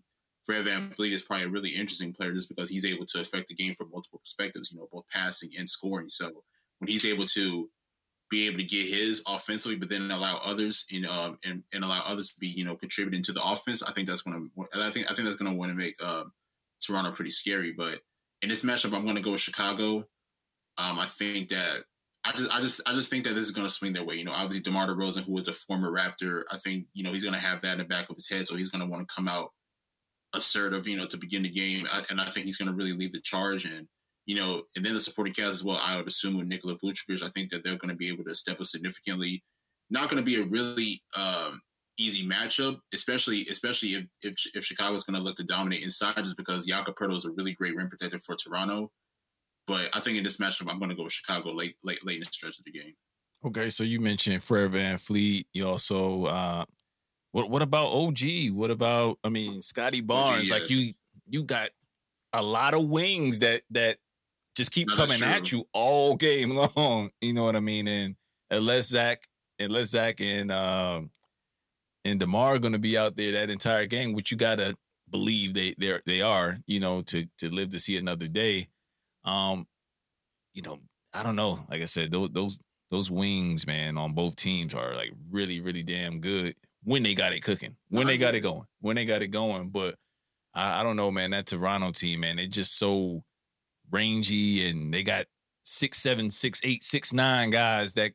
Fred 0.44 0.64
VanVleet 0.64 1.12
is 1.12 1.22
probably 1.22 1.46
a 1.46 1.50
really 1.50 1.70
interesting 1.70 2.12
player 2.12 2.32
just 2.32 2.48
because 2.48 2.70
he's 2.70 2.84
able 2.84 3.04
to 3.06 3.20
affect 3.20 3.48
the 3.48 3.54
game 3.54 3.74
from 3.74 3.90
multiple 3.90 4.18
perspectives, 4.18 4.70
you 4.70 4.78
know, 4.78 4.88
both 4.92 5.04
passing 5.12 5.50
and 5.58 5.68
scoring. 5.68 6.08
So 6.08 6.44
when 6.78 6.88
he's 6.88 7.06
able 7.06 7.24
to 7.26 7.70
be 8.30 8.46
able 8.46 8.58
to 8.58 8.64
get 8.64 8.88
his 8.88 9.22
offensively, 9.26 9.76
but 9.76 9.88
then 9.88 10.10
allow 10.10 10.40
others, 10.44 10.84
know, 11.00 11.10
um, 11.10 11.38
and, 11.44 11.62
and 11.72 11.84
allow 11.84 12.02
others 12.06 12.34
to 12.34 12.40
be, 12.40 12.48
you 12.48 12.64
know, 12.64 12.76
contributing 12.76 13.22
to 13.22 13.32
the 13.32 13.42
offense, 13.42 13.82
I 13.82 13.92
think 13.92 14.08
that's 14.08 14.22
to, 14.50 14.68
I 14.74 14.90
think, 14.90 15.10
I 15.10 15.14
think 15.14 15.26
that's 15.26 15.36
to 15.50 15.58
want 15.58 15.70
to 15.70 15.76
make 15.76 15.96
uh, 16.02 16.24
Toronto 16.84 17.12
pretty 17.12 17.30
scary. 17.30 17.72
But 17.72 18.00
in 18.42 18.48
this 18.48 18.64
matchup, 18.64 18.94
I'm 18.94 19.04
to 19.16 19.22
go 19.22 19.32
with 19.32 19.40
Chicago. 19.40 20.06
Um, 20.76 20.98
I 20.98 21.06
think 21.06 21.48
that 21.48 21.84
I 22.28 22.32
just, 22.32 22.54
I 22.54 22.60
just, 22.60 22.80
I 22.86 22.92
just 22.92 23.08
think 23.08 23.24
that 23.24 23.34
this 23.34 23.44
is 23.44 23.52
going 23.52 23.66
to 23.66 23.72
swing 23.72 23.94
their 23.94 24.04
way. 24.04 24.16
You 24.16 24.24
know, 24.24 24.32
obviously 24.32 24.60
DeMar 24.60 24.86
DeRozan, 24.86 25.24
who 25.24 25.32
was 25.32 25.48
a 25.48 25.52
former 25.52 25.90
Raptor, 25.90 26.42
I 26.52 26.58
think 26.58 26.86
you 26.92 27.02
know 27.02 27.10
he's 27.10 27.24
going 27.24 27.34
to 27.34 27.40
have 27.40 27.62
that 27.62 27.72
in 27.72 27.78
the 27.78 27.84
back 27.84 28.10
of 28.10 28.16
his 28.16 28.28
head, 28.28 28.46
so 28.46 28.54
he's 28.54 28.68
going 28.68 28.84
to 28.84 28.90
want 28.90 29.08
to 29.08 29.14
come 29.14 29.28
out 29.28 29.50
assertive, 30.34 30.86
you 30.86 30.98
know, 30.98 31.06
to 31.06 31.16
begin 31.16 31.42
the 31.42 31.48
game, 31.48 31.88
and 32.10 32.20
I 32.20 32.24
think 32.24 32.44
he's 32.44 32.58
going 32.58 32.70
to 32.70 32.76
really 32.76 32.92
lead 32.92 33.14
the 33.14 33.20
charge. 33.22 33.64
And 33.64 33.88
you 34.26 34.34
know, 34.34 34.62
and 34.76 34.84
then 34.84 34.92
the 34.92 35.00
supporting 35.00 35.32
cast 35.32 35.48
as 35.48 35.64
well. 35.64 35.80
I 35.82 35.96
would 35.96 36.06
assume 36.06 36.36
with 36.36 36.48
Nikola 36.48 36.74
Vucevic, 36.74 37.22
I 37.22 37.30
think 37.30 37.50
that 37.50 37.64
they're 37.64 37.78
going 37.78 37.88
to 37.88 37.96
be 37.96 38.08
able 38.08 38.24
to 38.24 38.34
step 38.34 38.60
up 38.60 38.66
significantly. 38.66 39.42
Not 39.88 40.10
going 40.10 40.22
to 40.22 40.30
be 40.30 40.38
a 40.38 40.44
really 40.44 41.02
um, 41.18 41.62
easy 41.98 42.28
matchup, 42.28 42.78
especially 42.92 43.46
especially 43.50 43.90
if 43.90 44.04
if, 44.22 44.34
if 44.54 44.64
Chicago's 44.64 45.04
going 45.04 45.18
to 45.18 45.24
look 45.24 45.36
to 45.36 45.44
dominate 45.44 45.82
inside, 45.82 46.16
just 46.16 46.36
because 46.36 46.66
Jakob 46.66 46.96
Poeltl 46.96 47.16
is 47.16 47.24
a 47.24 47.32
really 47.32 47.54
great 47.54 47.74
rim 47.74 47.88
protector 47.88 48.18
for 48.18 48.36
Toronto. 48.36 48.90
But 49.68 49.90
I 49.94 50.00
think 50.00 50.16
in 50.16 50.24
this 50.24 50.38
matchup, 50.38 50.70
I'm 50.70 50.78
going 50.78 50.90
to 50.90 50.96
go 50.96 51.04
with 51.04 51.12
Chicago 51.12 51.50
late, 51.50 51.76
late, 51.84 52.04
late 52.04 52.14
in 52.14 52.20
the 52.20 52.26
stretch 52.26 52.58
of 52.58 52.64
the 52.64 52.72
game. 52.72 52.94
Okay, 53.46 53.68
so 53.68 53.84
you 53.84 54.00
mentioned 54.00 54.42
Fred 54.42 54.72
VanVleet. 54.72 55.44
You 55.52 55.68
also, 55.68 56.24
uh, 56.24 56.64
what 57.32 57.50
what 57.50 57.62
about 57.62 57.88
OG? 57.88 58.50
What 58.52 58.70
about 58.70 59.18
I 59.22 59.28
mean 59.28 59.62
Scottie 59.62 60.00
Barnes? 60.00 60.38
OG, 60.38 60.44
yes. 60.46 60.50
Like 60.50 60.70
you, 60.70 60.92
you 61.28 61.44
got 61.44 61.68
a 62.32 62.42
lot 62.42 62.74
of 62.74 62.86
wings 62.86 63.40
that 63.40 63.62
that 63.70 63.98
just 64.56 64.72
keep 64.72 64.88
no, 64.88 64.96
coming 64.96 65.22
at 65.22 65.52
you 65.52 65.66
all 65.72 66.16
game 66.16 66.50
long. 66.76 67.10
You 67.20 67.34
know 67.34 67.44
what 67.44 67.54
I 67.54 67.60
mean? 67.60 67.86
And 67.86 68.16
unless 68.50 68.86
Zach, 68.88 69.28
unless 69.60 69.88
Zach 69.90 70.20
and 70.20 70.50
um 70.50 71.10
and 72.04 72.18
Demar 72.18 72.54
are 72.54 72.58
going 72.58 72.72
to 72.72 72.78
be 72.78 72.96
out 72.96 73.14
there 73.16 73.32
that 73.32 73.50
entire 73.50 73.86
game, 73.86 74.14
which 74.14 74.32
you 74.32 74.36
gotta 74.36 74.76
believe 75.08 75.54
they 75.54 75.74
they 75.78 76.00
they 76.06 76.22
are. 76.22 76.56
You 76.66 76.80
know, 76.80 77.02
to 77.02 77.26
to 77.38 77.50
live 77.50 77.68
to 77.68 77.78
see 77.78 77.96
another 77.98 78.26
day. 78.26 78.68
Um, 79.28 79.66
you 80.54 80.62
know, 80.62 80.78
I 81.12 81.22
don't 81.22 81.36
know. 81.36 81.58
Like 81.70 81.82
I 81.82 81.86
said, 81.86 82.10
those 82.10 82.30
those 82.30 82.60
those 82.90 83.10
wings, 83.10 83.66
man, 83.66 83.98
on 83.98 84.12
both 84.12 84.36
teams 84.36 84.74
are 84.74 84.94
like 84.94 85.12
really, 85.30 85.60
really 85.60 85.82
damn 85.82 86.20
good 86.20 86.54
when 86.84 87.02
they 87.02 87.14
got 87.14 87.32
it 87.32 87.42
cooking, 87.42 87.76
when 87.90 88.06
they 88.06 88.16
got 88.16 88.34
it 88.34 88.40
going, 88.40 88.64
when 88.80 88.96
they 88.96 89.04
got 89.04 89.22
it 89.22 89.28
going. 89.28 89.68
But 89.68 89.96
I, 90.54 90.80
I 90.80 90.82
don't 90.82 90.96
know, 90.96 91.10
man. 91.10 91.30
That 91.30 91.46
Toronto 91.46 91.90
team, 91.90 92.20
man, 92.20 92.36
they 92.36 92.46
just 92.46 92.78
so 92.78 93.22
rangy, 93.90 94.68
and 94.68 94.92
they 94.92 95.02
got 95.02 95.26
six, 95.64 95.98
seven, 95.98 96.30
six, 96.30 96.60
eight, 96.64 96.82
six, 96.82 97.12
nine 97.12 97.50
guys 97.50 97.92
that 97.94 98.12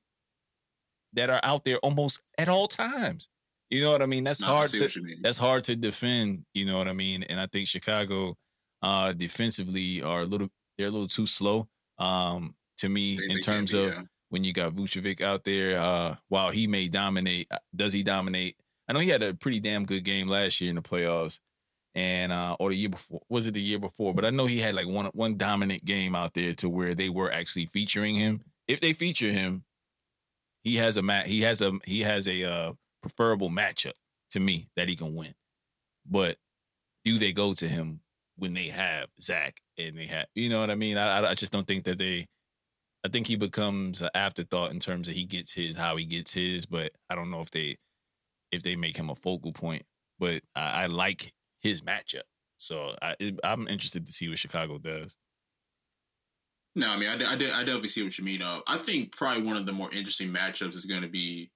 that 1.13 1.29
are 1.29 1.41
out 1.43 1.63
there 1.63 1.77
almost 1.77 2.21
at 2.39 2.49
all 2.49 2.67
times. 2.67 3.29
You 3.69 3.81
know 3.81 3.91
what 3.91 4.01
I 4.01 4.07
mean? 4.07 4.23
That's 4.23 4.41
no, 4.41 4.47
hard. 4.47 4.69
To, 4.69 4.89
that's 5.21 5.37
hard 5.37 5.63
to 5.65 5.75
defend. 5.75 6.45
You 6.55 6.65
know 6.65 6.77
what 6.77 6.87
I 6.87 6.93
mean? 6.93 7.23
And 7.23 7.39
I 7.39 7.45
think 7.45 7.67
Chicago, 7.67 8.35
uh, 8.81 9.13
defensively, 9.13 10.01
are 10.01 10.21
a 10.21 10.25
little 10.25 10.49
they're 10.77 10.87
a 10.87 10.91
little 10.91 11.07
too 11.07 11.25
slow 11.25 11.67
um, 11.97 12.55
to 12.77 12.89
me 12.89 13.17
they, 13.17 13.33
in 13.33 13.39
terms 13.39 13.71
be, 13.71 13.85
of 13.85 13.93
yeah. 13.93 14.01
when 14.29 14.43
you 14.43 14.53
got 14.53 14.73
Vucevic 14.73 15.21
out 15.21 15.43
there. 15.43 15.79
Uh, 15.79 16.15
while 16.29 16.49
he 16.49 16.67
may 16.67 16.87
dominate, 16.87 17.47
uh, 17.51 17.59
does 17.75 17.93
he 17.93 18.03
dominate? 18.03 18.57
I 18.87 18.93
know 18.93 18.99
he 18.99 19.09
had 19.09 19.23
a 19.23 19.33
pretty 19.33 19.59
damn 19.59 19.85
good 19.85 20.03
game 20.03 20.27
last 20.27 20.59
year 20.59 20.69
in 20.69 20.75
the 20.75 20.81
playoffs, 20.81 21.39
and 21.95 22.31
uh, 22.31 22.55
or 22.59 22.69
the 22.69 22.75
year 22.75 22.89
before 22.89 23.21
was 23.29 23.47
it 23.47 23.53
the 23.53 23.61
year 23.61 23.79
before? 23.79 24.13
But 24.13 24.25
I 24.25 24.29
know 24.29 24.45
he 24.45 24.59
had 24.59 24.75
like 24.75 24.87
one 24.87 25.05
one 25.07 25.37
dominant 25.37 25.85
game 25.85 26.15
out 26.15 26.33
there 26.33 26.53
to 26.55 26.69
where 26.69 26.95
they 26.95 27.09
were 27.09 27.31
actually 27.31 27.67
featuring 27.67 28.15
him. 28.15 28.41
If 28.67 28.79
they 28.81 28.93
feature 28.93 29.31
him, 29.31 29.63
he 30.63 30.77
has 30.77 30.97
a 30.97 31.01
mat. 31.01 31.27
He 31.27 31.41
has 31.41 31.61
a 31.61 31.71
he 31.85 32.01
has 32.01 32.27
a 32.27 32.43
uh, 32.43 32.73
preferable 33.01 33.49
matchup 33.49 33.93
to 34.31 34.39
me 34.39 34.69
that 34.75 34.89
he 34.89 34.95
can 34.95 35.15
win. 35.15 35.35
But 36.05 36.37
do 37.05 37.17
they 37.17 37.31
go 37.31 37.53
to 37.53 37.67
him 37.67 38.01
when 38.37 38.53
they 38.53 38.67
have 38.67 39.07
Zach 39.21 39.59
and 39.77 39.97
they 39.97 40.05
have, 40.07 40.25
you 40.35 40.49
know 40.49 40.59
what 40.59 40.69
I 40.69 40.75
mean? 40.75 40.97
I, 40.97 41.29
I 41.29 41.33
just 41.33 41.51
don't 41.51 41.67
think 41.67 41.85
that 41.85 41.97
they. 41.97 42.25
I 43.05 43.09
think 43.09 43.27
he 43.27 43.35
becomes 43.35 44.01
an 44.01 44.09
afterthought 44.15 44.71
in 44.71 44.79
terms 44.79 45.09
of 45.09 45.13
he 45.13 45.25
gets 45.25 45.53
his, 45.53 45.75
how 45.75 45.97
he 45.97 46.05
gets 46.05 46.31
his, 46.31 46.65
but 46.65 46.93
I 47.09 47.15
don't 47.15 47.31
know 47.31 47.41
if 47.41 47.51
they 47.51 47.75
if 48.51 48.63
they 48.63 48.77
make 48.77 48.95
him 48.95 49.09
a 49.09 49.15
focal 49.15 49.51
point. 49.51 49.83
But 50.19 50.41
I, 50.55 50.83
I 50.83 50.85
like 50.85 51.33
his 51.61 51.81
matchup, 51.81 52.23
so 52.57 52.95
I, 53.01 53.15
I'm 53.43 53.67
interested 53.67 54.05
to 54.05 54.13
see 54.13 54.29
what 54.29 54.39
Chicago 54.39 54.77
does. 54.77 55.17
No, 56.75 56.87
I 56.89 56.97
mean, 56.97 57.09
I, 57.09 57.13
I, 57.13 57.33
I 57.33 57.37
definitely 57.37 57.89
see 57.89 58.03
what 58.03 58.17
you 58.17 58.23
mean. 58.23 58.41
Uh, 58.41 58.59
I 58.67 58.77
think 58.77 59.15
probably 59.15 59.43
one 59.43 59.57
of 59.57 59.65
the 59.65 59.73
more 59.73 59.91
interesting 59.91 60.29
matchups 60.29 60.75
is 60.75 60.85
going 60.85 61.03
to 61.03 61.09
be 61.09 61.51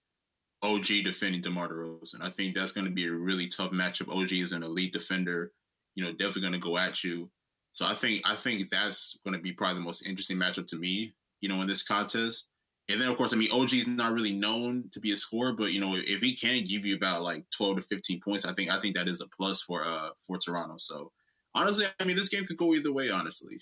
OG 0.64 0.86
defending 1.04 1.42
DeMar 1.42 1.70
DeRozan. 1.70 2.22
I 2.22 2.30
think 2.30 2.56
that's 2.56 2.72
going 2.72 2.86
to 2.86 2.94
be 2.94 3.08
a 3.08 3.12
really 3.12 3.48
tough 3.48 3.72
matchup. 3.72 4.10
OG 4.10 4.32
is 4.34 4.52
an 4.52 4.64
elite 4.64 4.94
defender 4.94 5.52
you 5.98 6.04
know, 6.04 6.12
definitely 6.12 6.42
going 6.42 6.54
to 6.54 6.60
go 6.60 6.78
at 6.78 7.04
you. 7.04 7.30
So 7.72 7.86
I 7.86 7.94
think 7.94 8.22
I 8.30 8.36
think 8.36 8.70
that's 8.70 9.20
going 9.26 9.36
to 9.36 9.42
be 9.42 9.52
probably 9.52 9.80
the 9.80 9.86
most 9.86 10.08
interesting 10.08 10.38
matchup 10.38 10.68
to 10.68 10.78
me, 10.78 11.14
you 11.42 11.50
know, 11.50 11.60
in 11.62 11.68
this 11.68 11.84
contest. 11.84 12.50
And 12.88 13.02
then 13.02 13.10
of 13.10 13.18
course, 13.18 13.34
I 13.34 13.38
mean, 13.38 13.50
OG 13.52 13.74
is 13.74 13.88
not 13.88 14.14
really 14.14 14.32
known 14.32 14.90
to 14.94 15.00
be 15.00 15.12
a 15.12 15.16
scorer, 15.16 15.54
but 15.54 15.74
you 15.74 15.82
know, 15.82 15.96
if 15.96 16.22
he 16.22 16.34
can 16.34 16.64
give 16.64 16.86
you 16.86 16.96
about 16.96 17.24
like 17.24 17.44
twelve 17.50 17.78
to 17.78 17.82
fifteen 17.82 18.22
points, 18.22 18.46
I 18.46 18.54
think 18.54 18.72
I 18.72 18.80
think 18.80 18.96
that 18.96 19.08
is 19.08 19.22
a 19.22 19.28
plus 19.28 19.62
for 19.64 19.82
uh 19.84 20.10
for 20.26 20.38
Toronto. 20.38 20.76
So 20.78 21.12
honestly, 21.56 21.88
I 22.00 22.06
mean, 22.06 22.16
this 22.16 22.30
game 22.30 22.46
could 22.46 22.58
go 22.58 22.74
either 22.74 22.94
way. 22.94 23.10
Honestly, 23.10 23.60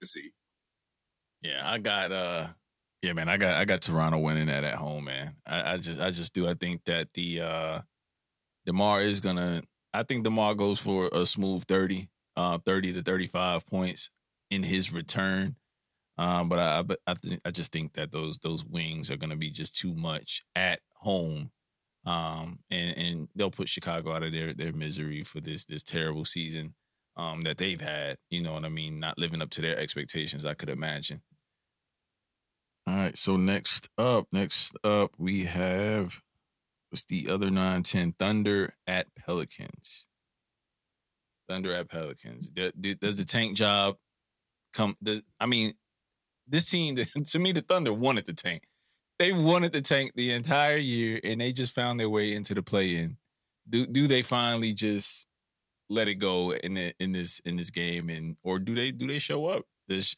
to 0.00 0.06
see. 0.06 0.30
Yeah, 1.42 1.62
I 1.64 1.78
got 1.78 2.12
uh 2.12 2.48
yeah, 3.02 3.14
man, 3.14 3.30
I 3.30 3.38
got 3.38 3.56
I 3.56 3.64
got 3.64 3.80
Toronto 3.80 4.18
winning 4.18 4.46
that 4.46 4.64
at 4.64 4.74
home, 4.74 5.04
man. 5.04 5.34
I, 5.46 5.72
I 5.72 5.76
just 5.78 5.98
I 5.98 6.10
just 6.10 6.34
do. 6.34 6.46
I 6.46 6.54
think 6.54 6.84
that 6.84 7.08
the 7.14 7.40
uh 7.40 7.80
Demar 8.66 9.00
is 9.00 9.20
gonna 9.20 9.62
I 9.92 10.02
think 10.02 10.24
DeMar 10.24 10.54
goes 10.54 10.78
for 10.78 11.08
a 11.12 11.26
smooth 11.26 11.64
30, 11.64 12.08
uh, 12.36 12.58
30 12.58 12.94
to 12.94 13.02
35 13.02 13.66
points 13.66 14.10
in 14.50 14.62
his 14.62 14.92
return. 14.92 15.56
Um, 16.18 16.48
but 16.48 16.58
I, 16.58 16.82
but 16.82 17.00
I, 17.06 17.14
th- 17.14 17.40
I 17.44 17.50
just 17.50 17.72
think 17.72 17.94
that 17.94 18.12
those 18.12 18.38
those 18.38 18.64
wings 18.64 19.10
are 19.10 19.16
going 19.16 19.30
to 19.30 19.36
be 19.36 19.50
just 19.50 19.74
too 19.74 19.94
much 19.94 20.42
at 20.54 20.80
home, 20.94 21.50
um, 22.04 22.58
and 22.70 22.98
and 22.98 23.28
they'll 23.34 23.50
put 23.50 23.70
Chicago 23.70 24.12
out 24.12 24.22
of 24.22 24.32
their 24.32 24.52
their 24.52 24.72
misery 24.72 25.22
for 25.22 25.40
this 25.40 25.64
this 25.64 25.82
terrible 25.82 26.26
season 26.26 26.74
um, 27.16 27.40
that 27.42 27.56
they've 27.56 27.80
had. 27.80 28.18
You 28.28 28.42
know 28.42 28.52
what 28.52 28.66
I 28.66 28.68
mean? 28.68 29.00
Not 29.00 29.18
living 29.18 29.40
up 29.40 29.48
to 29.50 29.62
their 29.62 29.78
expectations. 29.78 30.44
I 30.44 30.52
could 30.52 30.68
imagine. 30.68 31.22
All 32.86 32.96
right. 32.96 33.16
So 33.16 33.36
next 33.36 33.88
up, 33.96 34.26
next 34.30 34.76
up, 34.84 35.12
we 35.16 35.44
have 35.44 36.20
What's 36.90 37.04
the 37.04 37.28
other 37.28 37.46
910? 37.46 38.14
Thunder 38.18 38.74
at 38.86 39.06
Pelicans. 39.14 40.08
Thunder 41.48 41.72
at 41.72 41.88
Pelicans. 41.88 42.48
Does 42.48 43.16
the 43.16 43.24
tank 43.24 43.56
job 43.56 43.96
come? 44.72 44.96
Does, 45.02 45.22
I 45.38 45.46
mean, 45.46 45.74
this 46.48 46.68
team, 46.68 46.96
to 47.26 47.38
me, 47.38 47.52
the 47.52 47.62
Thunder 47.62 47.92
wanted 47.92 48.26
the 48.26 48.32
tank. 48.32 48.64
They 49.18 49.32
wanted 49.32 49.72
the 49.72 49.82
tank 49.82 50.12
the 50.14 50.32
entire 50.32 50.78
year, 50.78 51.20
and 51.22 51.40
they 51.40 51.52
just 51.52 51.74
found 51.74 52.00
their 52.00 52.08
way 52.08 52.34
into 52.34 52.54
the 52.54 52.62
play 52.62 52.96
in. 52.96 53.18
Do 53.68 53.86
do 53.86 54.06
they 54.06 54.22
finally 54.22 54.72
just 54.72 55.26
let 55.88 56.08
it 56.08 56.14
go 56.16 56.52
in 56.52 56.74
the, 56.74 56.94
in 56.98 57.12
this 57.12 57.40
in 57.40 57.56
this 57.56 57.70
game, 57.70 58.08
and 58.08 58.36
or 58.42 58.58
do 58.58 58.74
they 58.74 58.90
do 58.90 59.06
they 59.06 59.18
show 59.18 59.46
up? 59.46 59.64
Does 59.88 60.16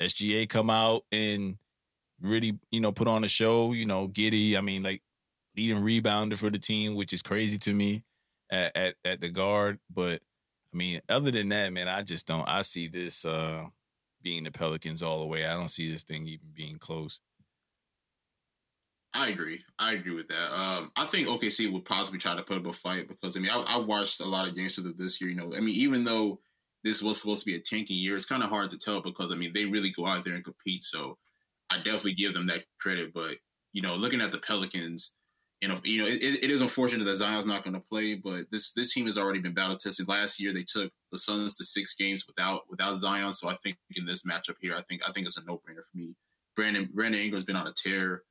SGA 0.00 0.48
come 0.48 0.68
out 0.68 1.02
and 1.10 1.56
really 2.20 2.58
you 2.70 2.80
know 2.80 2.92
put 2.92 3.08
on 3.08 3.24
a 3.24 3.28
show? 3.28 3.72
You 3.72 3.86
know, 3.86 4.06
Giddey. 4.06 4.56
I 4.56 4.60
mean, 4.60 4.82
like 4.82 5.02
leading 5.56 5.82
rebounder 5.82 6.36
for 6.36 6.50
the 6.50 6.58
team, 6.58 6.94
which 6.94 7.12
is 7.12 7.22
crazy 7.22 7.58
to 7.58 7.74
me 7.74 8.04
at, 8.50 8.76
at, 8.76 8.94
at 9.04 9.20
the 9.20 9.28
guard. 9.28 9.78
But 9.92 10.22
I 10.72 10.76
mean, 10.76 11.00
other 11.08 11.30
than 11.30 11.48
that, 11.50 11.72
man, 11.72 11.88
I 11.88 12.02
just 12.02 12.26
don't. 12.26 12.48
I 12.48 12.62
see 12.62 12.88
this 12.88 13.24
uh, 13.24 13.64
being 14.22 14.44
the 14.44 14.50
Pelicans 14.50 15.02
all 15.02 15.20
the 15.20 15.26
way. 15.26 15.46
I 15.46 15.54
don't 15.54 15.68
see 15.68 15.90
this 15.90 16.04
thing 16.04 16.26
even 16.26 16.48
being 16.54 16.78
close. 16.78 17.20
I 19.14 19.28
agree. 19.28 19.62
I 19.78 19.92
agree 19.92 20.14
with 20.14 20.28
that. 20.28 20.52
Um, 20.52 20.90
I 20.96 21.04
think 21.04 21.28
OKC 21.28 21.70
would 21.70 21.84
possibly 21.84 22.18
try 22.18 22.34
to 22.34 22.42
put 22.42 22.56
up 22.56 22.66
a 22.66 22.72
fight 22.72 23.08
because 23.08 23.36
I 23.36 23.40
mean 23.40 23.50
I, 23.50 23.62
I 23.68 23.80
watched 23.80 24.20
a 24.20 24.26
lot 24.26 24.48
of 24.48 24.56
games 24.56 24.78
of 24.78 24.96
this 24.96 25.20
year. 25.20 25.28
You 25.28 25.36
know, 25.36 25.52
I 25.54 25.60
mean 25.60 25.74
even 25.74 26.04
though 26.04 26.40
this 26.82 27.02
was 27.02 27.20
supposed 27.20 27.44
to 27.44 27.50
be 27.50 27.56
a 27.56 27.60
tanking 27.60 27.98
year, 27.98 28.16
it's 28.16 28.24
kind 28.24 28.42
of 28.42 28.48
hard 28.48 28.70
to 28.70 28.78
tell 28.78 29.02
because 29.02 29.30
I 29.30 29.36
mean 29.36 29.52
they 29.52 29.66
really 29.66 29.90
go 29.90 30.06
out 30.06 30.24
there 30.24 30.34
and 30.34 30.44
compete. 30.44 30.82
So 30.82 31.18
I 31.70 31.76
definitely 31.76 32.14
give 32.14 32.32
them 32.32 32.46
that 32.46 32.64
credit. 32.80 33.12
But 33.12 33.36
you 33.74 33.82
know, 33.82 33.94
looking 33.94 34.22
at 34.22 34.32
the 34.32 34.38
Pelicans, 34.38 35.14
you 35.62 35.68
know, 35.68 35.78
you 35.84 36.02
know, 36.02 36.08
it, 36.08 36.20
it 36.20 36.50
is 36.50 36.60
unfortunate 36.60 37.04
that 37.04 37.14
Zion's 37.14 37.46
not 37.46 37.62
going 37.62 37.74
to 37.74 37.88
play, 37.88 38.16
but 38.16 38.50
this 38.50 38.72
this 38.72 38.92
team 38.92 39.06
has 39.06 39.16
already 39.16 39.38
been 39.38 39.54
battle 39.54 39.76
tested. 39.76 40.08
Last 40.08 40.40
year, 40.40 40.52
they 40.52 40.64
took 40.64 40.90
the 41.12 41.18
Suns 41.18 41.54
to 41.54 41.64
six 41.64 41.94
games 41.94 42.26
without 42.26 42.62
without 42.68 42.96
Zion. 42.96 43.32
So 43.32 43.48
I 43.48 43.54
think 43.62 43.76
in 43.94 44.04
this 44.04 44.24
matchup 44.24 44.56
here, 44.60 44.74
I 44.76 44.82
think 44.82 45.08
I 45.08 45.12
think 45.12 45.24
it's 45.24 45.38
a 45.38 45.44
no 45.46 45.54
brainer 45.58 45.84
for 45.88 45.96
me. 45.96 46.16
Brandon 46.56 46.90
Brandon 46.92 47.20
Ingram's 47.20 47.44
been 47.44 47.54
on 47.54 47.68
a 47.68 47.72
tear, 47.76 48.24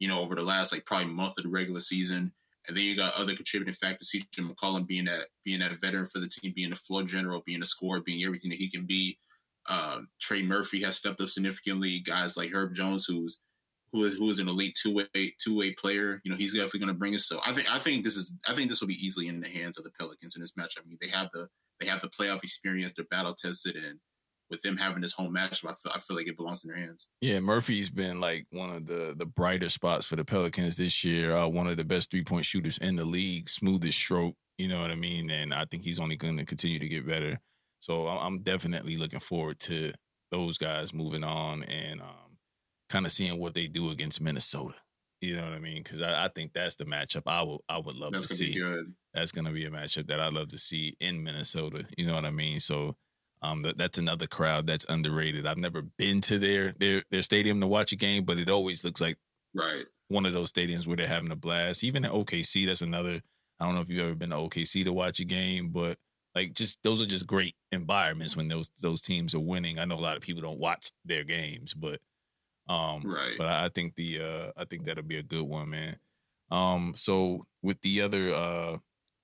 you 0.00 0.08
know, 0.08 0.18
over 0.18 0.34
the 0.34 0.40
last 0.40 0.72
like 0.72 0.86
probably 0.86 1.08
month 1.08 1.34
of 1.36 1.44
the 1.44 1.50
regular 1.50 1.80
season. 1.80 2.32
And 2.66 2.76
then 2.76 2.84
you 2.84 2.96
got 2.96 3.18
other 3.18 3.34
contributing 3.34 3.74
factors, 3.74 4.10
CJ 4.14 4.50
McCollum 4.50 4.86
being 4.86 5.04
that 5.04 5.26
being 5.44 5.60
that 5.60 5.78
veteran 5.82 6.06
for 6.06 6.20
the 6.20 6.28
team, 6.28 6.54
being 6.56 6.70
the 6.70 6.76
floor 6.76 7.02
general, 7.02 7.42
being 7.44 7.60
a 7.60 7.66
scorer, 7.66 8.00
being 8.00 8.24
everything 8.24 8.50
that 8.50 8.58
he 8.58 8.70
can 8.70 8.86
be. 8.86 9.18
Um, 9.68 10.08
Trey 10.18 10.42
Murphy 10.42 10.82
has 10.84 10.96
stepped 10.96 11.20
up 11.20 11.28
significantly. 11.28 12.00
Guys 12.00 12.38
like 12.38 12.50
Herb 12.50 12.74
Jones, 12.74 13.04
who's 13.04 13.40
who 13.92 14.04
is 14.04 14.18
who 14.18 14.28
is 14.30 14.38
an 14.38 14.48
elite 14.48 14.76
two 14.80 14.94
way 14.94 15.34
two 15.38 15.56
way 15.56 15.72
player. 15.72 16.20
You 16.24 16.30
know, 16.30 16.36
he's 16.36 16.54
definitely 16.54 16.80
going 16.80 16.92
to 16.92 16.98
bring 16.98 17.14
us. 17.14 17.26
So 17.26 17.40
I 17.46 17.52
think 17.52 17.72
I 17.72 17.78
think 17.78 18.04
this 18.04 18.16
is 18.16 18.34
I 18.48 18.52
think 18.52 18.68
this 18.68 18.80
will 18.80 18.88
be 18.88 19.04
easily 19.04 19.28
in 19.28 19.40
the 19.40 19.48
hands 19.48 19.78
of 19.78 19.84
the 19.84 19.90
Pelicans 19.98 20.36
in 20.36 20.42
this 20.42 20.52
matchup. 20.52 20.84
I 20.84 20.88
mean, 20.88 20.98
they 21.00 21.08
have 21.08 21.28
the 21.32 21.48
they 21.80 21.86
have 21.86 22.00
the 22.00 22.08
playoff 22.08 22.42
experience. 22.42 22.92
They're 22.92 23.04
battle 23.10 23.34
tested, 23.34 23.76
and 23.76 23.98
with 24.50 24.62
them 24.62 24.76
having 24.76 25.00
this 25.00 25.12
home 25.12 25.34
matchup, 25.34 25.70
I 25.70 25.74
feel 25.74 25.92
I 25.94 25.98
feel 25.98 26.16
like 26.16 26.28
it 26.28 26.36
belongs 26.36 26.64
in 26.64 26.68
their 26.68 26.78
hands. 26.78 27.08
Yeah, 27.20 27.40
Murphy's 27.40 27.90
been 27.90 28.20
like 28.20 28.46
one 28.50 28.70
of 28.70 28.86
the 28.86 29.14
the 29.16 29.26
brighter 29.26 29.68
spots 29.68 30.06
for 30.06 30.16
the 30.16 30.24
Pelicans 30.24 30.76
this 30.76 31.04
year. 31.04 31.34
Uh, 31.34 31.46
one 31.48 31.66
of 31.66 31.76
the 31.76 31.84
best 31.84 32.10
three 32.10 32.24
point 32.24 32.44
shooters 32.44 32.78
in 32.78 32.96
the 32.96 33.04
league, 33.04 33.48
smoothest 33.48 33.98
stroke. 33.98 34.34
You 34.58 34.68
know 34.68 34.80
what 34.80 34.90
I 34.90 34.96
mean? 34.96 35.30
And 35.30 35.54
I 35.54 35.64
think 35.66 35.84
he's 35.84 36.00
only 36.00 36.16
going 36.16 36.36
to 36.36 36.44
continue 36.44 36.80
to 36.80 36.88
get 36.88 37.06
better. 37.06 37.38
So 37.80 38.08
I'm 38.08 38.40
definitely 38.40 38.96
looking 38.96 39.20
forward 39.20 39.60
to 39.60 39.92
those 40.32 40.58
guys 40.58 40.92
moving 40.92 41.22
on 41.24 41.62
and 41.62 42.00
um, 42.00 42.27
kind 42.88 43.06
of 43.06 43.12
seeing 43.12 43.38
what 43.38 43.54
they 43.54 43.66
do 43.66 43.90
against 43.90 44.20
Minnesota. 44.20 44.74
You 45.20 45.36
know 45.36 45.44
what 45.44 45.52
I 45.52 45.58
mean? 45.58 45.82
Because 45.82 46.00
I, 46.00 46.26
I, 46.26 46.28
think 46.28 46.52
that's 46.52 46.76
the 46.76 46.84
matchup 46.84 47.22
I 47.26 47.42
would 47.42 47.58
I 47.68 47.78
would 47.78 47.96
love 47.96 48.12
that's 48.12 48.28
to 48.28 48.34
see. 48.36 48.54
Good. 48.54 48.94
That's 49.12 49.32
going 49.32 49.46
to 49.46 49.50
be 49.50 49.64
a 49.64 49.70
matchup 49.70 50.06
that 50.06 50.20
I'd 50.20 50.32
love 50.32 50.48
to 50.48 50.58
see 50.58 50.96
in 51.00 51.24
Minnesota. 51.24 51.84
You 51.96 52.06
know 52.06 52.14
what 52.14 52.24
I 52.24 52.30
mean? 52.30 52.60
So 52.60 52.96
um, 53.42 53.62
that, 53.62 53.78
that's 53.78 53.98
another 53.98 54.28
crowd 54.28 54.66
that's 54.66 54.84
underrated. 54.88 55.46
I've 55.46 55.58
never 55.58 55.82
been 55.82 56.20
to 56.22 56.38
their 56.38 56.72
their 56.72 57.02
their 57.10 57.22
stadium 57.22 57.60
to 57.60 57.66
watch 57.66 57.92
a 57.92 57.96
game, 57.96 58.24
but 58.24 58.38
it 58.38 58.48
always 58.48 58.84
looks 58.84 59.00
like 59.00 59.16
right 59.54 59.84
one 60.08 60.24
of 60.24 60.32
those 60.32 60.52
stadiums 60.52 60.86
where 60.86 60.96
they're 60.96 61.06
having 61.06 61.32
a 61.32 61.36
blast. 61.36 61.84
Even 61.84 62.04
at 62.04 62.12
OKC, 62.12 62.66
that's 62.66 62.82
another. 62.82 63.20
I 63.60 63.64
don't 63.64 63.74
know 63.74 63.80
if 63.80 63.88
you've 63.88 64.04
ever 64.04 64.14
been 64.14 64.30
to 64.30 64.36
OKC 64.36 64.84
to 64.84 64.92
watch 64.92 65.18
a 65.18 65.24
game, 65.24 65.70
but 65.70 65.98
like 66.34 66.52
just 66.52 66.82
those 66.82 67.02
are 67.02 67.06
just 67.06 67.26
great 67.26 67.54
environments 67.72 68.36
when 68.36 68.48
those 68.48 68.70
those 68.80 69.00
teams 69.00 69.34
are 69.34 69.40
winning. 69.40 69.78
I 69.78 69.84
know 69.84 69.96
a 69.96 70.00
lot 70.00 70.16
of 70.16 70.22
people 70.22 70.42
don't 70.42 70.60
watch 70.60 70.90
their 71.04 71.24
games, 71.24 71.74
but 71.74 72.00
um, 72.68 73.02
right. 73.04 73.34
But 73.36 73.46
I, 73.46 73.68
think 73.68 73.94
the 73.94 74.20
uh, 74.20 74.52
I 74.56 74.64
think 74.64 74.84
that'll 74.84 75.04
be 75.04 75.18
a 75.18 75.22
good 75.22 75.42
one, 75.42 75.70
man. 75.70 75.98
Um, 76.50 76.92
so 76.96 77.46
with 77.62 77.80
the 77.82 78.00
other 78.02 78.34
uh 78.34 78.76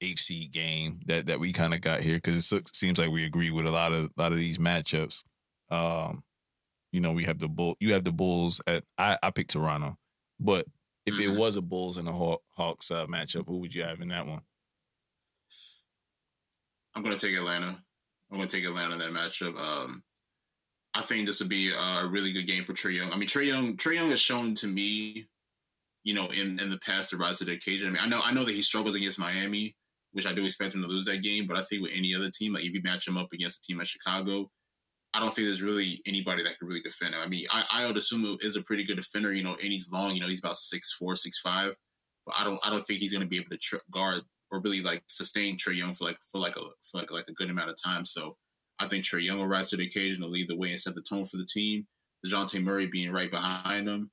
HC 0.03 0.51
game 0.51 1.01
that 1.07 1.27
that 1.27 1.41
we 1.41 1.53
kind 1.53 1.73
of 1.73 1.81
got 1.81 2.01
here 2.01 2.17
because 2.17 2.53
it 2.53 2.75
seems 2.75 2.99
like 2.99 3.11
we 3.11 3.25
agree 3.25 3.51
with 3.51 3.67
a 3.67 3.71
lot 3.71 3.93
of 3.93 4.11
a 4.17 4.21
lot 4.21 4.33
of 4.33 4.39
these 4.39 4.59
matchups. 4.59 5.23
Um, 5.71 6.23
you 6.93 7.01
know, 7.01 7.13
we 7.13 7.25
have 7.25 7.39
the 7.39 7.49
bull. 7.49 7.77
You 7.81 7.93
have 7.95 8.05
the 8.05 8.13
Bulls 8.13 8.61
at. 8.67 8.85
I 8.99 9.19
I 9.23 9.31
picked 9.31 9.53
Toronto, 9.53 9.97
but 10.39 10.67
if 11.07 11.19
it 11.19 11.29
mm-hmm. 11.29 11.39
was 11.39 11.57
a 11.57 11.63
Bulls 11.63 11.97
and 11.97 12.09
a 12.09 12.13
Haw- 12.13 12.39
Hawks 12.57 12.91
uh, 12.91 13.07
matchup, 13.07 13.47
who 13.47 13.59
would 13.59 13.75
you 13.75 13.83
have 13.83 14.01
in 14.01 14.09
that 14.09 14.27
one? 14.27 14.41
I'm 16.95 17.03
going 17.03 17.17
to 17.17 17.27
take 17.27 17.37
Atlanta. 17.37 17.77
I'm 18.31 18.37
going 18.39 18.49
to 18.49 18.57
take 18.57 18.65
Atlanta 18.65 18.95
in 18.95 18.99
that 19.01 19.11
matchup. 19.11 19.59
Um, 19.59 20.03
I 20.95 21.01
think 21.01 21.27
this 21.27 21.41
would 21.41 21.49
be 21.49 21.71
a 21.71 22.07
really 22.07 22.33
good 22.33 22.47
game 22.47 22.63
for 22.63 22.73
Trae 22.73 22.97
Young. 22.97 23.11
I 23.11 23.17
mean, 23.17 23.29
Trae 23.29 23.47
Young, 23.47 23.77
Trae 23.77 23.97
Young 23.97 24.11
has 24.11 24.21
shown 24.21 24.55
to 24.55 24.67
me, 24.67 25.27
you 26.05 26.15
know, 26.15 26.27
in, 26.27 26.61
in 26.61 26.71
the 26.71 26.79
past 26.79 27.11
to 27.11 27.17
rise 27.17 27.39
to 27.39 27.45
the 27.45 27.55
occasion. 27.55 27.89
I 27.89 27.91
mean, 27.91 28.01
I 28.03 28.07
know 28.07 28.21
I 28.25 28.33
know 28.33 28.45
that 28.45 28.55
he 28.55 28.63
struggles 28.63 28.95
against 28.95 29.19
Miami, 29.19 29.75
which 30.13 30.27
I 30.27 30.33
do 30.33 30.45
expect 30.45 30.75
him 30.75 30.83
to 30.83 30.89
lose 30.89 31.07
that 31.07 31.23
game. 31.23 31.47
But 31.47 31.57
I 31.57 31.63
think 31.63 31.83
with 31.83 31.93
any 31.95 32.15
other 32.15 32.31
team, 32.31 32.55
like 32.55 32.65
if 32.65 32.73
you 32.73 32.81
match 32.83 33.09
him 33.09 33.17
up 33.17 33.33
against 33.33 33.59
a 33.59 33.67
team 33.67 33.79
like 33.79 33.89
Chicago, 33.89 34.49
I 35.15 35.21
don't 35.21 35.35
think 35.35 35.47
there's 35.47 35.63
really 35.63 36.01
anybody 36.07 36.43
that 36.45 36.59
could 36.59 36.69
really 36.69 36.81
defend 36.81 37.15
him. 37.15 37.21
I 37.21 37.27
mean, 37.27 37.45
I, 37.51 37.63
Ayo 37.83 37.93
Dosunmu 37.93 38.45
is 38.45 38.57
a 38.57 38.63
pretty 38.63 38.85
good 38.85 38.97
defender, 38.97 39.33
you 39.33 39.43
know, 39.43 39.57
and 39.63 39.73
he's 39.73 39.91
long. 39.93 40.15
You 40.15 40.21
know, 40.21 40.29
he's 40.29 40.41
about 40.41 40.57
six 40.57 40.93
four, 40.93 41.17
six 41.17 41.41
five. 41.41 41.75
But 42.27 42.37
I 42.39 42.45
don't, 42.45 42.65
I 42.67 42.71
don't 42.71 42.85
think 42.87 43.01
he's 43.01 43.13
going 43.13 43.23
to 43.23 43.29
be 43.29 43.39
able 43.39 43.51
to 43.51 43.81
guard 43.91 44.23
or 44.51 44.61
really 44.61 44.81
like 44.81 45.03
sustain 45.09 45.57
Trae 45.57 45.77
Young 45.77 45.95
for 45.95 46.05
like 46.05 46.19
for 46.31 46.39
like 46.39 46.57
a 46.57 46.63
for 46.83 46.99
like 46.99 47.11
like 47.11 47.29
a 47.29 47.35
good 47.35 47.51
amount 47.51 47.71
of 47.71 47.77
time. 47.85 48.05
So 48.05 48.37
I 48.79 48.87
think 48.87 49.05
Trae 49.05 49.23
Young 49.23 49.39
will 49.39 49.47
rise 49.47 49.71
to 49.71 49.77
the 49.77 49.87
occasion 49.87 50.23
to 50.23 50.27
lead 50.29 50.49
the 50.49 50.57
way 50.57 50.71
and 50.71 50.79
set 50.79 50.95
the 50.95 51.03
tone 51.03 51.25
for 51.25 51.37
the 51.37 51.47
team. 51.47 51.87
Dejounte 52.27 52.63
Murray 52.63 52.87
being 52.87 53.13
right 53.13 53.31
behind 53.31 53.89
him, 53.89 54.11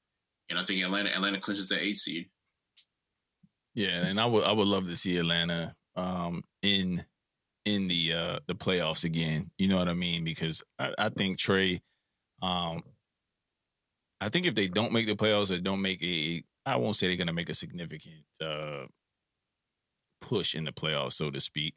and 0.50 0.60
I 0.60 0.64
think 0.64 0.84
Atlanta 0.84 1.10
Atlanta 1.10 1.40
clinches 1.40 1.70
the 1.70 1.82
eight 1.82 1.96
seed. 1.96 2.30
Yeah, 3.74 4.06
and 4.06 4.20
I 4.20 4.26
would 4.26 4.44
I 4.44 4.52
would 4.52 4.68
love 4.68 4.88
to 4.88 4.96
see 4.96 5.18
Atlanta 5.18 5.76
um, 5.96 6.44
in 6.62 7.06
in 7.66 7.88
the 7.88 8.14
uh, 8.14 8.40
the 8.48 8.56
playoffs 8.56 9.06
again. 9.06 9.52
You 9.58 9.70
know 9.70 9.78
what 9.78 9.88
I 9.88 9.94
mean? 9.94 10.24
Because 10.24 10.64
I, 10.78 10.94
I 10.98 11.10
think 11.10 11.38
Trae 11.38 11.80
um, 12.42 12.84
I 14.22 14.30
think 14.30 14.46
if 14.46 14.56
they 14.56 14.68
don't 14.68 14.92
make 14.92 15.08
the 15.08 15.16
playoffs 15.16 15.52
or 15.52 15.60
don't 15.60 15.82
make 15.82 16.04
a, 16.04 16.44
I 16.66 16.76
won't 16.78 16.96
say 16.96 17.08
they're 17.08 17.18
going 17.18 17.28
to 17.28 17.34
make 17.34 17.50
a 17.50 17.56
significant 17.56 18.24
uh, 18.40 18.86
push 20.22 20.54
in 20.54 20.64
the 20.64 20.72
playoffs, 20.72 21.14
so 21.14 21.32
to 21.32 21.40
speak. 21.40 21.74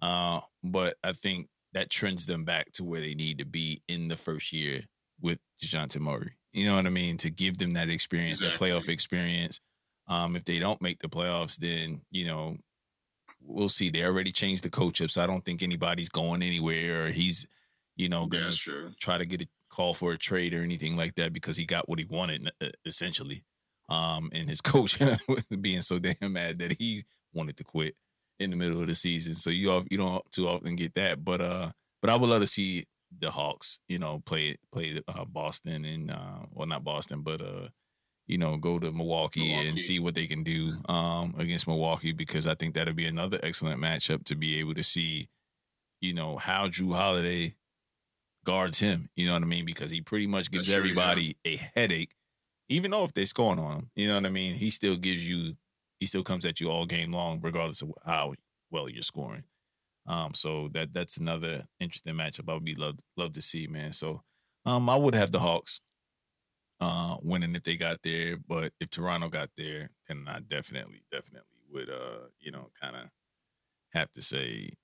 Uh, 0.00 0.40
but 0.62 0.96
I 1.04 1.12
think 1.12 1.48
that 1.74 1.90
trends 1.90 2.26
them 2.26 2.44
back 2.44 2.72
to 2.72 2.84
where 2.84 3.00
they 3.00 3.14
need 3.14 3.38
to 3.38 3.44
be 3.44 3.82
in 3.88 4.08
the 4.08 4.16
first 4.16 4.52
year 4.52 4.82
with 5.20 5.38
Dejounte 5.62 5.98
Murray. 6.00 6.32
You 6.52 6.66
know 6.66 6.76
what 6.76 6.86
I 6.86 6.90
mean? 6.90 7.16
To 7.18 7.30
give 7.30 7.58
them 7.58 7.72
that 7.74 7.90
experience, 7.90 8.40
exactly. 8.40 8.70
that 8.70 8.76
playoff 8.76 8.88
experience. 8.88 9.60
Um, 10.06 10.36
if 10.36 10.44
they 10.44 10.58
don't 10.58 10.80
make 10.80 11.00
the 11.00 11.08
playoffs, 11.08 11.56
then 11.56 12.02
you 12.10 12.26
know 12.26 12.56
we'll 13.40 13.68
see. 13.68 13.90
They 13.90 14.04
already 14.04 14.32
changed 14.32 14.62
the 14.62 14.70
coach 14.70 15.02
up, 15.02 15.10
so 15.10 15.22
I 15.22 15.26
don't 15.26 15.44
think 15.44 15.62
anybody's 15.62 16.08
going 16.08 16.42
anywhere 16.42 17.04
or 17.04 17.10
he's, 17.10 17.46
you 17.96 18.08
know, 18.08 18.26
gonna 18.26 18.50
try 19.00 19.18
to 19.18 19.26
get 19.26 19.42
a 19.42 19.48
call 19.68 19.94
for 19.94 20.12
a 20.12 20.18
trade 20.18 20.54
or 20.54 20.62
anything 20.62 20.96
like 20.96 21.16
that 21.16 21.32
because 21.32 21.56
he 21.56 21.66
got 21.66 21.88
what 21.88 21.98
he 21.98 22.04
wanted 22.04 22.50
essentially. 22.84 23.44
Um, 23.88 24.30
and 24.32 24.48
his 24.48 24.60
coach 24.62 24.98
being 25.60 25.82
so 25.82 25.98
damn 25.98 26.32
mad 26.32 26.60
that 26.60 26.72
he 26.78 27.04
wanted 27.32 27.56
to 27.56 27.64
quit 27.64 27.96
in 28.38 28.50
the 28.50 28.56
middle 28.56 28.80
of 28.80 28.86
the 28.86 28.94
season. 28.94 29.34
So 29.34 29.50
you 29.50 29.70
all, 29.70 29.84
you 29.90 29.98
don't 29.98 30.22
too 30.30 30.48
often 30.48 30.76
get 30.76 30.94
that, 30.94 31.24
but 31.24 31.40
uh, 31.40 31.70
but 32.00 32.10
I 32.10 32.16
would 32.16 32.30
love 32.30 32.40
to 32.40 32.46
see 32.46 32.86
the 33.20 33.30
Hawks, 33.30 33.78
you 33.88 33.98
know, 33.98 34.22
play 34.26 34.56
play 34.72 35.00
uh, 35.08 35.24
Boston 35.24 35.84
and 35.84 36.10
uh, 36.10 36.46
well 36.50 36.66
not 36.66 36.84
Boston, 36.84 37.22
but 37.22 37.40
uh, 37.40 37.68
you 38.26 38.38
know, 38.38 38.56
go 38.56 38.78
to 38.78 38.90
Milwaukee, 38.90 39.48
Milwaukee, 39.48 39.68
and 39.68 39.78
see 39.78 39.98
what 39.98 40.14
they 40.14 40.26
can 40.26 40.42
do 40.42 40.72
um 40.88 41.34
against 41.38 41.68
Milwaukee 41.68 42.12
because 42.12 42.46
I 42.46 42.54
think 42.54 42.74
that'll 42.74 42.94
be 42.94 43.06
another 43.06 43.38
excellent 43.42 43.80
matchup 43.80 44.24
to 44.24 44.34
be 44.34 44.58
able 44.58 44.74
to 44.74 44.82
see, 44.82 45.28
you 46.00 46.14
know, 46.14 46.36
how 46.36 46.68
Jrue 46.68 46.94
Holiday 46.94 47.54
guards 48.44 48.80
him. 48.80 49.08
You 49.16 49.26
know 49.26 49.34
what 49.34 49.42
I 49.42 49.46
mean? 49.46 49.64
Because 49.64 49.90
he 49.90 50.00
pretty 50.00 50.26
much 50.26 50.50
gives 50.50 50.68
That's 50.68 50.78
everybody 50.78 51.36
true, 51.44 51.52
yeah. 51.52 51.58
a 51.58 51.70
headache, 51.80 52.14
even 52.68 52.90
though 52.90 53.04
if 53.04 53.14
they're 53.14 53.26
scoring 53.26 53.58
on 53.58 53.76
him. 53.76 53.90
You 53.94 54.08
know 54.08 54.16
what 54.16 54.26
I 54.26 54.30
mean? 54.30 54.54
He 54.54 54.70
still 54.70 54.96
gives 54.96 55.26
you 55.28 55.56
he 56.04 56.06
still 56.06 56.22
comes 56.22 56.44
at 56.44 56.60
you 56.60 56.70
all 56.70 56.84
game 56.84 57.12
long, 57.12 57.40
regardless 57.42 57.80
of 57.80 57.90
how 58.04 58.34
well 58.70 58.90
you're 58.90 59.02
scoring. 59.02 59.44
Um, 60.06 60.34
so 60.34 60.68
that 60.74 60.92
that's 60.92 61.16
another 61.16 61.64
interesting 61.80 62.14
matchup. 62.14 62.50
I 62.50 62.52
would 62.52 62.64
be 62.64 62.74
love 62.74 62.98
love 63.16 63.32
to 63.32 63.40
see, 63.40 63.66
man. 63.66 63.92
So, 63.92 64.22
um, 64.66 64.90
I 64.90 64.96
would 64.96 65.14
have 65.14 65.32
the 65.32 65.40
Hawks, 65.40 65.80
uh, 66.78 67.16
winning 67.22 67.54
if 67.54 67.62
they 67.62 67.76
got 67.76 68.02
there. 68.02 68.36
But 68.36 68.74
if 68.80 68.90
Toronto 68.90 69.30
got 69.30 69.48
there, 69.56 69.88
then 70.06 70.26
I 70.28 70.40
definitely, 70.40 71.04
definitely 71.10 71.62
would, 71.72 71.88
uh, 71.88 72.28
you 72.38 72.52
know, 72.52 72.68
kind 72.78 72.96
of 72.96 73.08
have 73.94 74.12
to 74.12 74.20
say 74.20 74.74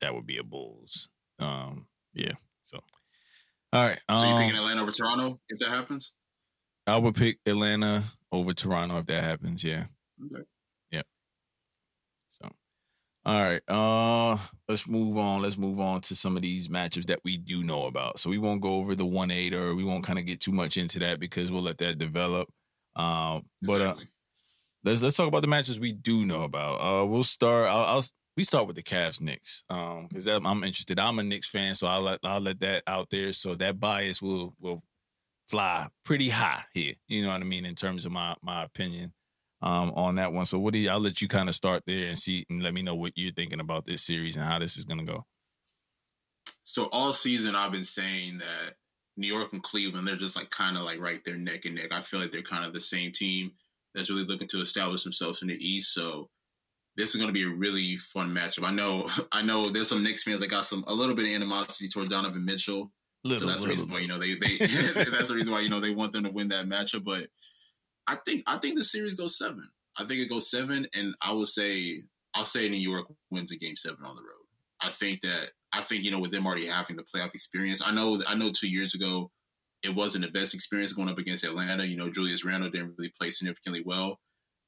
that 0.00 0.14
would 0.14 0.26
be 0.26 0.38
a 0.38 0.44
Bulls. 0.44 1.08
Um, 1.40 1.88
yeah. 2.14 2.34
So, 2.62 2.78
all 3.72 3.88
right. 3.88 3.98
Um, 4.08 4.18
so 4.18 4.28
you 4.28 4.36
picking 4.36 4.60
um, 4.60 4.62
Atlanta 4.62 4.82
over 4.82 4.92
Toronto 4.92 5.40
if 5.48 5.58
that 5.58 5.70
happens? 5.70 6.12
I 6.86 6.98
would 6.98 7.16
pick 7.16 7.40
Atlanta 7.46 8.04
over 8.30 8.54
Toronto 8.54 8.98
if 8.98 9.06
that 9.06 9.24
happens. 9.24 9.64
Yeah. 9.64 9.86
Okay. 10.24 10.44
All 13.28 13.34
right. 13.34 13.60
Uh 13.68 14.38
let's 14.68 14.88
move 14.88 15.18
on. 15.18 15.42
Let's 15.42 15.58
move 15.58 15.80
on 15.80 16.00
to 16.02 16.16
some 16.16 16.34
of 16.34 16.40
these 16.40 16.68
matchups 16.68 17.04
that 17.08 17.20
we 17.24 17.36
do 17.36 17.62
know 17.62 17.84
about. 17.84 18.18
So 18.18 18.30
we 18.30 18.38
won't 18.38 18.62
go 18.62 18.76
over 18.76 18.94
the 18.94 19.04
one 19.04 19.30
eight 19.30 19.52
or 19.52 19.74
we 19.74 19.84
won't 19.84 20.02
kind 20.02 20.18
of 20.18 20.24
get 20.24 20.40
too 20.40 20.50
much 20.50 20.78
into 20.78 20.98
that 21.00 21.20
because 21.20 21.52
we'll 21.52 21.60
let 21.60 21.76
that 21.78 21.98
develop. 21.98 22.48
Um 22.96 23.44
but 23.60 23.82
uh 23.82 23.94
let's 24.82 25.02
let's 25.02 25.14
talk 25.14 25.28
about 25.28 25.42
the 25.42 25.48
matches 25.48 25.78
we 25.78 25.92
do 25.92 26.24
know 26.24 26.42
about. 26.44 26.76
Uh 26.76 27.04
we'll 27.04 27.22
start 27.22 27.66
I'll, 27.66 27.96
I'll 27.96 28.04
we 28.34 28.44
start 28.44 28.66
with 28.66 28.76
the 28.76 28.82
Cavs 28.82 29.20
Knicks. 29.20 29.62
Um 29.68 30.06
because 30.08 30.26
I'm 30.26 30.64
interested. 30.64 30.98
I'm 30.98 31.18
a 31.18 31.22
Knicks 31.22 31.50
fan, 31.50 31.74
so 31.74 31.86
I'll 31.86 32.00
let 32.00 32.20
I'll 32.24 32.40
let 32.40 32.60
that 32.60 32.82
out 32.86 33.10
there. 33.10 33.34
So 33.34 33.54
that 33.56 33.78
bias 33.78 34.22
will 34.22 34.54
will 34.58 34.82
fly 35.50 35.88
pretty 36.02 36.30
high 36.30 36.64
here. 36.72 36.94
You 37.08 37.24
know 37.24 37.28
what 37.28 37.42
I 37.42 37.44
mean, 37.44 37.66
in 37.66 37.74
terms 37.74 38.06
of 38.06 38.12
my 38.12 38.36
my 38.40 38.62
opinion 38.62 39.12
um, 39.62 39.90
on 39.92 40.16
that 40.16 40.32
one. 40.32 40.46
So, 40.46 40.58
what 40.58 40.72
do 40.72 40.78
you, 40.78 40.90
I'll 40.90 41.00
let 41.00 41.20
you 41.20 41.28
kind 41.28 41.48
of 41.48 41.54
start 41.54 41.82
there 41.86 42.06
and 42.06 42.18
see 42.18 42.44
and 42.48 42.62
let 42.62 42.74
me 42.74 42.82
know 42.82 42.94
what 42.94 43.12
you're 43.16 43.32
thinking 43.32 43.60
about 43.60 43.84
this 43.84 44.02
series 44.02 44.36
and 44.36 44.44
how 44.44 44.58
this 44.58 44.76
is 44.76 44.84
going 44.84 44.98
to 44.98 45.12
go. 45.12 45.26
So, 46.62 46.88
all 46.92 47.12
season, 47.12 47.54
I've 47.54 47.72
been 47.72 47.84
saying 47.84 48.38
that 48.38 48.74
New 49.16 49.32
York 49.32 49.52
and 49.52 49.62
Cleveland, 49.62 50.06
they're 50.06 50.16
just 50.16 50.36
like 50.36 50.50
kind 50.50 50.76
of 50.76 50.82
like 50.82 51.00
right 51.00 51.20
there 51.24 51.36
neck 51.36 51.64
and 51.64 51.74
neck. 51.74 51.92
I 51.92 52.00
feel 52.00 52.20
like 52.20 52.30
they're 52.30 52.42
kind 52.42 52.64
of 52.64 52.72
the 52.72 52.80
same 52.80 53.12
team 53.12 53.52
that's 53.94 54.10
really 54.10 54.24
looking 54.24 54.48
to 54.48 54.60
establish 54.60 55.02
themselves 55.02 55.42
in 55.42 55.48
the 55.48 55.56
East. 55.56 55.94
So, 55.94 56.28
this 56.98 57.14
is 57.14 57.20
going 57.20 57.32
to 57.32 57.40
be 57.40 57.46
a 57.46 57.56
really 57.56 57.96
fun 57.96 58.34
matchup. 58.34 58.64
I 58.64 58.72
know, 58.72 59.06
I 59.32 59.42
know. 59.42 59.70
There's 59.70 59.88
some 59.88 60.02
Knicks 60.02 60.24
fans 60.24 60.40
that 60.40 60.50
got 60.50 60.66
some 60.66 60.84
a 60.88 60.94
little 60.94 61.14
bit 61.14 61.26
of 61.26 61.34
animosity 61.34 61.88
towards 61.88 62.10
Donovan 62.10 62.44
Mitchell. 62.44 62.92
Little, 63.24 63.40
so 63.40 63.46
that's 63.46 63.62
the 63.62 63.68
reason 63.68 63.90
why 63.90 63.98
you 64.00 64.08
know 64.08 64.18
they 64.18 64.34
they 64.34 64.56
that's 65.10 65.28
the 65.28 65.34
reason 65.34 65.52
why 65.52 65.60
you 65.60 65.68
know 65.68 65.80
they 65.80 65.94
want 65.94 66.12
them 66.12 66.24
to 66.24 66.30
win 66.30 66.48
that 66.48 66.68
matchup. 66.68 67.04
But 67.04 67.26
I 68.08 68.16
think 68.26 68.42
I 68.46 68.56
think 68.56 68.76
the 68.76 68.84
series 68.84 69.14
goes 69.14 69.36
seven. 69.36 69.68
I 69.98 70.04
think 70.04 70.20
it 70.20 70.30
goes 70.30 70.50
seven, 70.50 70.86
and 70.96 71.14
I 71.22 71.32
will 71.32 71.46
say 71.46 72.02
I'll 72.34 72.44
say 72.44 72.68
New 72.68 72.76
York 72.76 73.06
wins 73.30 73.52
a 73.52 73.58
game 73.58 73.76
seven 73.76 74.04
on 74.04 74.16
the 74.16 74.22
road. 74.22 74.46
I 74.82 74.88
think 74.88 75.20
that 75.20 75.50
I 75.72 75.80
think 75.80 76.04
you 76.04 76.10
know 76.10 76.18
with 76.18 76.32
them 76.32 76.46
already 76.46 76.66
having 76.66 76.96
the 76.96 77.04
playoff 77.04 77.34
experience. 77.34 77.86
I 77.86 77.94
know 77.94 78.20
I 78.26 78.34
know 78.34 78.50
two 78.50 78.70
years 78.70 78.94
ago 78.94 79.30
it 79.84 79.94
wasn't 79.94 80.24
the 80.24 80.30
best 80.30 80.54
experience 80.54 80.92
going 80.92 81.08
up 81.08 81.18
against 81.18 81.44
Atlanta. 81.44 81.84
You 81.84 81.96
know 81.96 82.10
Julius 82.10 82.44
Randle 82.44 82.70
didn't 82.70 82.94
really 82.96 83.12
play 83.20 83.30
significantly 83.30 83.82
well, 83.84 84.18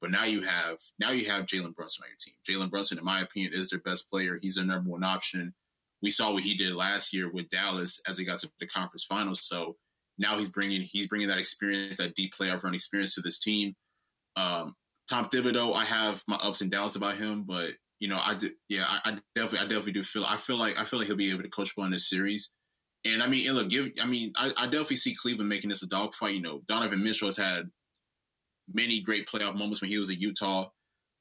but 0.00 0.11
now 0.11 0.24
you 0.24 0.42
have 0.42 0.79
now 0.98 1.11
you 1.11 1.24
have 1.31 1.46
Jalen 1.46 1.74
Brunson 1.74 2.05
on 2.05 2.11
your 2.11 2.18
team. 2.18 2.35
Jalen 2.46 2.70
Brunson, 2.70 2.98
in 2.98 3.05
my 3.05 3.22
opinion, 3.22 3.53
is 3.55 3.70
their 3.70 3.81
best 3.81 4.11
player. 4.11 4.38
He's 4.42 4.57
their 4.57 4.66
number 4.66 4.90
one 4.90 5.05
option. 5.05 5.55
We 6.03 6.11
saw 6.11 6.33
what 6.33 6.42
he 6.42 6.55
did 6.55 6.74
last 6.74 7.14
year 7.14 7.31
with 7.31 7.48
Dallas 7.48 8.03
as 8.09 8.16
they 8.16 8.24
got 8.24 8.38
to 8.40 8.50
the 8.59 8.66
conference 8.66 9.05
finals. 9.05 9.46
So 9.46 9.76
now 10.20 10.37
he's 10.37 10.50
bringing 10.50 10.83
he's 10.83 11.09
bringing 11.09 11.28
that 11.28 11.38
experience, 11.38 11.96
that 11.96 12.14
deep 12.14 12.33
playoff 12.38 12.62
run 12.62 12.74
experience 12.74 13.14
to 13.16 13.22
this 13.22 13.40
team. 13.40 13.74
Um, 14.37 14.76
Tom 15.09 15.24
Thibodeau, 15.26 15.74
I 15.74 15.85
have 15.85 16.22
my 16.28 16.37
ups 16.37 16.61
and 16.61 16.70
downs 16.70 16.94
about 16.94 17.16
him, 17.16 17.42
but 17.42 17.72
you 17.98 18.09
know, 18.09 18.18
I 18.18 18.35
did, 18.35 18.52
yeah, 18.68 18.85
I, 18.87 19.00
I, 19.04 19.18
definitely, 19.35 19.59
I 19.59 19.68
definitely 19.68 19.92
do 19.92 20.02
feel, 20.02 20.24
I 20.24 20.37
feel 20.37 20.56
like, 20.56 20.80
I 20.80 20.85
feel 20.85 20.98
like 20.98 21.06
he'll 21.06 21.16
be 21.16 21.30
able 21.30 21.42
to 21.42 21.50
coach 21.50 21.72
well 21.76 21.85
in 21.85 21.92
this 21.92 22.09
series. 22.09 22.52
And 23.06 23.22
I 23.22 23.26
mean, 23.26 23.46
and 23.46 23.56
look, 23.56 23.68
give, 23.68 23.90
I 24.02 24.06
mean, 24.06 24.33
I, 24.37 24.50
I 24.59 24.64
definitely 24.66 24.96
see 24.96 25.14
Cleveland 25.14 25.48
making 25.48 25.70
this 25.70 25.83
a 25.83 25.88
dogfight. 25.88 26.35
You 26.35 26.42
know, 26.42 26.62
Donovan 26.66 27.02
Mitchell 27.02 27.28
has 27.28 27.37
had 27.37 27.70
many 28.72 29.00
great 29.00 29.28
playoff 29.28 29.56
moments 29.56 29.80
when 29.80 29.90
he 29.90 29.98
was 29.98 30.11
at 30.11 30.20
Utah, 30.20 30.68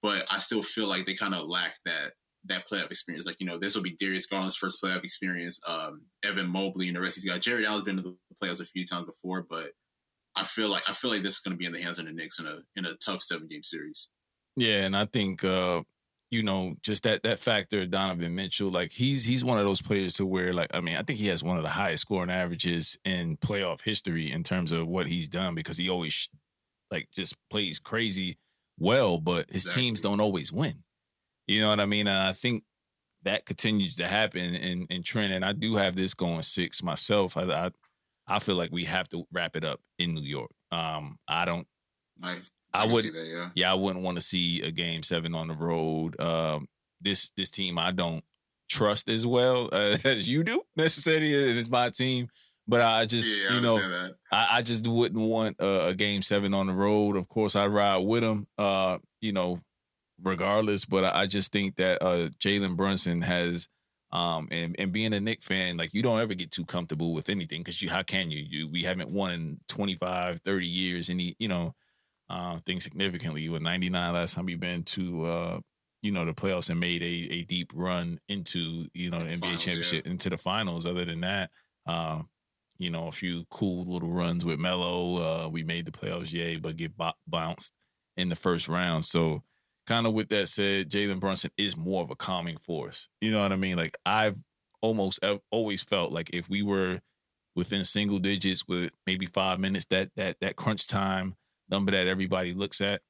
but 0.02 0.26
I 0.32 0.38
still 0.38 0.62
feel 0.64 0.88
like 0.88 1.06
they 1.06 1.16
kind 1.16 1.34
of 1.34 1.48
lack 1.48 1.74
that 1.86 2.14
that 2.50 2.66
playoff 2.70 2.88
experience. 2.88 3.26
Like, 3.26 3.40
you 3.40 3.48
know, 3.48 3.58
this 3.58 3.76
will 3.76 3.84
be 3.84 3.96
Darius 3.96 4.26
Garland's 4.26 4.56
first 4.56 4.82
playoff 4.84 5.04
experience. 5.04 5.60
Um, 5.68 6.02
Evan 6.24 6.50
Mobley 6.50 6.88
and 6.88 6.96
the 6.96 7.02
rest 7.02 7.16
he's 7.16 7.30
got. 7.30 7.42
Jarrett 7.42 7.66
Allen's 7.66 7.84
been 7.84 7.98
to 7.98 8.04
the 8.04 8.16
playoffs 8.44 8.62
a 8.62 8.66
few 8.66 8.86
times 8.86 9.06
before, 9.06 9.46
but 9.50 9.72
I 10.36 10.44
feel 10.44 10.70
like 10.70 10.84
I 10.90 10.94
feel 10.94 11.12
like 11.12 11.24
this 11.24 11.36
is 11.36 11.40
going 11.40 11.54
to 11.54 11.58
be 11.58 11.66
in 11.66 11.74
the 11.74 11.82
hands 11.82 12.00
of 12.00 12.06
the 12.06 12.12
Knicks 12.12 12.40
in 12.40 12.46
a 12.46 12.60
in 12.76 12.86
a 12.86 12.96
tough 12.96 13.22
seven 13.22 13.48
game 13.48 13.64
series. 13.64 14.10
Yeah, 14.56 14.84
and 14.84 14.96
I 14.96 15.06
think 15.06 15.44
uh, 15.44 15.82
you 16.32 16.44
know 16.44 16.76
just 16.82 17.04
that 17.04 17.24
that 17.24 17.40
factor 17.40 17.86
Donovan 17.86 18.36
Mitchell, 18.36 18.70
like 18.70 18.92
he's 18.92 19.24
he's 19.24 19.44
one 19.44 19.58
of 19.58 19.66
those 19.66 19.82
players 19.82 20.16
to 20.16 20.26
where 20.26 20.54
like 20.54 20.70
I 20.74 20.82
mean 20.82 20.96
I 20.96 21.04
think 21.04 21.20
he 21.20 21.28
has 21.28 21.44
one 21.44 21.58
of 21.58 21.64
the 21.64 21.70
highest 21.70 22.02
scoring 22.02 22.30
averages 22.30 22.98
in 23.04 23.38
playoff 23.38 23.82
history 23.82 24.32
in 24.32 24.44
terms 24.44 24.72
of 24.72 24.88
what 24.88 25.08
he's 25.08 25.28
done 25.28 25.56
because 25.56 25.78
he 25.78 25.90
always 25.90 26.30
like 26.92 27.10
just 27.12 27.36
plays 27.50 27.80
crazy 27.80 28.38
well, 28.78 29.18
but 29.18 29.50
his 29.52 29.66
exactly. 29.66 29.84
teams 29.84 30.02
don't 30.02 30.22
always 30.22 30.52
win. 30.52 30.84
You 31.50 31.62
know 31.62 31.70
what 31.70 31.80
I 31.80 31.86
mean? 31.86 32.08
And 32.08 32.18
I 32.18 32.34
think 32.34 32.64
that 33.24 33.46
continues 33.46 33.96
to 33.98 34.08
happen 34.08 34.56
in 34.56 34.86
in 34.90 35.04
trend. 35.04 35.34
And 35.34 35.44
I 35.44 35.54
do 35.54 35.76
have 35.76 35.96
this 35.96 36.14
going 36.14 36.42
six 36.42 36.84
myself. 36.84 37.38
I, 37.38 37.44
I 37.44 37.72
I 38.28 38.40
feel 38.40 38.56
like 38.56 38.72
we 38.72 38.86
have 38.86 39.10
to 39.10 39.26
wrap 39.32 39.56
it 39.56 39.64
up 39.64 39.80
in 39.98 40.14
New 40.14 40.22
York. 40.22 40.52
Um, 40.72 41.18
I 41.28 41.46
don't. 41.46 41.68
I, 42.24 42.36
I, 42.74 42.84
I 42.84 42.88
would. 42.88 43.06
That, 43.06 43.28
yeah. 43.28 43.50
yeah, 43.56 43.72
I 43.72 43.76
wouldn't 43.76 44.06
want 44.06 44.18
to 44.18 44.22
see 44.22 44.62
a 44.62 44.72
game 44.72 45.02
seven 45.02 45.34
on 45.34 45.48
the 45.48 45.56
road. 45.56 46.20
Um, 46.22 46.68
this 47.02 47.32
this 47.36 47.50
team 47.50 47.80
I 47.80 47.92
don't 47.92 48.24
trust 48.70 49.10
as 49.10 49.26
well 49.26 49.70
uh, 49.72 49.98
as 50.06 50.30
you 50.30 50.44
do 50.44 50.62
necessarily. 50.76 51.32
It's 51.32 51.70
my 51.70 51.90
team, 51.90 52.28
but 52.68 52.82
I 52.82 53.06
just 53.06 53.36
yeah, 53.36 53.56
you 53.56 53.62
know 53.62 54.10
I, 54.32 54.48
I, 54.52 54.62
just 54.62 54.88
wouldn't 54.88 55.22
want 55.22 55.58
a, 55.60 55.88
a, 55.88 55.96
game 55.96 56.22
seven 56.22 56.54
on 56.54 56.68
the 56.68 56.74
road. 56.74 57.16
Of 57.16 57.28
course, 57.28 57.56
I 57.56 57.66
ride 57.66 57.98
with 57.98 58.22
them. 58.22 58.48
Uh, 58.58 59.00
you 59.22 59.32
know, 59.32 59.60
regardless, 60.24 60.86
but 60.86 61.04
I, 61.04 61.22
I 61.22 61.26
just 61.28 61.52
think 61.52 61.76
that 61.78 62.04
uh, 62.04 62.30
Jalen 62.40 62.76
Brunson 62.76 63.22
has 63.22 63.68
um, 64.12 64.48
and 64.52 64.76
and 64.80 64.92
being 64.92 65.14
a 65.14 65.20
Knick 65.20 65.44
fan, 65.44 65.78
like 65.78 65.94
you 65.94 66.02
don't 66.02 66.20
ever 66.20 66.34
get 66.34 66.52
too 66.52 66.66
comfortable 66.66 67.14
with 67.14 67.30
anything 67.30 67.62
because 67.62 67.82
you 67.82 67.90
how 67.90 68.02
can 68.02 68.32
you? 68.32 68.44
You 68.48 68.68
we 68.68 68.84
haven't 68.84 69.12
won 69.12 69.32
in 69.32 69.60
25, 69.68 70.40
30 70.40 70.66
years 70.66 71.10
any, 71.10 71.36
you 71.40 71.48
know, 71.48 71.76
uh 72.30 72.58
things 72.66 72.84
significantly. 72.84 73.48
With 73.50 73.62
99 73.62 74.14
last 74.14 74.36
time 74.36 74.46
we've 74.46 74.60
been 74.60 74.84
to 74.84 75.26
uh, 75.26 75.60
you 76.02 76.12
know, 76.12 76.26
the 76.26 76.34
playoffs 76.34 76.70
and 76.70 76.80
made 76.80 77.04
a, 77.04 77.34
a 77.34 77.44
deep 77.44 77.72
run 77.74 78.20
into, 78.30 78.88
you 78.94 79.10
know, 79.10 79.20
the 79.20 79.26
NBA 79.26 79.40
finals, 79.40 79.64
championship 79.64 80.06
yeah. 80.06 80.12
into 80.12 80.30
the 80.30 80.38
finals. 80.38 80.86
Other 80.86 81.06
than 81.06 81.22
that, 81.22 81.52
uh, 81.86 82.22
you 82.78 82.90
know, 82.90 83.08
a 83.08 83.12
few 83.12 83.46
cool 83.50 83.84
little 83.84 84.10
runs 84.10 84.46
with 84.46 84.60
Melo. 84.60 85.46
Uh, 85.46 85.50
we 85.50 85.64
made 85.64 85.86
the 85.86 85.92
playoffs, 85.92 86.32
yay, 86.32 86.56
but 86.56 86.78
get 86.78 86.98
b- 86.98 87.12
bounced 87.28 87.74
in 88.16 88.30
the 88.30 88.36
first 88.36 88.70
round. 88.70 89.04
So 89.04 89.44
kind 89.90 90.06
of 90.06 90.14
with 90.14 90.30
that 90.30 90.48
said, 90.48 90.92
Jalen 90.92 91.20
Brunson 91.20 91.50
is 91.58 91.76
more 91.76 92.04
of 92.04 92.12
a 92.12 92.16
calming 92.16 92.58
force. 92.58 93.10
You 93.22 93.32
know 93.32 93.42
what 93.42 93.52
I 93.52 93.56
mean? 93.56 93.76
Like 93.76 93.98
I've 94.06 94.38
almost 94.82 95.20
always 95.52 95.82
felt 95.82 96.12
like 96.12 96.30
if 96.32 96.48
we 96.48 96.62
were 96.62 97.02
within 97.56 97.84
single 97.84 98.20
digits 98.20 98.68
with 98.68 98.94
maybe 99.08 99.26
five 99.26 99.60
minutes, 99.60 99.86
that 99.90 100.12
that 100.16 100.38
that 100.42 100.56
crunch 100.56 100.88
time 100.88 101.36
number 101.70 101.92
that 101.92 102.06
everybody 102.06 102.54
looks 102.54 102.82
at, 102.82 103.02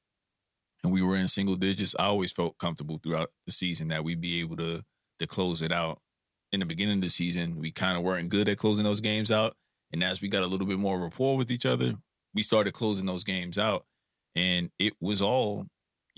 and 0.82 0.90
we 0.90 1.02
were 1.02 1.16
in 1.16 1.28
single 1.28 1.54
digits, 1.54 1.94
I 1.98 2.06
always 2.06 2.32
felt 2.32 2.56
comfortable 2.58 2.98
throughout 2.98 3.28
the 3.46 3.52
season 3.52 3.88
that 3.88 4.02
we'd 4.02 4.22
be 4.22 4.40
able 4.40 4.56
to 4.56 4.82
to 5.18 5.26
close 5.26 5.60
it 5.60 5.72
out. 5.72 5.98
In 6.50 6.60
the 6.60 6.66
beginning 6.66 6.96
of 6.96 7.02
the 7.02 7.10
season, 7.10 7.58
we 7.58 7.70
kind 7.70 7.98
of 7.98 8.02
weren't 8.02 8.30
good 8.30 8.48
at 8.48 8.56
closing 8.56 8.84
those 8.84 9.02
games 9.02 9.30
out, 9.30 9.54
and 9.92 10.02
as 10.02 10.22
we 10.22 10.28
got 10.28 10.44
a 10.44 10.46
little 10.46 10.66
bit 10.66 10.78
more 10.78 10.98
rapport 10.98 11.36
with 11.36 11.50
each 11.50 11.66
other, 11.66 11.92
we 12.34 12.40
started 12.40 12.72
closing 12.72 13.04
those 13.04 13.22
games 13.22 13.58
out, 13.58 13.84
and 14.34 14.70
it 14.78 14.94
was 14.98 15.20
all 15.20 15.66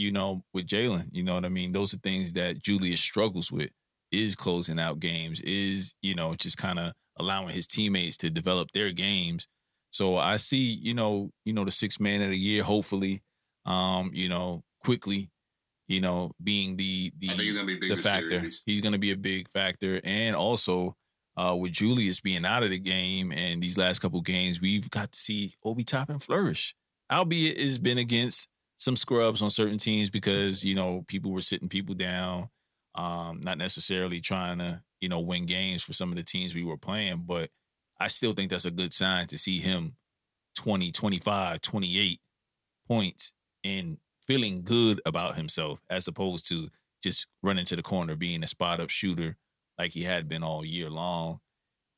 you 0.03 0.11
know, 0.11 0.43
with 0.53 0.67
Jalen. 0.67 1.09
You 1.13 1.23
know 1.23 1.35
what 1.35 1.45
I 1.45 1.49
mean? 1.49 1.73
Those 1.73 1.95
are 1.95 1.99
things 1.99 2.33
that 2.33 2.59
Julius 2.59 3.01
struggles 3.01 3.53
with 3.53 3.71
is 4.11 4.35
closing 4.35 4.79
out 4.79 5.01
games, 5.01 5.41
is, 5.41 5.95
you 6.03 6.15
know, 6.15 6.35
just 6.35 6.59
kind 6.59 6.79
of 6.79 6.93
allowing 7.19 7.55
his 7.55 7.67
teammates 7.67 8.17
to 8.19 8.31
develop 8.31 8.73
their 8.73 8.91
games. 8.91 9.47
So 9.91 10.17
I 10.17 10.37
see, 10.37 10.73
you 10.83 10.95
know, 10.95 11.31
you 11.45 11.53
know, 11.53 11.65
the 11.65 11.71
six 11.71 12.01
man 12.01 12.21
of 12.23 12.31
the 12.31 12.37
year, 12.37 12.63
hopefully, 12.63 13.23
um, 13.65 14.11
you 14.13 14.29
know, 14.29 14.65
Quickley, 14.85 15.31
you 15.87 16.01
know, 16.01 16.33
being 16.43 16.77
the 16.77 17.13
the, 17.19 17.29
the 17.89 17.97
factor. 17.97 18.31
Series. 18.31 18.63
He's 18.67 18.81
gonna 18.81 18.99
be 18.99 19.13
a 19.13 19.17
big 19.17 19.49
factor. 19.49 20.01
And 20.05 20.35
also 20.35 20.97
uh 21.37 21.57
with 21.57 21.73
Julius 21.73 22.21
being 22.21 22.45
out 22.45 22.63
of 22.63 22.71
the 22.71 22.79
game 22.79 23.33
and 23.33 23.63
these 23.63 23.79
last 23.79 24.01
couple 24.01 24.21
games, 24.23 24.61
we've 24.61 24.91
got 24.91 25.13
to 25.13 25.19
see 25.19 25.55
Obi 25.65 25.85
Toppin 25.85 26.19
flourish. 26.19 26.75
Albeit 27.11 27.59
it's 27.59 27.79
been 27.79 27.99
against 27.99 28.49
some 28.83 28.97
scrubs 28.97 29.43
on 29.43 29.51
certain 29.51 29.79
teams 29.79 30.11
because 30.11 30.65
you 30.65 30.75
know 30.75 31.05
people 31.07 31.31
were 31.31 31.41
sitting 31.41 31.69
people 31.69 31.95
down, 31.95 32.49
um, 32.97 33.41
not 33.43 33.57
necessarily 33.59 34.21
trying 34.21 34.59
to 34.59 34.83
you 35.01 35.09
know 35.09 35.21
win 35.21 35.47
games 35.47 35.83
for 35.83 35.93
some 35.93 36.11
of 36.11 36.17
the 36.17 36.25
teams 36.25 36.55
we 36.55 36.65
were 36.65 36.77
playing. 36.77 37.23
But 37.27 37.51
I 38.01 38.09
still 38.09 38.33
think 38.33 38.51
that's 38.51 38.65
a 38.65 38.71
good 38.71 38.93
sign 38.93 39.29
to 39.29 39.39
see 39.39 39.61
him 39.61 39.97
20, 40.57 40.91
25, 40.91 41.61
28 41.61 42.21
points 42.89 43.33
and 43.63 43.99
feeling 44.27 44.63
good 44.63 45.01
about 45.07 45.37
himself 45.37 45.81
as 45.89 46.09
opposed 46.09 46.49
to 46.49 46.69
just 47.03 47.27
running 47.43 47.65
to 47.67 47.77
the 47.77 47.83
corner 47.83 48.17
being 48.17 48.43
a 48.43 48.47
spot 48.47 48.81
up 48.81 48.91
shooter 48.91 49.37
like 49.79 49.93
he 49.93 50.03
had 50.03 50.29
been 50.29 50.43
all 50.43 50.65
year 50.65 50.91
long. 50.91 51.41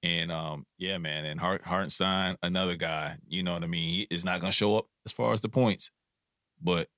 And 0.03 0.31
um, 0.31 0.67
yeah, 0.77 0.99
man, 0.99 1.25
and 1.25 1.41
Hart 1.41 1.63
Hartenstein, 1.63 2.37
another 2.43 2.77
guy, 2.77 3.17
you 3.27 3.43
know 3.43 3.55
what 3.55 3.65
I 3.65 3.67
mean? 3.67 3.89
He 3.89 4.07
is 4.11 4.23
not 4.23 4.41
gonna 4.41 4.53
show 4.53 4.77
up 4.77 4.87
as 5.07 5.13
far 5.13 5.33
as 5.33 5.41
the 5.41 5.49
points, 5.49 5.91
but 6.63 6.89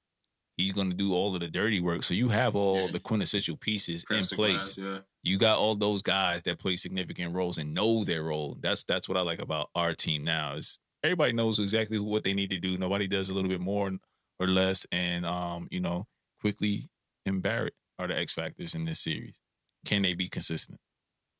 he's 0.57 0.73
going 0.73 0.91
to 0.91 0.97
do 0.97 1.15
all 1.15 1.35
of 1.35 1.41
the 1.41 1.49
dirty 1.49 1.81
work. 1.81 2.03
So 2.03 2.15
you 2.15 2.29
have 2.29 2.57
all 2.57 2.83
yeah. 2.83 2.93
the 2.93 3.01
quintessential 3.01 3.57
pieces 3.57 4.05
in 4.11 4.23
place. 4.23 4.79
yeah. 4.79 4.99
You 5.23 5.39
got 5.39 5.59
all 5.59 5.75
those 5.75 6.03
guys 6.03 6.43
that 6.43 6.59
play 6.59 6.77
significant 6.77 7.35
roles 7.35 7.59
and 7.59 7.75
know 7.75 8.05
their 8.05 8.23
role. 8.23 8.57
That's 8.61 8.85
that's 8.85 9.09
what 9.09 9.19
I 9.19 9.23
like 9.23 9.41
about 9.41 9.71
our 9.75 9.93
team 9.93 10.23
now. 10.25 10.55
Is 10.55 10.79
everybody 11.03 11.33
knows 11.33 11.59
exactly 11.59 11.99
what 11.99 12.25
they 12.25 12.33
need 12.33 12.51
to 12.51 12.59
do. 12.59 12.79
Nobody 12.79 13.09
does 13.09 13.31
a 13.31 13.35
little 13.35 13.51
bit 13.51 13.61
more 13.61 13.91
or 14.39 14.47
less. 14.47 14.87
And 14.93 15.27
um, 15.27 15.69
you 15.71 15.81
know, 15.81 16.07
Quickley 16.41 16.89
and 17.25 17.43
Barrett 17.43 17.75
are 17.99 18.07
the 18.07 18.19
X 18.19 18.35
factors 18.35 18.75
in 18.75 18.85
this 18.85 19.01
series. 19.01 19.41
Can 19.85 20.03
they 20.03 20.15
be 20.15 20.29
consistent? 20.29 20.79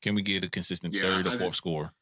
Can 0.01 0.15
we 0.15 0.21
get 0.21 0.43
a 0.43 0.49
consistent 0.49 0.93
yeah, 0.93 1.01
third 1.01 1.27
I, 1.27 1.33
or 1.33 1.37
fourth 1.37 1.53
I, 1.53 1.55
score? 1.55 1.93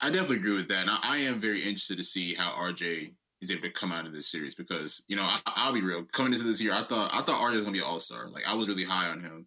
I 0.00 0.10
definitely 0.10 0.36
agree 0.36 0.56
with 0.56 0.68
that. 0.68 0.82
And 0.82 0.90
I, 0.90 0.98
I 1.02 1.16
am 1.18 1.40
very 1.40 1.58
interested 1.58 1.98
to 1.98 2.04
see 2.04 2.34
how 2.34 2.50
RJ 2.50 3.14
is 3.40 3.50
able 3.50 3.62
to 3.62 3.72
come 3.72 3.92
out 3.92 4.06
of 4.06 4.12
this 4.12 4.30
series 4.30 4.54
because 4.54 5.04
you 5.08 5.16
know 5.16 5.28
I, 5.46 5.68
will 5.68 5.74
be 5.74 5.86
real. 5.86 6.04
Coming 6.04 6.32
into 6.32 6.44
this 6.44 6.62
year, 6.62 6.72
I 6.72 6.82
thought 6.82 7.10
I 7.12 7.20
thought 7.20 7.40
RJ 7.40 7.56
was 7.56 7.60
gonna 7.60 7.72
be 7.72 7.78
an 7.78 7.84
all 7.84 8.00
star. 8.00 8.28
Like 8.28 8.48
I 8.48 8.54
was 8.54 8.68
really 8.68 8.84
high 8.84 9.10
on 9.10 9.20
him, 9.20 9.46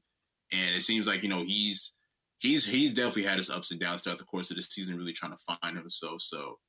and 0.51 0.75
it 0.75 0.81
seems 0.81 1.07
like 1.07 1.23
you 1.23 1.29
know 1.29 1.43
he's 1.43 1.97
he's 2.39 2.65
he's 2.65 2.93
definitely 2.93 3.23
had 3.23 3.37
his 3.37 3.49
ups 3.49 3.71
and 3.71 3.79
downs 3.79 4.01
throughout 4.01 4.19
the 4.19 4.25
course 4.25 4.51
of 4.51 4.57
the 4.57 4.61
season, 4.61 4.97
really 4.97 5.13
trying 5.13 5.35
to 5.35 5.57
find 5.61 5.77
himself. 5.77 6.21
So 6.21 6.59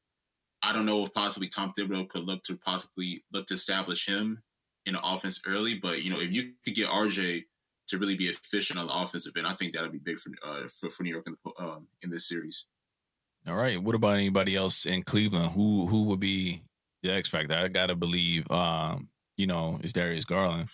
I 0.63 0.73
don't 0.73 0.87
know 0.87 1.05
if 1.05 1.15
possibly 1.15 1.49
Tom 1.49 1.73
Thibodeau 1.79 2.09
could 2.09 2.25
look 2.25 2.43
to 2.45 2.57
possibly 2.57 3.23
look 3.33 3.47
to 3.47 3.55
establish 3.55 4.07
him 4.07 4.43
in 4.87 4.95
the 4.95 5.01
offense 5.05 5.43
early, 5.47 5.79
but 5.79 6.03
you 6.03 6.11
know 6.11 6.21
if 6.21 6.33
you 6.33 6.53
could 6.65 6.75
get 6.75 6.89
RJ 6.89 7.45
to 7.89 7.99
really 7.99 8.17
be 8.17 8.27
efficient 8.27 8.79
on 8.79 8.87
the 8.87 8.95
offensive 8.95 9.37
end, 9.37 9.47
I 9.47 9.53
think 9.53 9.75
that 9.75 9.83
would 9.83 9.93
be 9.93 9.99
big 9.99 10.19
for 10.19 10.31
uh, 10.45 10.69
for, 10.69 10.89
for 10.91 11.03
New 11.03 11.11
York 11.11 11.27
in, 11.27 11.37
the, 11.45 11.63
um, 11.63 11.89
in 12.03 12.11
this 12.11 12.29
series. 12.29 12.67
All 13.49 13.57
right. 13.57 13.83
What 13.83 13.95
about 13.95 14.15
anybody 14.15 14.55
else 14.55 14.87
in 14.87 15.03
Cleveland? 15.03 15.53
Who 15.53 15.87
who 15.87 16.05
would 16.05 16.21
be 16.21 16.63
the 17.03 17.13
X 17.13 17.29
Factor. 17.29 17.55
I 17.55 17.69
gotta 17.69 17.95
believe, 17.95 18.51
um, 18.51 19.09
you 19.37 19.47
know, 19.47 19.79
it's 19.83 19.93
Darius 19.93 20.25
Garland 20.25 20.69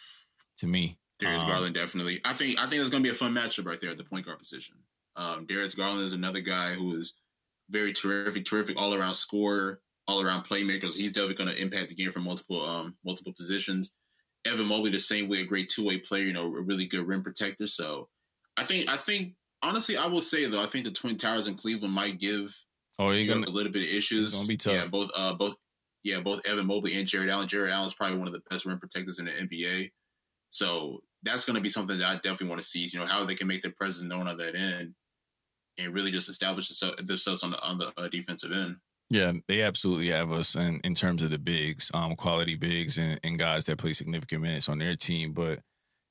to 0.59 0.67
me. 0.67 0.99
Darius 1.19 1.43
um, 1.43 1.49
Garland 1.49 1.75
definitely. 1.75 2.21
I 2.25 2.33
think 2.33 2.59
I 2.61 2.67
think 2.67 2.81
it's 2.81 2.91
gonna 2.91 3.05
be 3.05 3.11
a 3.11 3.15
fun 3.15 3.35
matchup 3.35 3.67
right 3.67 3.81
there 3.81 3.91
at 3.91 3.99
the 3.99 4.05
point 4.05 4.27
guard 4.27 4.39
position. 4.39 4.77
Um, 5.17 5.47
Darius 5.47 5.75
Garland 5.75 6.03
is 6.03 6.13
another 6.13 6.41
guy 6.41 6.73
who 6.73 6.95
is 6.97 7.19
very 7.71 7.93
terrific, 7.93 8.45
terrific 8.45 8.81
all 8.81 8.95
around 8.95 9.15
scorer. 9.15 9.81
all 10.09 10.23
around 10.23 10.45
playmaker. 10.45 10.85
He's 10.95 11.13
definitely 11.13 11.45
going 11.45 11.55
to 11.55 11.61
impact 11.61 11.89
the 11.89 11.95
game 11.95 12.11
from 12.11 12.25
multiple 12.25 12.61
um 12.63 12.97
multiple 13.05 13.33
positions. 13.33 13.95
Evan 14.47 14.67
Mobley 14.67 14.91
the 14.91 14.99
same 14.99 15.29
way, 15.29 15.39
a 15.43 15.45
great 15.47 15.69
two 15.69 15.87
way 15.87 15.99
player, 15.99 16.25
you 16.25 16.33
know, 16.33 16.47
a 16.47 16.61
really 16.63 16.87
good 16.87 17.07
rim 17.07 17.23
protector. 17.23 17.67
So 17.67 18.09
I 18.57 18.63
think 18.63 18.89
I 18.89 18.97
think 18.97 19.35
honestly, 19.63 19.97
I 19.97 20.07
will 20.07 20.21
say 20.21 20.47
though, 20.47 20.63
I 20.63 20.67
think 20.67 20.85
the 20.85 20.93
Twin 20.93 21.17
Towers 21.17 21.49
in 21.49 21.55
Cleveland 21.55 21.95
might 21.95 22.19
give 22.19 22.55
oh, 22.99 23.11
you're 23.11 23.33
gonna, 23.33 23.47
a 23.47 23.51
little 23.51 23.73
bit 23.73 23.83
of 23.83 23.89
issues. 23.89 24.35
Gonna 24.35 24.47
be 24.47 24.57
tough. 24.57 24.73
Yeah, 24.75 24.87
both 24.87 25.11
uh 25.17 25.35
both 25.35 25.57
yeah, 26.07 26.21
both 26.21 26.47
Evan 26.47 26.69
Mobley 26.69 26.95
and 26.97 27.09
Jarrett 27.09 27.31
Allen. 27.31 27.49
Jarrett 27.49 27.73
Allen 27.73 27.87
is 27.87 27.95
probably 27.95 28.17
one 28.17 28.29
of 28.29 28.33
the 28.33 28.43
best 28.49 28.65
rim 28.65 28.79
protectors 28.79 29.19
in 29.19 29.25
the 29.25 29.33
NBA. 29.33 29.91
So 30.51 31.01
that's 31.25 31.45
going 31.45 31.57
to 31.57 31.61
be 31.63 31.69
something 31.69 31.99
that 31.99 32.07
I 32.07 32.15
definitely 32.15 32.51
want 32.51 32.61
to 32.61 32.67
see. 32.67 32.89
You 32.93 33.01
know 33.01 33.07
how 33.07 33.25
they 33.25 33.35
can 33.35 33.49
make 33.49 33.63
their 33.63 33.75
presence 33.77 34.09
known 34.09 34.29
on 34.29 34.37
that 34.37 34.55
end, 34.55 34.95
and 35.79 35.93
really 35.93 36.13
just 36.13 36.29
establish 36.29 36.69
themselves 36.69 37.43
on 37.43 37.51
the 37.51 37.61
on 37.61 37.79
the 37.79 37.93
uh, 37.97 38.07
defensive 38.07 38.53
end. 38.53 38.77
Yeah, 39.11 39.33
they 39.49 39.63
absolutely 39.63 40.09
have 40.09 40.31
us 40.31 40.55
in, 40.55 40.81
in 40.85 40.95
terms 40.95 41.25
of 41.25 41.31
the 41.31 41.39
bigs, 41.39 41.91
um, 41.95 42.17
quality 42.17 42.55
bigs, 42.55 42.99
and, 42.99 43.21
and 43.23 43.39
guys 43.39 43.67
that 43.67 43.79
play 43.79 43.93
significant 43.93 44.43
minutes 44.43 44.69
on 44.69 44.79
their 44.79 44.95
team. 44.95 45.33
But 45.33 45.59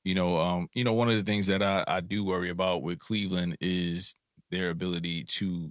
you 0.04 0.14
know, 0.14 0.38
um, 0.38 0.68
you 0.74 0.84
know, 0.84 0.92
one 0.92 1.08
of 1.08 1.16
the 1.16 1.22
things 1.22 1.46
that 1.46 1.62
I, 1.62 1.84
I 1.88 2.00
do 2.00 2.22
worry 2.22 2.50
about 2.50 2.82
with 2.82 2.98
Cleveland 2.98 3.56
is 3.62 4.14
their 4.50 4.68
ability 4.68 5.24
to 5.24 5.70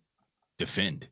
defend. 0.57 1.09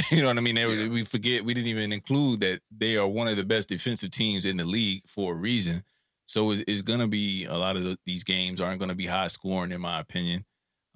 you 0.10 0.22
know 0.22 0.28
what 0.28 0.38
I 0.38 0.40
mean? 0.40 0.54
They, 0.54 0.66
yeah. 0.66 0.88
We 0.88 1.04
forget 1.04 1.44
we 1.44 1.54
didn't 1.54 1.68
even 1.68 1.92
include 1.92 2.40
that 2.40 2.60
they 2.70 2.96
are 2.96 3.08
one 3.08 3.28
of 3.28 3.36
the 3.36 3.44
best 3.44 3.68
defensive 3.68 4.10
teams 4.10 4.44
in 4.44 4.56
the 4.56 4.64
league 4.64 5.02
for 5.06 5.32
a 5.32 5.36
reason. 5.36 5.82
So 6.26 6.52
it's, 6.52 6.62
it's 6.68 6.82
going 6.82 7.00
to 7.00 7.08
be 7.08 7.44
a 7.44 7.56
lot 7.56 7.76
of 7.76 7.82
the, 7.82 7.98
these 8.06 8.22
games 8.22 8.60
aren't 8.60 8.78
going 8.78 8.90
to 8.90 8.94
be 8.94 9.06
high 9.06 9.26
scoring, 9.26 9.72
in 9.72 9.80
my 9.80 9.98
opinion. 9.98 10.44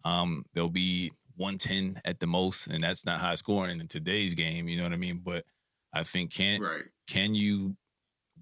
Um, 0.05 0.45
they'll 0.55 0.69
be 0.69 1.11
110 1.37 2.01
at 2.05 2.21
the 2.21 2.27
most, 2.27 2.69
and 2.69 2.85
that's 2.85 3.05
not 3.05 3.19
high 3.19 3.35
scoring 3.35 3.81
in 3.81 3.89
today's 3.89 4.35
game. 4.35 4.69
You 4.69 4.77
know 4.77 4.85
what 4.85 4.93
I 4.93 4.97
mean? 4.97 5.21
But 5.25 5.45
I 5.93 6.03
think 6.03 6.33
can 6.33 6.61
right. 6.61 6.85
can 7.09 7.35
you 7.35 7.77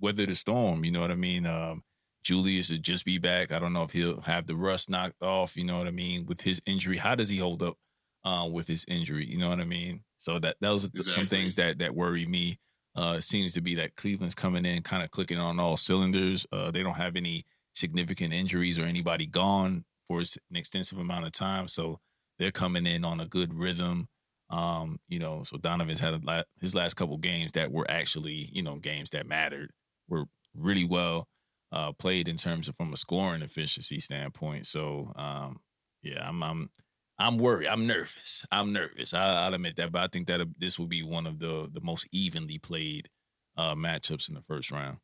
weather 0.01 0.27
the 0.27 0.35
storm? 0.35 0.85
You 0.85 0.91
know 0.91 1.01
what 1.01 1.11
I 1.11 1.17
mean? 1.17 1.47
Um, 1.47 1.83
Julius 2.25 2.71
will 2.71 2.79
just 2.79 3.05
be 3.05 3.19
back. 3.19 3.53
I 3.53 3.59
don't 3.59 3.73
know 3.73 3.83
if 3.83 3.93
he'll 3.93 4.21
have 4.23 4.47
the 4.47 4.57
rust 4.57 4.91
knocked 4.91 5.23
off. 5.23 5.57
You 5.57 5.65
know 5.65 5.79
what 5.79 5.87
I 5.87 5.93
mean? 5.93 6.27
With 6.27 6.43
his 6.43 6.61
injury, 6.67 6.99
how 6.99 7.15
does 7.15 7.31
he 7.31 7.39
hold 7.39 7.63
up 7.63 7.77
uh, 8.25 8.49
with 8.51 8.69
his 8.69 8.85
injury? 8.87 9.25
You 9.25 9.39
know 9.39 9.49
what 9.49 9.61
I 9.61 9.65
mean? 9.65 10.03
So 10.23 10.39
that 10.39 10.57
those 10.61 10.85
are 10.85 10.89
exactly. 10.95 11.13
some 11.13 11.27
things 11.27 11.57
that 11.57 11.81
that 11.81 11.97
worry 11.97 12.27
me. 12.27 12.59
Uh, 12.95 13.15
it 13.19 13.23
seems 13.23 13.55
to 13.55 13.61
be 13.61 13.75
that 13.75 13.97
Cleveland's 13.97 14.35
coming 14.35 14.65
in, 14.65 14.83
kind 14.83 15.03
of 15.03 15.11
clicking 15.11 15.39
on 15.39 15.59
all 15.59 15.77
cylinders. 15.77 16.47
Uh, 16.53 16.71
they 16.71 16.83
don't 16.83 16.95
have 16.95 17.17
any 17.17 17.43
significant 17.75 18.33
injuries 18.33 18.79
or 18.79 18.85
anybody 18.85 19.27
gone 19.27 19.85
for 20.07 20.21
an 20.21 20.57
extensive 20.57 20.99
amount 20.99 21.27
of 21.27 21.33
time, 21.33 21.67
so 21.67 21.99
they're 22.39 22.53
coming 22.53 22.87
in 22.87 23.05
on 23.05 23.19
a 23.19 23.27
good 23.27 23.53
rhythm. 23.53 24.09
Um, 24.49 25.01
you 25.09 25.19
know, 25.19 25.43
so 25.43 25.57
Donovan's 25.57 25.99
had 25.99 26.25
lot, 26.25 26.47
his 26.61 26.75
last 26.75 26.95
couple 26.95 27.17
games 27.17 27.53
that 27.53 27.73
were 27.73 27.91
actually, 27.91 28.49
you 28.53 28.63
know, 28.63 28.77
games 28.77 29.11
that 29.11 29.27
mattered, 29.27 29.71
were 30.09 30.27
really 30.55 30.85
well 30.85 31.27
uh, 31.73 31.93
played 31.93 32.29
in 32.29 32.37
terms 32.37 32.69
of 32.69 32.77
from 32.77 32.93
a 32.93 32.97
scoring 32.97 33.43
efficiency 33.43 33.99
standpoint. 33.99 34.67
So, 34.67 35.13
um, 35.17 35.61
yeah, 36.03 36.29
I'm, 36.29 36.43
I'm 36.43 36.71
I'm 37.19 37.39
worried. 37.39 37.69
I'm 37.69 37.87
nervous. 37.87 38.45
I'm 38.51 38.73
nervous. 38.73 39.15
I, 39.15 39.47
will 39.47 39.55
admit 39.55 39.77
that, 39.77 39.93
but 39.93 40.03
I 40.03 40.07
think 40.09 40.27
that 40.29 40.41
this 40.59 40.79
will 40.79 40.87
be 40.87 41.03
one 41.03 41.27
of 41.27 41.39
the 41.39 41.69
the 41.73 41.81
most 41.81 42.09
evenly 42.13 42.59
played 42.59 43.09
uh, 43.57 43.75
matchups 43.75 44.29
in 44.29 44.35
the 44.35 44.43
first 44.43 44.71
round. 44.71 44.99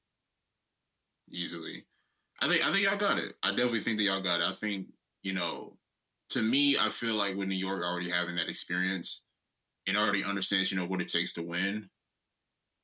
Easily, 1.31 1.85
I 2.43 2.49
think. 2.49 2.67
I 2.67 2.71
think 2.71 2.85
y'all 2.85 2.97
got 2.97 3.19
it. 3.19 3.35
I 3.43 3.51
definitely 3.51 3.81
think 3.81 3.99
that 3.99 4.05
y'all 4.05 4.23
got 4.23 4.41
it. 4.41 4.47
I 4.47 4.53
think 4.53 4.89
you 5.23 5.33
know. 5.33 5.75
To 6.33 6.43
me, 6.43 6.77
I 6.77 6.91
feel 6.91 7.15
like 7.15 7.37
with 7.37 7.49
New 7.49 7.55
York 7.55 7.83
already 7.83 8.11
having 8.11 8.37
that 8.37 8.51
experience 8.51 9.25
and 9.87 9.97
already 9.97 10.23
understands, 10.23 10.71
you 10.71 10.77
know, 10.77 10.85
what 10.85 11.01
it 11.01 11.09
takes 11.09 11.33
to 11.33 11.43
win. 11.43 11.89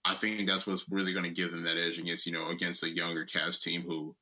I 0.06 0.14
think 0.14 0.48
that's 0.48 0.66
what's 0.66 0.90
really 0.90 1.12
going 1.12 1.26
to 1.26 1.30
give 1.30 1.50
them 1.50 1.62
that 1.64 1.76
edge 1.76 1.98
against, 1.98 2.24
you 2.24 2.32
know, 2.32 2.48
against 2.48 2.84
a 2.84 2.88
younger 2.88 3.26
Cavs 3.26 3.62
team 3.62 3.82
who 3.82 4.16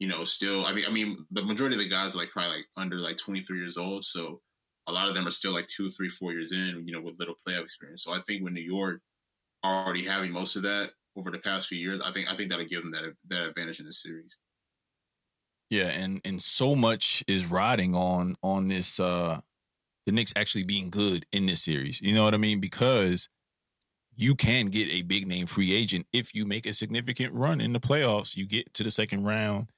you 0.00 0.08
know, 0.08 0.24
still, 0.24 0.64
I 0.64 0.72
mean, 0.72 0.84
I 0.88 0.90
mean, 0.90 1.26
the 1.30 1.44
majority 1.44 1.76
of 1.76 1.82
the 1.82 1.88
guys 1.88 2.16
like 2.16 2.30
probably 2.30 2.56
like 2.56 2.66
under 2.76 2.96
like 2.96 3.18
23 3.18 3.58
years 3.58 3.76
old. 3.76 4.02
So 4.02 4.40
a 4.86 4.92
lot 4.92 5.08
of 5.08 5.14
them 5.14 5.26
are 5.26 5.30
still 5.30 5.52
like 5.52 5.66
two, 5.66 5.90
three, 5.90 6.08
four 6.08 6.32
years 6.32 6.52
in, 6.52 6.86
you 6.86 6.92
know, 6.92 7.02
with 7.02 7.18
little 7.18 7.36
playoff 7.46 7.62
experience. 7.62 8.02
So 8.02 8.12
I 8.12 8.18
think 8.26 8.42
with 8.42 8.54
New 8.54 8.62
York 8.62 9.02
already 9.62 10.02
having 10.02 10.32
most 10.32 10.56
of 10.56 10.62
that 10.62 10.90
over 11.16 11.30
the 11.30 11.38
past 11.38 11.68
few 11.68 11.78
years, 11.78 12.00
I 12.00 12.10
think 12.10 12.32
I 12.32 12.34
think 12.34 12.50
that'll 12.50 12.64
give 12.64 12.82
them 12.82 12.92
that 12.92 13.14
that 13.28 13.46
advantage 13.46 13.78
in 13.78 13.86
this 13.86 14.02
series. 14.02 14.38
Yeah, 15.68 15.88
and 15.88 16.20
and 16.24 16.42
so 16.42 16.74
much 16.74 17.22
is 17.28 17.50
riding 17.50 17.94
on 17.94 18.36
on 18.42 18.68
this 18.68 18.98
uh 18.98 19.40
the 20.06 20.12
Knicks 20.12 20.32
actually 20.34 20.64
being 20.64 20.88
good 20.88 21.26
in 21.30 21.44
this 21.44 21.62
series. 21.62 22.00
You 22.00 22.14
know 22.14 22.24
what 22.24 22.32
I 22.32 22.38
mean? 22.38 22.58
Because 22.58 23.28
you 24.16 24.34
can 24.34 24.66
get 24.66 24.88
a 24.88 25.02
big 25.02 25.26
name 25.26 25.46
free 25.46 25.74
agent 25.74 26.06
if 26.10 26.34
you 26.34 26.46
make 26.46 26.64
a 26.64 26.72
significant 26.72 27.34
run 27.34 27.60
in 27.60 27.74
the 27.74 27.80
playoffs. 27.80 28.34
You 28.34 28.46
get 28.46 28.72
to 28.74 28.82
the 28.82 28.90
second 28.90 29.24
round 29.24 29.68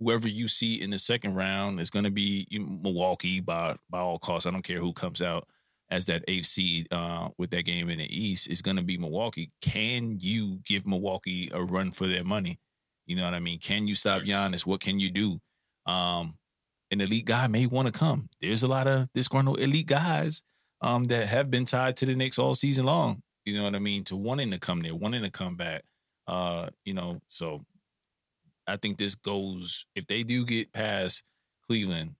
whoever 0.00 0.28
you 0.28 0.48
see 0.48 0.80
in 0.80 0.90
the 0.90 0.98
second 0.98 1.34
round 1.34 1.80
is 1.80 1.90
going 1.90 2.04
to 2.04 2.10
be 2.10 2.46
Milwaukee 2.50 3.40
by 3.40 3.76
by 3.90 4.00
all 4.00 4.18
costs. 4.18 4.46
I 4.46 4.50
don't 4.50 4.62
care 4.62 4.80
who 4.80 4.92
comes 4.92 5.22
out 5.22 5.46
as 5.90 6.06
that 6.06 6.24
eighth 6.28 6.46
seed 6.46 6.86
uh, 6.92 7.30
with 7.38 7.50
that 7.50 7.64
game 7.64 7.88
in 7.88 7.98
the 7.98 8.14
East 8.14 8.48
is 8.48 8.62
going 8.62 8.76
to 8.76 8.82
be 8.82 8.98
Milwaukee. 8.98 9.50
Can 9.62 10.18
you 10.20 10.60
give 10.64 10.86
Milwaukee 10.86 11.50
a 11.52 11.62
run 11.62 11.92
for 11.92 12.06
their 12.06 12.24
money? 12.24 12.58
You 13.06 13.16
know 13.16 13.24
what 13.24 13.34
I 13.34 13.40
mean? 13.40 13.58
Can 13.58 13.88
you 13.88 13.94
stop 13.94 14.22
Giannis? 14.22 14.66
What 14.66 14.80
can 14.80 15.00
you 15.00 15.10
do? 15.10 15.40
Um, 15.86 16.36
an 16.90 17.00
elite 17.00 17.24
guy 17.24 17.46
may 17.46 17.66
want 17.66 17.86
to 17.86 17.92
come. 17.92 18.28
There's 18.40 18.62
a 18.62 18.68
lot 18.68 18.86
of 18.86 19.10
disgruntled 19.14 19.60
elite 19.60 19.86
guys 19.86 20.42
um, 20.82 21.04
that 21.04 21.26
have 21.26 21.50
been 21.50 21.64
tied 21.64 21.96
to 21.98 22.06
the 22.06 22.14
Knicks 22.14 22.38
all 22.38 22.54
season 22.54 22.84
long. 22.84 23.22
You 23.46 23.56
know 23.56 23.64
what 23.64 23.74
I 23.74 23.78
mean? 23.78 24.04
To 24.04 24.16
wanting 24.16 24.50
to 24.50 24.58
come 24.58 24.80
there, 24.80 24.94
wanting 24.94 25.22
to 25.22 25.30
come 25.30 25.56
back. 25.56 25.84
Uh, 26.26 26.68
you 26.84 26.92
know, 26.92 27.20
so 27.28 27.64
I 28.68 28.76
think 28.76 28.98
this 28.98 29.14
goes 29.14 29.86
if 29.94 30.06
they 30.06 30.22
do 30.22 30.44
get 30.44 30.72
past 30.72 31.22
Cleveland, 31.66 32.14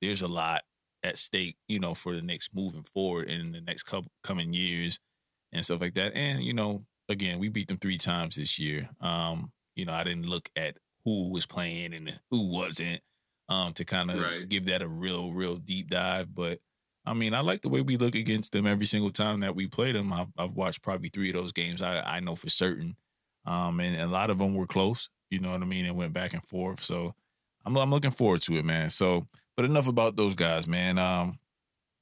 there's 0.00 0.22
a 0.22 0.28
lot 0.28 0.62
at 1.02 1.18
stake, 1.18 1.56
you 1.68 1.78
know, 1.78 1.94
for 1.94 2.14
the 2.14 2.22
next 2.22 2.50
moving 2.54 2.82
forward 2.82 3.28
in 3.28 3.52
the 3.52 3.60
next 3.60 3.84
couple 3.84 4.10
coming 4.22 4.52
years 4.52 4.98
and 5.52 5.64
stuff 5.64 5.80
like 5.80 5.94
that. 5.94 6.14
And 6.14 6.42
you 6.42 6.52
know, 6.52 6.84
again, 7.08 7.38
we 7.38 7.48
beat 7.48 7.68
them 7.68 7.78
three 7.78 7.98
times 7.98 8.36
this 8.36 8.58
year. 8.58 8.88
Um, 9.00 9.52
you 9.76 9.84
know, 9.84 9.92
I 9.92 10.04
didn't 10.04 10.28
look 10.28 10.50
at 10.56 10.78
who 11.04 11.30
was 11.30 11.46
playing 11.46 11.94
and 11.94 12.18
who 12.30 12.50
wasn't 12.50 13.00
um 13.48 13.72
to 13.74 13.84
kind 13.84 14.10
of 14.10 14.20
right. 14.20 14.48
give 14.48 14.66
that 14.66 14.82
a 14.82 14.88
real, 14.88 15.32
real 15.32 15.56
deep 15.56 15.90
dive. 15.90 16.34
But 16.34 16.60
I 17.04 17.14
mean, 17.14 17.34
I 17.34 17.40
like 17.40 17.62
the 17.62 17.68
way 17.68 17.80
we 17.80 17.96
look 17.96 18.14
against 18.14 18.52
them 18.52 18.66
every 18.66 18.86
single 18.86 19.10
time 19.10 19.40
that 19.40 19.56
we 19.56 19.66
play 19.66 19.92
them. 19.92 20.12
I've, 20.12 20.28
I've 20.36 20.52
watched 20.52 20.82
probably 20.82 21.08
three 21.08 21.30
of 21.30 21.34
those 21.34 21.52
games. 21.52 21.82
I, 21.82 22.00
I 22.00 22.20
know 22.20 22.34
for 22.34 22.50
certain. 22.50 22.96
Um, 23.50 23.80
and 23.80 24.00
a 24.00 24.06
lot 24.06 24.30
of 24.30 24.38
them 24.38 24.54
were 24.54 24.66
close. 24.66 25.08
You 25.28 25.40
know 25.40 25.50
what 25.50 25.62
I 25.62 25.64
mean? 25.64 25.84
And 25.84 25.96
went 25.96 26.12
back 26.12 26.34
and 26.34 26.44
forth. 26.44 26.84
So 26.84 27.14
I'm 27.66 27.76
I'm 27.76 27.90
looking 27.90 28.12
forward 28.12 28.42
to 28.42 28.54
it, 28.54 28.64
man. 28.64 28.90
So, 28.90 29.26
but 29.56 29.64
enough 29.64 29.88
about 29.88 30.14
those 30.14 30.36
guys, 30.36 30.68
man. 30.68 30.98
Um, 30.98 31.40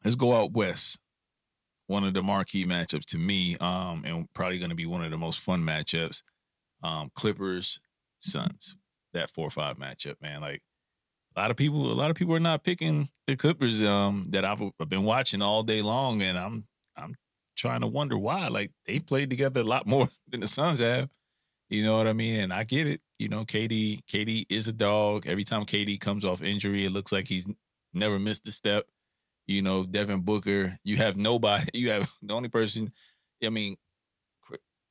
let's 0.04 0.16
go 0.16 0.34
out 0.34 0.52
west. 0.52 0.98
One 1.86 2.04
of 2.04 2.12
the 2.12 2.22
marquee 2.22 2.66
matchups 2.66 3.06
to 3.06 3.18
me, 3.18 3.56
um, 3.56 4.04
and 4.04 4.28
probably 4.34 4.58
going 4.58 4.68
to 4.68 4.76
be 4.76 4.84
one 4.84 5.02
of 5.02 5.10
the 5.10 5.16
most 5.16 5.40
fun 5.40 5.62
matchups. 5.62 6.22
Um, 6.82 7.10
Clippers, 7.14 7.80
Suns, 8.18 8.76
that 9.14 9.30
four 9.30 9.48
five 9.48 9.78
matchup, 9.78 10.20
man. 10.20 10.42
Like 10.42 10.60
a 11.34 11.40
lot 11.40 11.50
of 11.50 11.56
people, 11.56 11.90
a 11.90 11.94
lot 11.94 12.10
of 12.10 12.16
people 12.16 12.34
are 12.34 12.40
not 12.40 12.62
picking 12.62 13.08
the 13.26 13.36
Clippers. 13.36 13.82
Um, 13.82 14.26
that 14.30 14.44
I've, 14.44 14.60
I've 14.78 14.90
been 14.90 15.04
watching 15.04 15.40
all 15.40 15.62
day 15.62 15.80
long, 15.80 16.20
and 16.20 16.36
I'm 16.36 16.66
I'm 16.94 17.14
trying 17.56 17.80
to 17.80 17.86
wonder 17.86 18.18
why. 18.18 18.48
Like 18.48 18.70
they've 18.84 19.04
played 19.04 19.30
together 19.30 19.62
a 19.62 19.64
lot 19.64 19.86
more 19.86 20.08
than 20.28 20.40
the 20.40 20.46
Suns 20.46 20.80
have. 20.80 21.08
You 21.70 21.82
know 21.84 21.96
what 21.96 22.06
I 22.06 22.12
mean? 22.12 22.40
And 22.40 22.52
I 22.52 22.64
get 22.64 22.86
it. 22.86 23.00
You 23.18 23.28
know, 23.28 23.44
KD, 23.44 24.04
KD 24.04 24.46
is 24.48 24.68
a 24.68 24.72
dog. 24.72 25.26
Every 25.26 25.44
time 25.44 25.64
KD 25.64 26.00
comes 26.00 26.24
off 26.24 26.42
injury, 26.42 26.86
it 26.86 26.92
looks 26.92 27.12
like 27.12 27.28
he's 27.28 27.46
never 27.92 28.18
missed 28.18 28.46
a 28.46 28.50
step. 28.50 28.86
You 29.46 29.62
know, 29.62 29.84
Devin 29.84 30.20
Booker, 30.20 30.78
you 30.84 30.96
have 30.96 31.16
nobody. 31.18 31.66
You 31.74 31.90
have 31.90 32.10
the 32.22 32.34
only 32.34 32.48
person. 32.48 32.92
I 33.44 33.50
mean, 33.50 33.76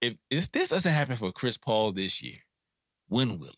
if, 0.01 0.15
if 0.30 0.51
this 0.51 0.69
doesn't 0.69 0.91
happen 0.91 1.15
for 1.15 1.32
Chris 1.32 1.57
Paul 1.57 1.91
this 1.91 2.21
year, 2.21 2.39
when 3.07 3.39
will 3.39 3.49
it? 3.49 3.55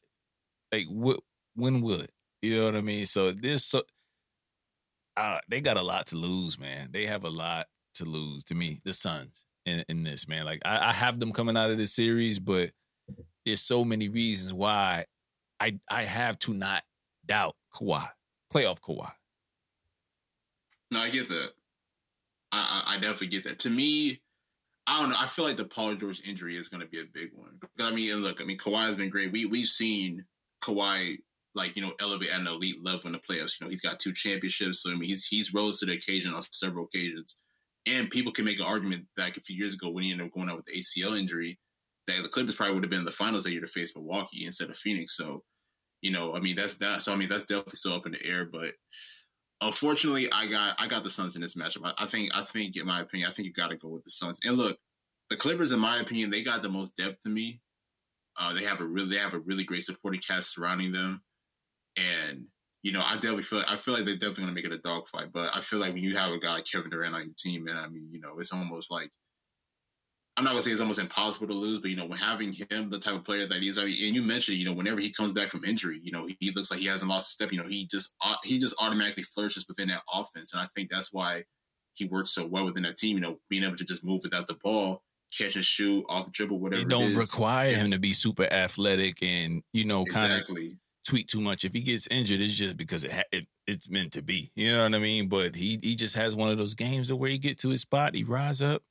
Like? 0.72 1.20
When 1.56 1.82
will 1.82 2.02
it? 2.02 2.12
You 2.42 2.58
know 2.58 2.66
what 2.66 2.76
I 2.76 2.82
mean? 2.82 3.06
So 3.06 3.32
this, 3.32 3.66
so 3.66 3.84
uh, 5.18 5.40
they 5.50 5.60
got 5.60 5.78
a 5.78 5.82
lot 5.82 6.08
to 6.08 6.16
lose, 6.16 6.58
man. 6.58 6.90
They 6.92 7.06
have 7.06 7.26
a 7.26 7.30
lot 7.30 7.68
to 7.96 8.06
lose. 8.06 8.46
To 8.46 8.56
me, 8.56 8.80
the 8.86 8.94
Suns 8.94 9.46
in, 9.66 9.84
in 9.90 10.04
this, 10.04 10.28
man. 10.28 10.46
Like, 10.46 10.62
I, 10.64 10.90
I 10.90 10.94
have 10.94 11.20
them 11.20 11.34
coming 11.34 11.58
out 11.58 11.70
of 11.70 11.78
this 11.78 11.94
series, 11.94 12.40
but 12.40 12.72
there's 13.50 13.62
so 13.62 13.84
many 13.84 14.10
reasons 14.10 14.54
why 14.54 15.06
I 15.60 15.80
I 15.90 16.04
have 16.04 16.38
to 16.40 16.54
not 16.54 16.84
doubt 17.26 17.56
Kawhi, 17.74 18.08
playoff 18.54 18.80
Kawhi. 18.80 19.12
No, 20.92 21.00
I 21.00 21.10
get 21.10 21.28
that. 21.28 21.52
I, 22.52 22.84
I, 22.88 22.96
definitely 22.96 23.28
get 23.28 23.44
that. 23.44 23.60
To 23.60 23.70
me, 23.70 24.20
I 24.88 25.00
don't 25.00 25.12
know. 25.12 25.16
I 25.20 25.28
feel 25.28 25.46
like 25.46 25.56
the 25.56 25.66
Paul 25.66 25.94
George 25.94 26.28
injury 26.28 26.56
is 26.56 26.68
going 26.68 26.82
to 26.82 26.88
be 26.88 27.00
a 27.00 27.06
big 27.14 27.30
one. 27.36 27.60
I 27.80 27.92
mean, 27.92 28.16
look, 28.24 28.42
I 28.42 28.44
mean, 28.44 28.58
Kawhi 28.58 28.88
has 28.88 28.96
been 28.96 29.12
great. 29.12 29.32
We 29.32 29.46
we've 29.46 29.66
seen 29.66 30.26
Kawhi 30.64 31.18
like 31.56 31.76
you 31.76 31.82
know 31.82 31.94
elevate 32.00 32.34
at 32.34 32.40
an 32.40 32.48
elite 32.48 32.84
level 32.84 33.08
in 33.08 33.12
the 33.14 33.20
playoffs. 33.20 33.60
You 33.60 33.66
know, 33.66 33.70
he's 33.70 33.82
got 33.82 34.00
two 34.00 34.14
championships. 34.14 34.84
So 34.84 34.92
I 34.92 34.96
mean, 34.96 35.10
he's 35.10 35.26
he's 35.26 35.54
rose 35.54 35.80
to 35.80 35.86
the 35.86 35.94
occasion 35.94 36.34
on 36.34 36.42
several 36.52 36.86
occasions. 36.86 37.38
And 37.88 38.10
people 38.10 38.32
can 38.32 38.46
make 38.46 38.60
an 38.60 38.66
argument 38.66 39.06
back 39.16 39.38
a 39.38 39.42
few 39.42 39.56
years 39.56 39.74
ago 39.74 39.90
when 39.90 40.04
he 40.04 40.12
ended 40.12 40.28
up 40.28 40.34
going 40.34 40.50
out 40.50 40.58
with 40.58 40.66
the 40.66 40.74
ACL 40.74 41.18
injury 41.18 41.58
the 42.22 42.30
Clippers 42.30 42.56
probably 42.56 42.76
would 42.76 42.84
have 42.84 42.92
been 42.92 43.00
in 43.00 43.06
the 43.06 43.12
finals 43.12 43.44
that 43.44 43.52
year 43.52 43.62
to 43.62 43.68
face 43.68 43.96
Milwaukee 43.96 44.46
instead 44.46 44.70
of 44.70 44.78
Phoenix. 44.78 45.16
So, 45.16 45.44
you 46.02 46.12
know, 46.12 46.36
I 46.36 46.40
mean, 46.40 46.56
that's 46.56 46.78
that. 46.78 47.02
So, 47.02 47.14
I 47.14 47.16
mean, 47.16 47.30
that's 47.30 47.46
definitely 47.46 47.76
still 47.76 47.94
up 47.94 48.06
in 48.06 48.14
the 48.14 48.26
air. 48.26 48.46
But 48.46 48.72
unfortunately, 49.62 50.30
I 50.32 50.48
got 50.48 50.76
I 50.80 50.88
got 50.88 51.04
the 51.04 51.10
Suns 51.10 51.36
in 51.36 51.42
this 51.42 51.56
matchup. 51.56 51.86
I, 51.86 52.04
I 52.04 52.06
think 52.06 52.36
I 52.36 52.42
think 52.42 52.76
in 52.78 52.86
my 52.86 53.02
opinion, 53.02 53.30
I 53.30 53.34
think 53.34 53.48
you 53.48 53.54
got 53.54 53.70
to 53.70 53.78
go 53.78 53.90
with 53.90 54.04
the 54.04 54.12
Suns. 54.12 54.40
And 54.46 54.58
look, 54.58 54.78
the 55.30 55.36
Clippers, 55.36 55.72
in 55.72 55.80
my 55.80 56.00
opinion, 56.00 56.30
they 56.30 56.44
got 56.44 56.64
the 56.64 56.70
most 56.70 56.96
depth 56.96 57.24
to 57.24 57.30
me. 57.30 57.62
Uh, 58.38 58.54
they 58.54 58.64
have 58.64 58.80
a 58.80 58.86
really 58.86 59.10
they 59.10 59.22
have 59.22 59.34
a 59.34 59.40
really 59.40 59.64
great 59.64 59.84
supporting 59.84 60.22
cast 60.22 60.54
surrounding 60.54 60.92
them, 60.92 61.22
and 61.98 62.46
you 62.84 62.92
know 62.92 63.04
I 63.06 63.16
definitely 63.16 63.44
feel 63.44 63.64
I 63.68 63.76
feel 63.76 63.94
like 63.94 64.06
they're 64.06 64.16
definitely 64.16 64.44
going 64.44 64.56
to 64.56 64.62
make 64.62 64.66
it 64.66 64.74
a 64.74 64.78
dogfight. 64.78 65.32
But 65.34 65.56
I 65.56 65.60
feel 65.60 65.80
like 65.80 65.94
when 65.94 66.04
you 66.04 66.16
have 66.16 66.32
a 66.32 66.40
guy 66.40 66.54
like 66.54 66.66
Kevin 66.66 66.90
Durant 66.90 67.16
on 67.16 67.24
your 67.24 67.34
team, 67.38 67.68
and 67.68 67.78
I 67.78 67.88
mean, 67.90 68.10
you 68.12 68.20
know, 68.20 68.40
it's 68.40 68.54
almost 68.54 68.92
like 68.92 69.12
I'm 70.40 70.46
not 70.46 70.52
gonna 70.52 70.62
say 70.62 70.72
it's 70.72 70.80
almost 70.80 71.02
impossible 71.02 71.48
to 71.48 71.54
lose, 71.54 71.80
but 71.80 71.90
you 71.90 71.98
know, 71.98 72.06
when 72.06 72.18
having 72.18 72.54
him, 72.54 72.90
the 72.90 72.98
type 72.98 73.16
of 73.16 73.26
player 73.26 73.46
that 73.46 73.62
he 73.62 73.68
is, 73.68 73.78
I 73.78 73.84
mean, 73.84 73.98
and 74.06 74.16
you 74.16 74.24
mentioned, 74.24 74.56
you 74.56 74.64
know, 74.64 74.72
whenever 74.72 75.02
he 75.02 75.12
comes 75.12 75.34
back 75.34 75.50
from 75.50 75.66
injury, 75.66 76.00
you 76.02 76.14
know, 76.14 76.28
he, 76.28 76.38
he 76.40 76.52
looks 76.52 76.72
like 76.72 76.80
he 76.80 76.86
hasn't 76.86 77.12
lost 77.12 77.28
a 77.28 77.32
step. 77.34 77.52
You 77.52 77.62
know, 77.62 77.68
he 77.68 77.86
just 77.88 78.16
he 78.46 78.58
just 78.58 78.82
automatically 78.82 79.24
flourishes 79.24 79.66
within 79.68 79.90
that 79.90 80.02
offense, 80.14 80.54
and 80.54 80.62
I 80.62 80.66
think 80.74 80.90
that's 80.90 81.12
why 81.12 81.44
he 81.92 82.06
works 82.06 82.30
so 82.30 82.48
well 82.48 82.64
within 82.64 82.84
that 82.84 82.96
team. 82.96 83.18
You 83.18 83.22
know, 83.22 83.40
being 83.50 83.64
able 83.64 83.76
to 83.76 83.84
just 83.84 84.06
move 84.06 84.22
without 84.24 84.48
the 84.48 84.58
ball, 84.64 85.04
catch 85.38 85.58
and 85.58 85.66
shoot 85.66 86.06
off 86.08 86.28
the 86.28 86.32
dribble, 86.32 86.58
whatever. 86.58 86.84
It 86.84 86.88
don't 86.88 87.16
require 87.16 87.76
him 87.76 87.92
to 87.92 88.00
be 88.00 88.14
super 88.14 88.48
athletic 88.50 89.22
and 89.22 89.62
you 89.74 89.84
know 89.84 90.06
kind 90.06 90.32
of 90.32 90.40
exactly. 90.40 90.78
tweak 91.06 91.28
too 91.28 91.42
much. 91.42 91.66
If 91.66 91.74
he 91.74 91.82
gets 91.82 92.08
injured, 92.08 92.40
it's 92.40 92.56
just 92.56 92.78
because 92.78 93.04
it, 93.04 93.12
ha- 93.12 93.24
it 93.34 93.46
it's 93.68 93.90
meant 93.90 94.14
to 94.14 94.22
be. 94.22 94.52
You 94.56 94.72
know 94.72 94.84
what 94.84 94.96
I 94.96 95.00
mean? 95.00 95.28
But 95.28 95.58
he 95.58 95.82
he 95.84 95.96
just 95.96 96.16
has 96.16 96.34
one 96.34 96.50
of 96.50 96.58
those 96.58 96.76
games 96.76 97.12
where 97.12 97.30
he 97.30 97.38
get 97.38 97.58
to 97.58 97.68
his 97.68 97.82
spot, 97.82 98.16
he 98.16 98.24
rise 98.24 98.62
up 98.62 98.84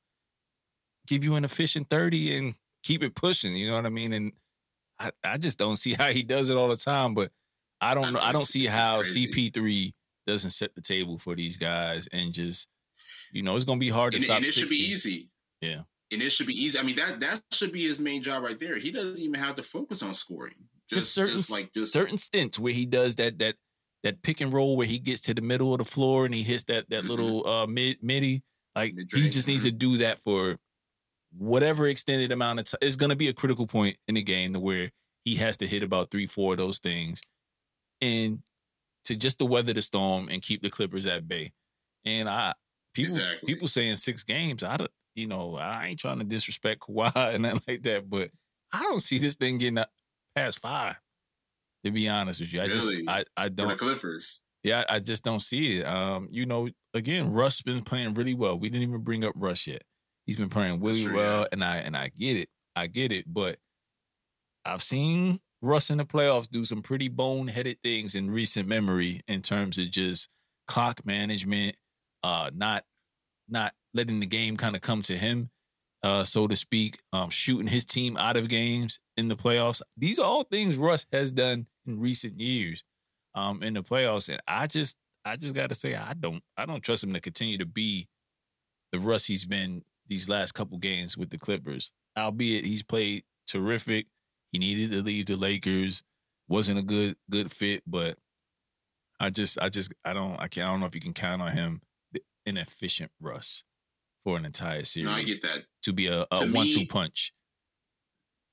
give 1.09 1.23
you 1.23 1.35
an 1.35 1.43
efficient 1.43 1.89
30 1.89 2.37
and 2.37 2.53
keep 2.83 3.03
it 3.03 3.15
pushing. 3.15 3.55
You 3.55 3.67
know 3.67 3.75
what 3.75 3.85
I 3.85 3.89
mean? 3.89 4.13
And 4.13 4.31
I, 4.99 5.11
I 5.23 5.37
just 5.37 5.57
don't 5.57 5.77
see 5.77 5.93
how 5.99 6.11
he 6.11 6.23
does 6.23 6.49
it 6.49 6.57
all 6.57 6.69
the 6.69 6.77
time. 6.77 7.13
But 7.13 7.31
I 7.81 7.93
don't 7.93 8.13
know. 8.13 8.19
I 8.19 8.31
don't 8.31 8.45
see 8.45 8.65
how 8.65 9.01
CP3 9.01 9.91
doesn't 10.27 10.51
set 10.51 10.75
the 10.75 10.81
table 10.81 11.17
for 11.17 11.35
these 11.35 11.57
guys 11.57 12.07
and 12.07 12.33
just, 12.33 12.67
you 13.31 13.41
know, 13.41 13.55
it's 13.55 13.65
gonna 13.65 13.79
be 13.79 13.89
hard 13.89 14.11
to 14.13 14.17
and, 14.17 14.23
stop. 14.23 14.37
And 14.37 14.45
it 14.45 14.53
60. 14.53 14.61
should 14.61 14.69
be 14.69 14.91
easy. 14.91 15.29
Yeah. 15.61 15.81
And 16.11 16.21
it 16.21 16.31
should 16.31 16.47
be 16.47 16.53
easy. 16.53 16.79
I 16.79 16.83
mean, 16.83 16.95
that 16.95 17.19
that 17.19 17.41
should 17.51 17.71
be 17.71 17.83
his 17.83 17.99
main 17.99 18.21
job 18.21 18.43
right 18.43 18.59
there. 18.59 18.77
He 18.77 18.91
doesn't 18.91 19.19
even 19.19 19.35
have 19.35 19.55
to 19.55 19.63
focus 19.63 20.03
on 20.03 20.13
scoring. 20.13 20.53
Just, 20.89 21.01
just 21.01 21.13
certain 21.13 21.35
just 21.35 21.51
like 21.51 21.73
just 21.73 21.93
certain 21.93 22.17
stints 22.17 22.57
where 22.57 22.73
he 22.73 22.85
does 22.85 23.15
that 23.15 23.37
that 23.39 23.55
that 24.03 24.21
pick 24.23 24.41
and 24.41 24.51
roll 24.51 24.75
where 24.75 24.87
he 24.87 24.97
gets 24.97 25.21
to 25.21 25.33
the 25.33 25.41
middle 25.41 25.71
of 25.73 25.77
the 25.77 25.85
floor 25.85 26.25
and 26.25 26.33
he 26.33 26.41
hits 26.41 26.63
that 26.63 26.89
that 26.89 27.01
mm-hmm. 27.03 27.09
little 27.09 27.47
uh 27.47 27.67
mid 27.67 28.01
midi. 28.01 28.43
Like 28.75 28.95
he 29.13 29.29
just 29.29 29.47
needs 29.47 29.63
to 29.63 29.71
do 29.71 29.97
that 29.97 30.19
for 30.19 30.57
whatever 31.37 31.87
extended 31.87 32.31
amount 32.31 32.59
of 32.59 32.65
time, 32.65 32.79
it's 32.81 32.95
going 32.95 33.09
to 33.09 33.15
be 33.15 33.27
a 33.27 33.33
critical 33.33 33.67
point 33.67 33.97
in 34.07 34.15
the 34.15 34.21
game 34.21 34.53
to 34.53 34.59
where 34.59 34.91
he 35.23 35.35
has 35.35 35.57
to 35.57 35.67
hit 35.67 35.83
about 35.83 36.11
three, 36.11 36.27
four 36.27 36.53
of 36.53 36.57
those 36.57 36.79
things, 36.79 37.21
and 38.01 38.39
to 39.05 39.15
just 39.15 39.39
to 39.39 39.45
weather 39.45 39.73
the 39.73 39.81
storm 39.81 40.29
and 40.29 40.41
keep 40.41 40.61
the 40.61 40.69
Clippers 40.69 41.05
at 41.05 41.27
bay. 41.27 41.51
And 42.05 42.29
I 42.29 42.53
people 42.93 43.15
exactly. 43.15 43.53
people 43.53 43.67
saying 43.67 43.97
six 43.97 44.23
games. 44.23 44.63
I 44.63 44.77
don't, 44.77 44.91
you 45.15 45.27
know, 45.27 45.55
I 45.55 45.87
ain't 45.87 45.99
trying 45.99 46.19
to 46.19 46.25
disrespect 46.25 46.81
Kawhi 46.81 47.11
and 47.35 47.45
that 47.45 47.67
like 47.67 47.83
that, 47.83 48.09
but 48.09 48.31
I 48.73 48.83
don't 48.83 49.01
see 49.01 49.17
this 49.17 49.35
thing 49.35 49.57
getting 49.57 49.83
past 50.35 50.59
five. 50.59 50.95
To 51.85 51.91
be 51.91 52.09
honest 52.09 52.41
with 52.41 52.51
you, 52.51 52.59
I 52.59 52.65
really? 52.65 52.75
just 52.75 52.91
I 53.07 53.23
I 53.37 53.49
don't 53.49 53.69
For 53.69 53.75
the 53.75 53.79
Clippers. 53.79 54.41
Yeah, 54.63 54.83
I 54.89 54.99
just 54.99 55.23
don't 55.23 55.41
see 55.41 55.77
it. 55.77 55.85
Um, 55.85 56.27
you 56.31 56.45
know, 56.45 56.67
again, 56.93 57.31
Russ 57.31 57.61
been 57.61 57.81
playing 57.81 58.15
really 58.15 58.33
well. 58.33 58.59
We 58.59 58.67
didn't 58.69 58.89
even 58.89 59.01
bring 59.01 59.23
up 59.23 59.33
Russ 59.37 59.65
yet. 59.65 59.83
He's 60.29 60.35
been 60.35 60.49
playing 60.49 60.79
really 60.79 61.01
sure, 61.01 61.15
well, 61.15 61.39
yeah. 61.39 61.47
and 61.53 61.63
I 61.63 61.77
and 61.77 61.97
I 61.97 62.09
get 62.09 62.37
it. 62.37 62.49
I 62.75 62.85
get 62.85 63.11
it, 63.11 63.25
but 63.27 63.57
I've 64.63 64.83
seen 64.83 65.39
Russ 65.59 65.89
in 65.89 65.97
the 65.97 66.05
playoffs 66.05 66.47
do 66.47 66.63
some 66.65 66.83
pretty 66.83 67.09
boneheaded 67.09 67.77
things 67.83 68.13
in 68.13 68.29
recent 68.29 68.67
memory 68.67 69.21
in 69.27 69.41
terms 69.41 69.79
of 69.79 69.89
just 69.89 70.29
clock 70.67 71.03
management, 71.03 71.77
uh, 72.21 72.51
not 72.53 72.83
not 73.47 73.73
letting 73.95 74.19
the 74.19 74.27
game 74.27 74.55
kind 74.55 74.75
of 74.75 74.83
come 74.83 75.01
to 75.01 75.17
him, 75.17 75.49
uh, 76.03 76.23
so 76.23 76.45
to 76.45 76.55
speak, 76.55 76.99
um, 77.11 77.31
shooting 77.31 77.65
his 77.65 77.83
team 77.83 78.15
out 78.15 78.37
of 78.37 78.49
games 78.49 78.99
in 79.17 79.29
the 79.29 79.35
playoffs. 79.35 79.81
These 79.97 80.19
are 80.19 80.25
all 80.27 80.43
things 80.43 80.77
Russ 80.77 81.07
has 81.11 81.31
done 81.31 81.65
in 81.87 81.99
recent 81.99 82.39
years, 82.39 82.83
um, 83.33 83.63
in 83.63 83.73
the 83.73 83.81
playoffs, 83.81 84.29
and 84.29 84.39
I 84.47 84.67
just 84.67 84.95
I 85.25 85.37
just 85.37 85.55
got 85.55 85.69
to 85.69 85.75
say 85.75 85.95
I 85.95 86.13
don't 86.13 86.43
I 86.55 86.67
don't 86.67 86.83
trust 86.83 87.03
him 87.03 87.13
to 87.13 87.19
continue 87.19 87.57
to 87.57 87.65
be 87.65 88.07
the 88.91 88.99
Russ 88.99 89.25
he's 89.25 89.45
been 89.45 89.83
these 90.09 90.27
last 90.27 90.53
couple 90.53 90.77
games 90.77 91.17
with 91.17 91.29
the 91.29 91.37
Clippers. 91.37 91.91
Albeit 92.17 92.65
he's 92.65 92.83
played 92.83 93.23
terrific. 93.47 94.07
He 94.51 94.59
needed 94.59 94.91
to 94.91 95.01
leave 95.01 95.27
the 95.27 95.35
Lakers. 95.35 96.03
Wasn't 96.47 96.79
a 96.79 96.83
good 96.83 97.15
good 97.29 97.51
fit, 97.51 97.83
but 97.85 98.17
I 99.19 99.29
just 99.29 99.61
I 99.61 99.69
just 99.69 99.93
I 100.03 100.13
don't 100.13 100.33
I 100.39 100.47
can't 100.47 100.67
I 100.67 100.71
don't 100.71 100.79
know 100.79 100.87
if 100.87 100.95
you 100.95 101.01
can 101.01 101.13
count 101.13 101.41
on 101.41 101.51
him 101.51 101.81
an 102.45 102.57
efficient 102.57 103.11
Russ 103.21 103.63
for 104.23 104.35
an 104.35 104.45
entire 104.45 104.83
series. 104.83 105.07
No, 105.07 105.13
I 105.13 105.23
get 105.23 105.43
that. 105.43 105.65
To 105.83 105.93
be 105.93 106.07
a, 106.07 106.25
a 106.31 106.47
one 106.47 106.69
two 106.69 106.87
punch. 106.87 107.31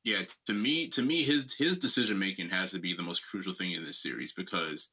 Yeah, 0.05 0.19
to 0.47 0.53
me, 0.53 0.89
to 0.89 1.03
me, 1.03 1.23
his 1.23 1.55
his 1.59 1.79
decision 1.79 2.19
making 2.19 2.51
has 2.51 2.71
to 2.73 2.79
be 2.79 2.93
the 2.93 3.03
most 3.03 3.27
crucial 3.27 3.55
thing 3.55 3.73
in 3.73 3.83
this 3.83 4.03
series 4.03 4.33
because 4.33 4.93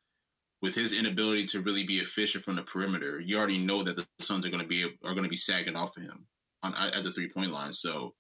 with 0.62 0.74
his 0.74 0.98
inability 0.98 1.44
to 1.48 1.60
really 1.60 1.86
be 1.86 1.96
efficient 1.96 2.44
from 2.44 2.56
the 2.56 2.64
perimeter, 2.64 3.20
you 3.20 3.38
already 3.38 3.58
know 3.58 3.84
that 3.84 3.98
the 3.98 4.08
Suns 4.20 4.46
are 4.46 4.50
going 4.50 4.64
to 4.64 4.68
be 4.68 4.84
are 4.84 5.14
going 5.14 5.24
to 5.24 5.30
be 5.30 5.36
sagging 5.36 5.76
off 5.76 5.98
of 5.98 6.04
him 6.04 6.26
on 6.64 6.74
at 6.76 7.04
the 7.04 7.12
three 7.12 7.28
point 7.28 7.52
line. 7.52 7.72
So, 7.72 8.14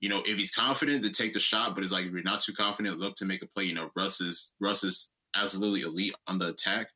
you 0.00 0.08
know, 0.08 0.22
if 0.24 0.38
he's 0.38 0.54
confident 0.54 1.04
to 1.04 1.10
take 1.10 1.32
the 1.32 1.40
shot, 1.40 1.74
but 1.74 1.82
it's 1.82 1.92
like 1.92 2.04
if 2.04 2.12
you're 2.12 2.22
not 2.22 2.40
too 2.40 2.52
confident, 2.52 2.98
look 2.98 3.16
to 3.16 3.24
make 3.24 3.42
a 3.42 3.46
play. 3.46 3.64
You 3.64 3.74
know, 3.74 3.90
Russ 3.96 4.20
is 4.20 4.52
Russ 4.60 4.84
is 4.84 5.12
absolutely 5.34 5.80
elite 5.80 6.14
on 6.26 6.38
the 6.38 6.48
attack. 6.48 6.88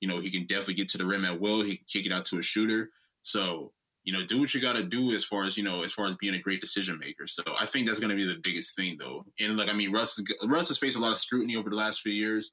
You 0.00 0.08
know, 0.08 0.20
he 0.20 0.30
can 0.30 0.46
definitely 0.46 0.74
get 0.74 0.88
to 0.88 0.98
the 0.98 1.06
rim 1.06 1.24
at 1.24 1.40
will. 1.40 1.62
He 1.62 1.76
can 1.76 1.86
kick 1.90 2.06
it 2.06 2.12
out 2.12 2.24
to 2.26 2.38
a 2.38 2.42
shooter. 2.42 2.90
So, 3.22 3.72
you 4.04 4.12
know, 4.12 4.24
do 4.24 4.40
what 4.40 4.52
you 4.52 4.60
got 4.60 4.74
to 4.74 4.82
do 4.82 5.12
as 5.12 5.24
far 5.24 5.44
as 5.44 5.56
you 5.56 5.62
know, 5.62 5.84
as 5.84 5.92
far 5.92 6.06
as 6.06 6.16
being 6.16 6.34
a 6.34 6.40
great 6.40 6.60
decision 6.60 6.98
maker. 6.98 7.26
So, 7.26 7.42
I 7.58 7.66
think 7.66 7.86
that's 7.86 8.00
going 8.00 8.10
to 8.10 8.16
be 8.16 8.24
the 8.24 8.40
biggest 8.42 8.76
thing, 8.76 8.96
though. 8.98 9.24
And 9.40 9.56
like, 9.56 9.68
I 9.68 9.74
mean, 9.74 9.92
Russ 9.92 10.20
Russ 10.44 10.68
has 10.68 10.78
faced 10.78 10.98
a 10.98 11.00
lot 11.00 11.12
of 11.12 11.18
scrutiny 11.18 11.56
over 11.56 11.70
the 11.70 11.76
last 11.76 12.00
few 12.00 12.12
years. 12.12 12.52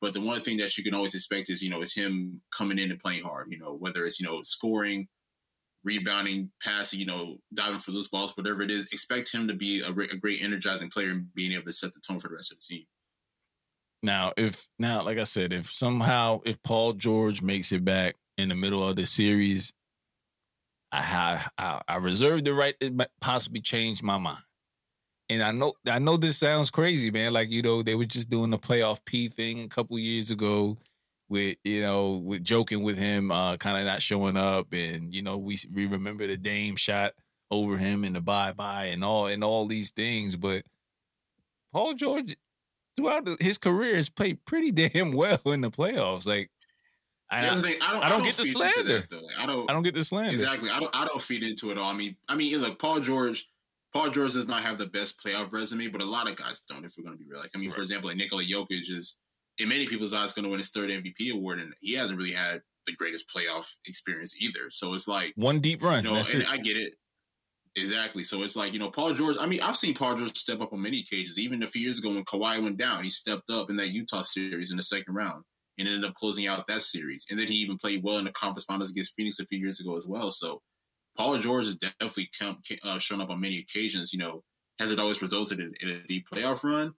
But 0.00 0.12
the 0.12 0.20
one 0.20 0.40
thing 0.40 0.58
that 0.58 0.76
you 0.76 0.84
can 0.84 0.94
always 0.94 1.14
expect 1.14 1.48
is, 1.48 1.62
you 1.62 1.70
know, 1.70 1.80
is 1.80 1.94
him 1.94 2.42
coming 2.56 2.78
in 2.78 2.90
and 2.90 3.00
playing 3.00 3.24
hard. 3.24 3.48
You 3.50 3.58
know, 3.58 3.74
whether 3.74 4.04
it's 4.04 4.20
you 4.20 4.26
know 4.26 4.42
scoring, 4.42 5.08
rebounding, 5.86 6.50
passing, 6.60 6.98
you 6.98 7.06
know, 7.06 7.38
diving 7.54 7.78
for 7.78 7.92
loose 7.92 8.08
balls, 8.08 8.36
whatever 8.36 8.60
it 8.60 8.70
is, 8.70 8.86
expect 8.92 9.32
him 9.32 9.46
to 9.46 9.54
be 9.54 9.80
a, 9.80 9.88
a 9.88 10.16
great 10.16 10.42
energizing 10.42 10.90
player 10.90 11.10
and 11.10 11.32
being 11.34 11.52
able 11.52 11.64
to 11.64 11.72
set 11.72 11.94
the 11.94 12.00
tone 12.00 12.18
for 12.18 12.28
the 12.28 12.34
rest 12.34 12.52
of 12.52 12.58
the 12.58 12.74
team. 12.74 12.84
Now, 14.02 14.32
if 14.36 14.66
now, 14.78 15.02
like 15.02 15.18
I 15.18 15.24
said, 15.24 15.52
if 15.52 15.72
somehow 15.72 16.40
if 16.44 16.62
Paul 16.62 16.92
George 16.92 17.40
makes 17.40 17.72
it 17.72 17.84
back 17.84 18.16
in 18.36 18.48
the 18.48 18.54
middle 18.54 18.86
of 18.86 18.96
the 18.96 19.06
series, 19.06 19.72
I 20.92 21.44
I, 21.56 21.80
I 21.88 21.96
reserve 21.96 22.44
the 22.44 22.52
right 22.52 22.78
to 22.80 23.08
possibly 23.20 23.60
change 23.60 24.02
my 24.02 24.18
mind. 24.18 24.42
And 25.28 25.42
I 25.42 25.50
know 25.52 25.72
I 25.88 25.98
know 25.98 26.16
this 26.16 26.36
sounds 26.36 26.70
crazy, 26.70 27.10
man. 27.10 27.32
Like 27.32 27.50
you 27.50 27.62
know, 27.62 27.82
they 27.82 27.94
were 27.94 28.04
just 28.04 28.28
doing 28.28 28.50
the 28.50 28.58
playoff 28.58 29.04
P 29.04 29.28
thing 29.28 29.60
a 29.60 29.68
couple 29.68 29.98
years 29.98 30.30
ago 30.30 30.76
with 31.28 31.56
you 31.64 31.80
know 31.80 32.16
with 32.24 32.44
joking 32.44 32.82
with 32.82 32.96
him 32.96 33.30
uh 33.32 33.56
kind 33.56 33.78
of 33.78 33.84
not 33.84 34.02
showing 34.02 34.36
up 34.36 34.72
and 34.72 35.14
you 35.14 35.22
know 35.22 35.36
we 35.36 35.58
we 35.72 35.86
remember 35.86 36.26
the 36.26 36.36
Dame 36.36 36.76
shot 36.76 37.12
over 37.50 37.76
him 37.76 38.04
and 38.04 38.16
the 38.16 38.20
bye 38.20 38.52
bye 38.52 38.86
and 38.86 39.04
all 39.04 39.26
and 39.26 39.42
all 39.42 39.66
these 39.66 39.90
things 39.90 40.36
but 40.36 40.62
Paul 41.72 41.94
George 41.94 42.36
throughout 42.96 43.28
his 43.40 43.58
career 43.58 43.96
has 43.96 44.08
played 44.08 44.44
pretty 44.44 44.70
damn 44.88 45.12
well 45.12 45.40
in 45.46 45.60
the 45.60 45.70
playoffs 45.70 46.26
like 46.26 46.50
I, 47.28 47.40
I, 47.40 47.54
don't, 47.54 47.66
I 47.66 47.92
don't, 47.92 48.04
I 48.04 48.08
don't 48.08 48.22
get 48.22 48.36
the 48.36 48.44
slander. 48.44 48.82
That, 48.84 49.22
I 49.40 49.46
don't. 49.46 49.68
I 49.68 49.72
don't 49.72 49.82
get 49.82 49.96
the 49.96 50.04
slander. 50.04 50.30
Exactly. 50.30 50.70
I 50.72 50.78
don't. 50.78 50.96
I 50.96 51.06
don't 51.06 51.20
feed 51.20 51.42
into 51.42 51.72
it 51.72 51.78
all. 51.78 51.90
I 51.90 51.92
mean, 51.92 52.16
I 52.28 52.36
mean, 52.36 52.56
look, 52.60 52.78
Paul 52.78 53.00
George. 53.00 53.50
Paul 53.92 54.10
George 54.10 54.34
does 54.34 54.46
not 54.46 54.60
have 54.60 54.78
the 54.78 54.86
best 54.86 55.20
playoff 55.24 55.52
resume, 55.52 55.88
but 55.88 56.02
a 56.02 56.04
lot 56.04 56.30
of 56.30 56.36
guys 56.36 56.60
don't. 56.60 56.84
If 56.84 56.94
we're 56.96 57.04
going 57.04 57.18
to 57.18 57.24
be 57.24 57.28
real, 57.28 57.40
like 57.40 57.50
I 57.52 57.58
mean, 57.58 57.70
right. 57.70 57.74
for 57.74 57.80
example, 57.80 58.10
like 58.10 58.16
Nikola 58.16 58.44
Jokic 58.44 58.82
is 58.88 59.18
in 59.58 59.68
many 59.68 59.86
people's 59.86 60.14
eyes, 60.14 60.32
going 60.32 60.44
to 60.44 60.50
win 60.50 60.58
his 60.58 60.70
third 60.70 60.90
MVP 60.90 61.32
award, 61.32 61.58
and 61.58 61.72
he 61.80 61.94
hasn't 61.94 62.18
really 62.18 62.32
had 62.32 62.62
the 62.86 62.92
greatest 62.92 63.30
playoff 63.34 63.66
experience 63.86 64.40
either. 64.40 64.70
So 64.70 64.94
it's 64.94 65.08
like 65.08 65.32
one 65.36 65.60
deep 65.60 65.82
run. 65.82 66.04
You 66.04 66.10
know, 66.10 66.16
and 66.16 66.42
it. 66.42 66.50
I 66.50 66.56
get 66.56 66.76
it. 66.76 66.94
Exactly. 67.76 68.22
So 68.22 68.42
it's 68.42 68.56
like, 68.56 68.72
you 68.72 68.78
know, 68.78 68.90
Paul 68.90 69.12
George, 69.12 69.36
I 69.38 69.46
mean, 69.46 69.60
I've 69.62 69.76
seen 69.76 69.94
Paul 69.94 70.14
George 70.14 70.34
step 70.34 70.62
up 70.62 70.72
on 70.72 70.80
many 70.80 71.00
occasions. 71.00 71.38
Even 71.38 71.62
a 71.62 71.66
few 71.66 71.82
years 71.82 71.98
ago 71.98 72.08
when 72.08 72.24
Kawhi 72.24 72.62
went 72.62 72.78
down, 72.78 73.04
he 73.04 73.10
stepped 73.10 73.50
up 73.50 73.68
in 73.68 73.76
that 73.76 73.90
Utah 73.90 74.22
series 74.22 74.70
in 74.70 74.78
the 74.78 74.82
second 74.82 75.14
round 75.14 75.44
and 75.78 75.86
ended 75.86 76.08
up 76.08 76.14
closing 76.14 76.46
out 76.46 76.66
that 76.68 76.80
series. 76.80 77.26
And 77.30 77.38
then 77.38 77.48
he 77.48 77.54
even 77.56 77.76
played 77.76 78.02
well 78.02 78.16
in 78.16 78.24
the 78.24 78.32
conference 78.32 78.64
finals 78.64 78.90
against 78.90 79.14
Phoenix 79.14 79.38
a 79.40 79.46
few 79.46 79.58
years 79.58 79.78
ago 79.78 79.94
as 79.94 80.06
well. 80.08 80.30
So 80.30 80.62
Paul 81.18 81.36
George 81.36 81.66
has 81.66 81.76
definitely 81.76 82.30
come, 82.38 82.62
uh, 82.82 82.98
shown 82.98 83.20
up 83.20 83.28
on 83.28 83.42
many 83.42 83.58
occasions. 83.58 84.10
You 84.10 84.20
know, 84.20 84.42
has 84.78 84.90
it 84.90 84.98
always 84.98 85.20
resulted 85.20 85.60
in, 85.60 85.74
in 85.80 85.88
a 85.88 86.02
deep 86.04 86.26
playoff 86.32 86.64
run? 86.64 86.94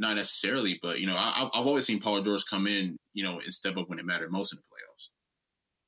Not 0.00 0.16
necessarily, 0.16 0.78
but 0.82 0.98
you 0.98 1.06
know, 1.06 1.16
I, 1.16 1.48
have 1.54 1.66
always 1.66 1.86
seen 1.86 2.00
Paul 2.00 2.20
George 2.22 2.44
come 2.46 2.66
in, 2.66 2.96
you 3.14 3.22
know, 3.22 3.38
and 3.38 3.52
step 3.52 3.76
up 3.76 3.88
when 3.88 3.98
it 3.98 4.04
mattered 4.04 4.32
most 4.32 4.52
in 4.52 4.58
the 4.58 4.62
playoffs. 4.62 5.08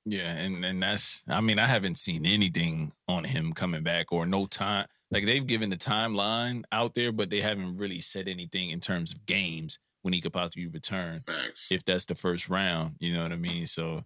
Yeah, 0.04 0.36
and 0.36 0.64
and 0.64 0.82
that's 0.82 1.24
I 1.28 1.40
mean 1.40 1.58
I 1.58 1.66
haven't 1.66 1.98
seen 1.98 2.26
anything 2.26 2.92
on 3.08 3.24
him 3.24 3.52
coming 3.52 3.82
back 3.82 4.12
or 4.12 4.26
no 4.26 4.46
time 4.46 4.86
like 5.12 5.26
they've 5.26 5.46
given 5.46 5.68
the 5.68 5.76
timeline 5.76 6.64
out 6.72 6.94
there, 6.94 7.12
but 7.12 7.28
they 7.28 7.42
haven't 7.42 7.76
really 7.76 8.00
said 8.00 8.28
anything 8.28 8.70
in 8.70 8.80
terms 8.80 9.12
of 9.12 9.26
games 9.26 9.78
when 10.00 10.14
he 10.14 10.22
could 10.22 10.32
possibly 10.32 10.66
return. 10.66 11.20
Facts. 11.20 11.70
If 11.70 11.84
that's 11.84 12.06
the 12.06 12.14
first 12.14 12.48
round, 12.48 12.96
you 12.98 13.12
know 13.12 13.22
what 13.22 13.30
I 13.30 13.36
mean. 13.36 13.66
So, 13.66 14.04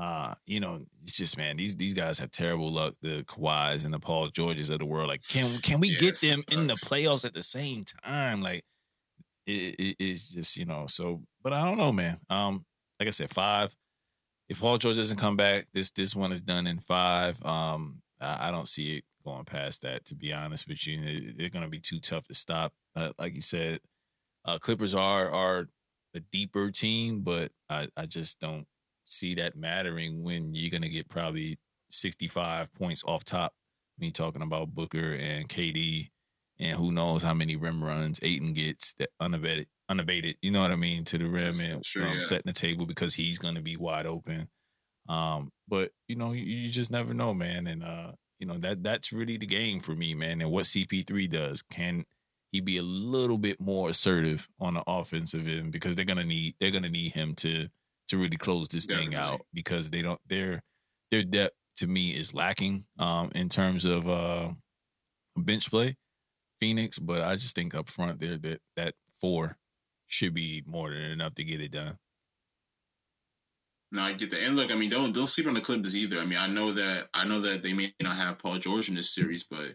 uh, 0.00 0.34
you 0.44 0.58
know, 0.58 0.84
it's 1.04 1.16
just 1.16 1.38
man, 1.38 1.56
these 1.56 1.76
these 1.76 1.94
guys 1.94 2.18
have 2.18 2.32
terrible 2.32 2.72
luck. 2.72 2.94
The 3.02 3.22
Kawhis 3.22 3.84
and 3.84 3.94
the 3.94 4.00
Paul 4.00 4.30
Georges 4.30 4.68
of 4.68 4.80
the 4.80 4.84
world. 4.84 5.08
Like, 5.08 5.22
can 5.26 5.60
can 5.60 5.78
we 5.78 5.94
get 5.94 6.20
them 6.20 6.42
in 6.50 6.66
the 6.66 6.74
playoffs 6.74 7.24
at 7.24 7.34
the 7.34 7.42
same 7.42 7.84
time? 8.04 8.42
Like, 8.42 8.64
it, 9.46 9.74
it, 9.78 9.96
it's 9.98 10.30
just 10.30 10.56
you 10.56 10.64
know. 10.64 10.86
So, 10.88 11.22
but 11.42 11.52
I 11.52 11.64
don't 11.64 11.78
know, 11.78 11.92
man. 11.92 12.18
Um, 12.30 12.64
like 13.00 13.06
I 13.08 13.10
said, 13.10 13.30
five. 13.30 13.74
If 14.48 14.60
Paul 14.60 14.78
George 14.78 14.96
doesn't 14.96 15.16
come 15.18 15.36
back, 15.36 15.66
this 15.72 15.90
this 15.90 16.14
one 16.14 16.32
is 16.32 16.42
done 16.42 16.66
in 16.66 16.78
five. 16.78 17.44
Um, 17.44 18.02
I, 18.20 18.48
I 18.48 18.50
don't 18.50 18.68
see 18.68 18.96
it 18.98 19.04
going 19.24 19.44
past 19.44 19.82
that. 19.82 20.04
To 20.06 20.14
be 20.14 20.32
honest 20.32 20.66
with 20.68 20.86
you, 20.86 21.00
They- 21.00 21.32
they're 21.36 21.48
going 21.48 21.64
to 21.64 21.70
be 21.70 21.78
too 21.80 22.00
tough 22.00 22.26
to 22.28 22.34
stop. 22.34 22.72
Uh, 22.94 23.12
like 23.18 23.34
you 23.34 23.40
said, 23.42 23.80
uh, 24.44 24.58
Clippers 24.58 24.94
are 24.94 25.30
are 25.30 25.68
a 26.14 26.20
deeper 26.32 26.70
team, 26.70 27.20
but 27.22 27.50
I 27.70 27.88
I 27.96 28.06
just 28.06 28.40
don't 28.40 28.66
see 29.04 29.34
that 29.36 29.56
mattering 29.56 30.22
when 30.22 30.54
you're 30.54 30.70
going 30.70 30.82
to 30.82 30.88
get 30.88 31.08
probably 31.08 31.58
65 31.90 32.72
points 32.74 33.02
off 33.06 33.24
top. 33.24 33.52
Me 33.98 34.10
talking 34.10 34.42
about 34.42 34.74
Booker 34.74 35.12
and 35.14 35.48
KD, 35.48 36.08
and 36.62 36.78
who 36.78 36.92
knows 36.92 37.22
how 37.24 37.34
many 37.34 37.56
rim 37.56 37.82
runs 37.82 38.20
Ayton 38.22 38.52
gets 38.52 38.94
that 38.94 39.10
unabated, 39.20 39.66
unabated. 39.88 40.36
You 40.42 40.52
know 40.52 40.62
what 40.62 40.70
I 40.70 40.76
mean 40.76 41.04
to 41.04 41.18
the 41.18 41.26
rim 41.26 41.46
Yes, 41.46 41.66
and 41.66 41.84
sure, 41.84 42.06
um, 42.06 42.14
yeah. 42.14 42.20
setting 42.20 42.46
the 42.46 42.52
table 42.52 42.86
because 42.86 43.14
he's 43.14 43.40
going 43.40 43.56
to 43.56 43.60
be 43.60 43.76
wide 43.76 44.06
open. 44.06 44.48
Um, 45.08 45.50
but 45.66 45.90
you 46.06 46.14
know, 46.14 46.32
you, 46.32 46.44
you 46.44 46.70
just 46.70 46.92
never 46.92 47.12
know, 47.12 47.34
man. 47.34 47.66
And 47.66 47.82
uh, 47.82 48.12
you 48.38 48.46
know 48.46 48.58
that 48.58 48.84
that's 48.84 49.12
really 49.12 49.36
the 49.36 49.46
game 49.46 49.80
for 49.80 49.92
me, 49.94 50.14
man. 50.14 50.40
And 50.40 50.52
what 50.52 50.64
CP3 50.64 51.28
does 51.28 51.62
can 51.62 52.04
he 52.52 52.60
be 52.60 52.76
a 52.76 52.82
little 52.82 53.38
bit 53.38 53.60
more 53.60 53.88
assertive 53.88 54.48
on 54.60 54.74
the 54.74 54.84
offensive 54.86 55.48
end 55.48 55.72
because 55.72 55.96
they're 55.96 56.04
gonna 56.04 56.24
need 56.24 56.54
they're 56.60 56.70
gonna 56.70 56.88
need 56.88 57.12
him 57.12 57.34
to 57.36 57.68
to 58.08 58.18
really 58.18 58.36
close 58.36 58.68
this 58.68 58.86
thing 58.86 59.14
out 59.14 59.40
because 59.52 59.90
they 59.90 60.02
don't 60.02 60.20
their 60.28 60.62
their 61.10 61.22
depth 61.22 61.56
to 61.76 61.86
me 61.86 62.10
is 62.10 62.34
lacking 62.34 62.84
um 62.98 63.32
in 63.34 63.48
terms 63.48 63.86
of 63.86 64.06
uh 64.08 64.50
bench 65.36 65.70
play 65.70 65.96
Phoenix, 66.62 66.96
but 66.96 67.22
I 67.22 67.34
just 67.34 67.56
think 67.56 67.74
up 67.74 67.88
front 67.88 68.20
there 68.20 68.38
that 68.38 68.60
that 68.76 68.94
four 69.20 69.56
should 70.06 70.32
be 70.32 70.62
more 70.64 70.90
than 70.90 71.02
enough 71.02 71.34
to 71.34 71.42
get 71.42 71.60
it 71.60 71.72
done. 71.72 71.98
No, 73.90 74.02
I 74.02 74.12
get 74.12 74.30
that. 74.30 74.44
And 74.44 74.54
look, 74.54 74.70
I 74.70 74.76
mean, 74.76 74.88
don't 74.88 75.12
don't 75.12 75.26
sleep 75.26 75.48
on 75.48 75.54
the 75.54 75.60
Clippers 75.60 75.96
either. 75.96 76.20
I 76.20 76.24
mean, 76.24 76.38
I 76.38 76.46
know 76.46 76.70
that 76.70 77.08
I 77.14 77.26
know 77.26 77.40
that 77.40 77.64
they 77.64 77.72
may 77.72 77.92
not 78.00 78.14
have 78.14 78.38
Paul 78.38 78.58
George 78.58 78.88
in 78.88 78.94
this 78.94 79.12
series, 79.12 79.42
but 79.42 79.74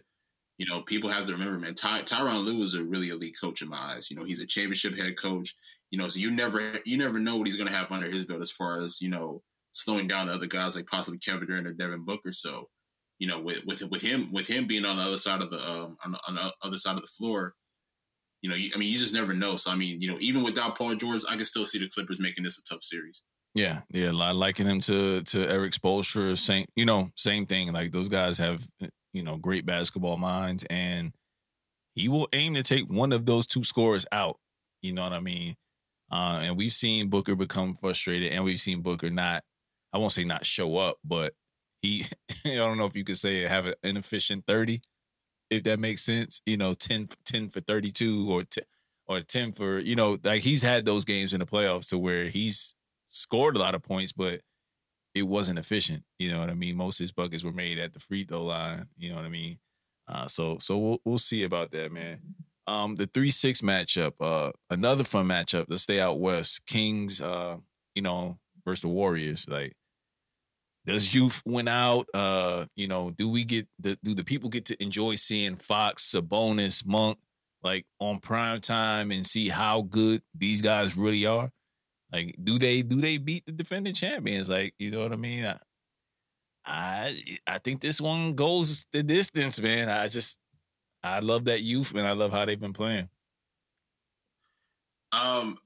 you 0.56 0.64
know, 0.64 0.80
people 0.80 1.10
have 1.10 1.26
to 1.26 1.32
remember, 1.32 1.58
man. 1.58 1.74
Ty, 1.74 2.00
Tyronn 2.00 2.46
Lue 2.46 2.64
is 2.64 2.72
a 2.72 2.82
really 2.82 3.10
elite 3.10 3.36
coach 3.38 3.60
in 3.60 3.68
my 3.68 3.76
eyes. 3.76 4.10
You 4.10 4.16
know, 4.16 4.24
he's 4.24 4.40
a 4.40 4.46
championship 4.46 4.96
head 4.96 5.18
coach. 5.18 5.54
You 5.90 5.98
know, 5.98 6.08
so 6.08 6.20
you 6.20 6.30
never 6.30 6.62
you 6.86 6.96
never 6.96 7.18
know 7.18 7.36
what 7.36 7.46
he's 7.46 7.56
going 7.56 7.68
to 7.68 7.76
have 7.76 7.92
under 7.92 8.06
his 8.06 8.24
belt 8.24 8.40
as 8.40 8.50
far 8.50 8.80
as 8.80 9.02
you 9.02 9.10
know 9.10 9.42
slowing 9.72 10.08
down 10.08 10.28
the 10.28 10.32
other 10.32 10.46
guys 10.46 10.74
like 10.74 10.86
possibly 10.86 11.18
Kevin 11.18 11.48
Durant 11.48 11.66
or 11.66 11.74
Devin 11.74 12.06
Booker. 12.06 12.32
So, 12.32 12.70
you 13.18 13.26
know, 13.26 13.40
with 13.40 13.64
with 13.66 13.82
with 13.90 14.02
him 14.02 14.32
with 14.32 14.46
him 14.46 14.66
being 14.66 14.84
on 14.84 14.96
the 14.96 15.02
other 15.02 15.16
side 15.16 15.42
of 15.42 15.50
the 15.50 15.58
um 15.58 15.96
on, 16.04 16.12
the- 16.12 16.20
on 16.28 16.34
the 16.36 16.52
other 16.62 16.76
side 16.78 16.94
of 16.94 17.00
the 17.02 17.06
floor, 17.08 17.54
you 18.42 18.48
know, 18.50 18.56
you, 18.56 18.70
I 18.74 18.78
mean, 18.78 18.92
you 18.92 18.98
just 18.98 19.14
never 19.14 19.34
know. 19.34 19.56
So, 19.56 19.70
I 19.70 19.76
mean, 19.76 20.00
you 20.00 20.08
know, 20.10 20.16
even 20.20 20.44
without 20.44 20.76
Paul 20.78 20.94
George, 20.94 21.22
I 21.28 21.36
can 21.36 21.44
still 21.44 21.66
see 21.66 21.78
the 21.78 21.88
Clippers 21.88 22.20
making 22.20 22.44
this 22.44 22.58
a 22.58 22.62
tough 22.62 22.82
series. 22.82 23.22
Yeah, 23.54 23.80
yeah, 23.90 24.10
li- 24.10 24.32
liking 24.32 24.66
him 24.66 24.80
to 24.80 25.22
to 25.22 25.48
Erik 25.50 25.72
Spoelstra, 25.72 26.36
same 26.38 26.66
you 26.76 26.84
know, 26.84 27.10
same 27.16 27.46
thing. 27.46 27.72
Like 27.72 27.92
those 27.92 28.08
guys 28.08 28.38
have 28.38 28.66
you 29.12 29.22
know 29.22 29.36
great 29.36 29.66
basketball 29.66 30.16
minds, 30.18 30.64
and 30.70 31.12
he 31.94 32.08
will 32.08 32.28
aim 32.32 32.54
to 32.54 32.62
take 32.62 32.88
one 32.88 33.12
of 33.12 33.26
those 33.26 33.46
two 33.46 33.64
scorers 33.64 34.06
out. 34.12 34.36
You 34.82 34.92
know 34.92 35.02
what 35.02 35.12
I 35.12 35.18
mean? 35.20 35.54
Uh, 36.10 36.40
and 36.42 36.56
we've 36.56 36.72
seen 36.72 37.08
Booker 37.08 37.34
become 37.34 37.74
frustrated, 37.74 38.32
and 38.32 38.44
we've 38.44 38.60
seen 38.60 38.82
Booker 38.82 39.10
not. 39.10 39.42
I 39.92 39.98
won't 39.98 40.12
say 40.12 40.24
not 40.24 40.46
show 40.46 40.76
up, 40.76 40.98
but 41.04 41.32
he. 41.82 42.06
I 42.46 42.56
don't 42.56 42.78
know 42.78 42.86
if 42.86 42.96
you 42.96 43.04
could 43.04 43.18
say 43.18 43.44
it, 43.44 43.48
have 43.48 43.66
an 43.66 43.74
inefficient 43.82 44.46
thirty, 44.46 44.80
if 45.50 45.62
that 45.64 45.78
makes 45.78 46.02
sense. 46.02 46.40
You 46.46 46.56
know, 46.56 46.74
10, 46.74 47.08
10 47.24 47.48
for 47.48 47.60
thirty 47.60 47.90
two 47.90 48.30
or 48.30 48.44
10, 48.44 48.64
or 49.06 49.20
ten 49.20 49.52
for 49.52 49.78
you 49.78 49.96
know, 49.96 50.18
like 50.22 50.42
he's 50.42 50.62
had 50.62 50.84
those 50.84 51.04
games 51.04 51.32
in 51.32 51.40
the 51.40 51.46
playoffs 51.46 51.88
to 51.90 51.98
where 51.98 52.24
he's 52.24 52.74
scored 53.08 53.56
a 53.56 53.60
lot 53.60 53.74
of 53.74 53.82
points, 53.82 54.12
but 54.12 54.40
it 55.14 55.22
wasn't 55.22 55.58
efficient. 55.58 56.04
You 56.18 56.30
know 56.30 56.40
what 56.40 56.50
I 56.50 56.54
mean? 56.54 56.76
Most 56.76 57.00
of 57.00 57.04
his 57.04 57.12
buckets 57.12 57.44
were 57.44 57.52
made 57.52 57.78
at 57.78 57.92
the 57.92 58.00
free 58.00 58.24
throw 58.24 58.44
line. 58.44 58.84
You 58.96 59.10
know 59.10 59.16
what 59.16 59.24
I 59.24 59.30
mean? 59.30 59.58
Uh, 60.06 60.26
so 60.26 60.58
so 60.58 60.78
we'll 60.78 60.98
we'll 61.04 61.18
see 61.18 61.44
about 61.44 61.70
that, 61.72 61.92
man. 61.92 62.20
Um, 62.66 62.96
the 62.96 63.06
three 63.06 63.30
six 63.30 63.62
matchup, 63.62 64.12
uh, 64.20 64.52
another 64.70 65.04
fun 65.04 65.26
matchup. 65.26 65.66
Let's 65.68 65.84
stay 65.84 66.00
out 66.00 66.20
west. 66.20 66.66
Kings, 66.66 67.20
uh, 67.20 67.56
you 67.94 68.02
know, 68.02 68.38
versus 68.64 68.82
the 68.82 68.88
Warriors. 68.88 69.46
Like, 69.48 69.72
does 70.88 71.14
youth 71.14 71.42
win 71.44 71.68
out? 71.68 72.08
Uh, 72.14 72.64
you 72.74 72.88
know, 72.88 73.10
do 73.10 73.28
we 73.28 73.44
get 73.44 73.68
the 73.78 73.98
do 74.02 74.14
the 74.14 74.24
people 74.24 74.48
get 74.48 74.64
to 74.66 74.82
enjoy 74.82 75.16
seeing 75.16 75.56
Fox, 75.56 76.10
Sabonis, 76.10 76.84
Monk 76.86 77.18
like 77.62 77.84
on 78.00 78.20
prime 78.20 78.60
time 78.60 79.10
and 79.10 79.26
see 79.26 79.48
how 79.48 79.82
good 79.82 80.22
these 80.34 80.62
guys 80.62 80.96
really 80.96 81.26
are? 81.26 81.50
Like, 82.10 82.36
do 82.42 82.58
they 82.58 82.80
do 82.80 83.02
they 83.02 83.18
beat 83.18 83.44
the 83.44 83.52
defending 83.52 83.92
champions? 83.92 84.48
Like, 84.48 84.74
you 84.78 84.90
know 84.90 85.02
what 85.02 85.12
I 85.12 85.16
mean? 85.16 85.44
I 85.44 85.58
I, 86.64 87.16
I 87.46 87.58
think 87.58 87.82
this 87.82 88.00
one 88.00 88.34
goes 88.34 88.86
the 88.92 89.02
distance, 89.02 89.60
man. 89.60 89.90
I 89.90 90.08
just 90.08 90.38
I 91.02 91.20
love 91.20 91.44
that 91.46 91.62
youth 91.62 91.94
and 91.94 92.06
I 92.06 92.12
love 92.12 92.32
how 92.32 92.46
they've 92.46 92.58
been 92.58 92.72
playing. 92.72 93.10
Um, 95.12 95.58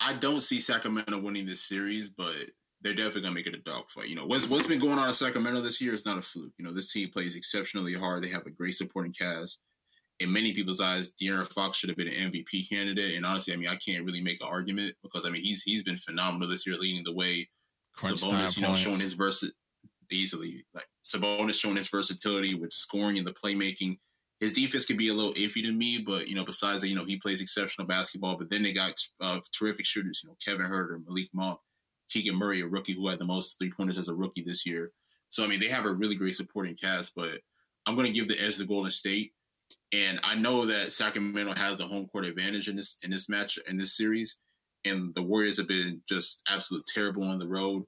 I 0.00 0.14
don't 0.14 0.40
see 0.40 0.60
Sacramento 0.60 1.18
winning 1.18 1.44
this 1.44 1.62
series, 1.62 2.08
but 2.08 2.50
they're 2.82 2.94
definitely 2.94 3.22
gonna 3.22 3.34
make 3.34 3.46
it 3.46 3.54
a 3.54 3.60
dogfight. 3.60 4.08
You 4.08 4.16
know, 4.16 4.26
what's 4.26 4.48
what's 4.48 4.66
been 4.66 4.78
going 4.78 4.98
on 4.98 5.06
in 5.06 5.12
Sacramento 5.12 5.60
this 5.60 5.80
year 5.80 5.92
is 5.92 6.06
not 6.06 6.18
a 6.18 6.22
fluke. 6.22 6.52
You 6.58 6.64
know, 6.64 6.72
this 6.72 6.92
team 6.92 7.08
plays 7.10 7.36
exceptionally 7.36 7.94
hard. 7.94 8.22
They 8.22 8.28
have 8.28 8.46
a 8.46 8.50
great 8.50 8.74
supporting 8.74 9.12
cast. 9.12 9.62
In 10.20 10.32
many 10.32 10.52
people's 10.52 10.82
eyes, 10.82 11.12
De'Aaron 11.12 11.50
Fox 11.50 11.78
should 11.78 11.88
have 11.88 11.96
been 11.96 12.08
an 12.08 12.30
MVP 12.30 12.68
candidate. 12.68 13.16
And 13.16 13.24
honestly, 13.24 13.54
I 13.54 13.56
mean, 13.56 13.70
I 13.70 13.76
can't 13.76 14.04
really 14.04 14.20
make 14.20 14.42
an 14.42 14.48
argument 14.50 14.94
because 15.02 15.26
I 15.26 15.30
mean, 15.30 15.42
he's 15.42 15.62
he's 15.62 15.82
been 15.82 15.96
phenomenal 15.96 16.48
this 16.48 16.66
year, 16.66 16.76
leading 16.76 17.04
the 17.04 17.14
way. 17.14 17.48
Crunch 17.94 18.22
Sabonis, 18.22 18.56
you 18.56 18.62
know, 18.62 18.68
points. 18.68 18.80
showing 18.80 19.00
his 19.00 19.14
versa 19.14 19.46
easily 20.12 20.64
like 20.74 20.86
Sabonis 21.04 21.60
showing 21.60 21.76
his 21.76 21.90
versatility 21.90 22.54
with 22.54 22.72
scoring 22.72 23.18
and 23.18 23.26
the 23.26 23.32
playmaking. 23.32 23.98
His 24.40 24.54
defense 24.54 24.86
could 24.86 24.96
be 24.96 25.08
a 25.08 25.14
little 25.14 25.34
iffy 25.34 25.62
to 25.62 25.72
me, 25.72 26.02
but 26.04 26.28
you 26.28 26.34
know, 26.34 26.44
besides 26.44 26.80
that, 26.80 26.88
you 26.88 26.96
know, 26.96 27.04
he 27.04 27.18
plays 27.18 27.42
exceptional 27.42 27.86
basketball. 27.86 28.38
But 28.38 28.50
then 28.50 28.62
they 28.62 28.72
got 28.72 28.94
uh, 29.20 29.40
terrific 29.52 29.84
shooters, 29.84 30.22
you 30.24 30.30
know, 30.30 30.36
Kevin 30.44 30.70
Huerter, 30.70 31.04
Malik 31.06 31.28
Monk, 31.34 31.58
Keegan 32.10 32.36
Murray, 32.36 32.60
a 32.60 32.66
rookie 32.66 32.92
who 32.92 33.08
had 33.08 33.18
the 33.18 33.26
most 33.26 33.58
three 33.58 33.70
pointers 33.70 33.98
as 33.98 34.08
a 34.08 34.14
rookie 34.14 34.42
this 34.42 34.66
year. 34.66 34.92
So 35.28 35.44
I 35.44 35.46
mean, 35.46 35.60
they 35.60 35.68
have 35.68 35.86
a 35.86 35.94
really 35.94 36.16
great 36.16 36.34
supporting 36.34 36.74
cast. 36.74 37.14
But 37.14 37.40
I'm 37.86 37.94
going 37.94 38.06
to 38.06 38.12
give 38.12 38.28
the 38.28 38.40
edge 38.42 38.58
to 38.58 38.66
Golden 38.66 38.90
State, 38.90 39.32
and 39.92 40.20
I 40.22 40.34
know 40.34 40.66
that 40.66 40.92
Sacramento 40.92 41.54
has 41.54 41.78
the 41.78 41.86
home 41.86 42.06
court 42.08 42.26
advantage 42.26 42.68
in 42.68 42.76
this 42.76 42.98
in 43.02 43.10
this 43.10 43.28
match 43.28 43.58
in 43.68 43.76
this 43.76 43.96
series, 43.96 44.40
and 44.84 45.14
the 45.14 45.22
Warriors 45.22 45.58
have 45.58 45.68
been 45.68 46.02
just 46.08 46.42
absolute 46.52 46.84
terrible 46.86 47.24
on 47.24 47.38
the 47.38 47.48
road. 47.48 47.84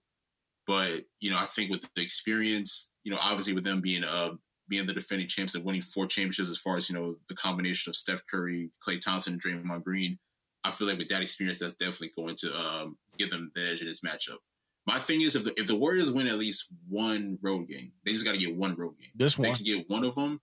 But 0.67 1.05
you 1.21 1.31
know, 1.31 1.39
I 1.39 1.45
think 1.45 1.71
with 1.71 1.89
the 1.95 2.03
experience, 2.03 2.91
you 3.05 3.13
know, 3.13 3.19
obviously 3.21 3.55
with 3.55 3.65
them 3.65 3.81
being 3.81 4.05
uh 4.05 4.35
being 4.69 4.87
the 4.87 4.95
defending 4.95 5.29
champs 5.29 5.55
and 5.55 5.65
winning 5.65 5.83
four 5.83 6.07
championships, 6.07 6.51
as 6.51 6.59
far 6.59 6.77
as 6.77 6.89
you 6.89 6.95
know, 6.95 7.17
the 7.29 7.35
combination 7.35 7.91
of 7.91 7.97
Steph 7.97 8.23
Curry, 8.31 8.71
Klay 8.87 9.01
Thompson, 9.01 9.35
and 9.35 9.43
Draymond 9.43 9.85
Green, 9.85 10.19
I 10.65 10.71
feel 10.71 10.87
like 10.87 10.99
with 10.99 11.09
that 11.09 11.23
experience, 11.23 11.59
that's 11.59 11.75
definitely 11.75 12.13
going 12.17 12.37
to 12.37 12.55
um, 12.55 12.97
give 13.19 13.31
them 13.31 13.51
the 13.55 13.71
edge 13.71 13.81
in 13.81 13.87
this 13.87 14.01
matchup. 14.01 14.39
My 14.87 14.99
thing 14.99 15.23
is, 15.23 15.37
if 15.37 15.45
the 15.45 15.53
if 15.59 15.67
the 15.67 15.77
Warriors 15.77 16.11
win 16.11 16.27
at 16.27 16.39
least 16.39 16.73
one 16.89 17.39
road 17.43 17.69
game, 17.69 17.93
they 18.05 18.13
just 18.13 18.25
got 18.25 18.35
to 18.35 18.41
get 18.41 18.57
one 18.57 18.75
road 18.75 18.99
game. 18.99 19.11
This 19.15 19.39
If 19.39 19.45
they 19.45 19.53
can 19.53 19.65
get 19.65 19.89
one 19.89 20.05
of 20.05 20.15
them, 20.17 20.41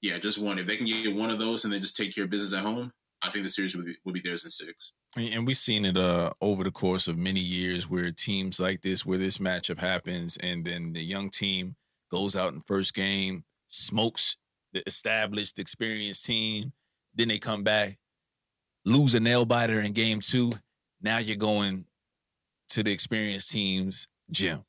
yeah, 0.00 0.18
just 0.18 0.38
one. 0.38 0.58
If 0.58 0.66
they 0.66 0.76
can 0.76 0.86
get 0.86 1.14
one 1.14 1.30
of 1.30 1.38
those 1.38 1.64
and 1.64 1.72
then 1.72 1.80
just 1.80 1.96
take 1.96 2.14
care 2.14 2.24
of 2.24 2.30
business 2.30 2.58
at 2.58 2.64
home, 2.64 2.92
I 3.22 3.30
think 3.30 3.44
the 3.44 3.50
series 3.50 3.76
will 3.76 3.84
be, 3.84 3.96
will 4.04 4.12
be 4.12 4.20
theirs 4.20 4.44
in 4.44 4.50
six. 4.50 4.94
and 5.16 5.46
we've 5.46 5.56
seen 5.56 5.84
it 5.84 5.96
uh 5.96 6.30
over 6.40 6.62
the 6.62 6.70
course 6.70 7.08
of 7.08 7.18
many 7.18 7.40
years 7.40 7.90
where 7.90 8.12
teams 8.12 8.60
like 8.60 8.82
this, 8.82 9.04
where 9.04 9.18
this 9.18 9.38
matchup 9.38 9.78
happens, 9.78 10.36
and 10.36 10.64
then 10.64 10.92
the 10.92 11.02
young 11.02 11.28
team 11.28 11.74
goes 12.12 12.36
out 12.36 12.52
in 12.52 12.60
first 12.60 12.94
game, 12.94 13.44
smokes 13.66 14.36
the 14.72 14.86
established, 14.86 15.58
experienced 15.58 16.24
team, 16.24 16.72
then 17.14 17.28
they 17.28 17.38
come 17.38 17.64
back, 17.64 17.98
lose 18.84 19.14
a 19.14 19.20
nail 19.20 19.44
biter 19.44 19.80
in 19.80 19.92
game 19.92 20.20
two. 20.20 20.52
Now 21.02 21.18
you're 21.18 21.36
going 21.36 21.86
to 22.70 22.82
the 22.82 22.92
experienced 22.92 23.50
team's 23.50 24.08
gym. 24.30 24.64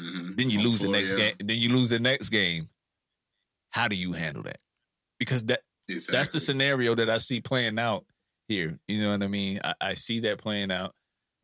Mm-hmm. 0.00 0.34
Then 0.36 0.50
you 0.50 0.60
lose 0.62 0.80
the 0.80 0.88
next 0.88 1.12
game. 1.12 1.34
Then 1.38 1.58
you 1.58 1.70
lose 1.70 1.90
the 1.90 2.00
next 2.00 2.30
game. 2.30 2.68
How 3.70 3.88
do 3.88 3.96
you 3.96 4.12
handle 4.12 4.42
that? 4.42 4.58
Because 5.18 5.44
that 5.44 5.60
Exactly. 5.88 6.16
that's 6.16 6.28
the 6.30 6.40
scenario 6.40 6.94
that 6.94 7.10
I 7.10 7.18
see 7.18 7.40
playing 7.40 7.78
out 7.78 8.04
here. 8.48 8.78
You 8.88 9.02
know 9.02 9.10
what 9.10 9.22
I 9.22 9.28
mean? 9.28 9.60
I, 9.64 9.74
I 9.80 9.94
see 9.94 10.20
that 10.20 10.38
playing 10.38 10.70
out, 10.70 10.94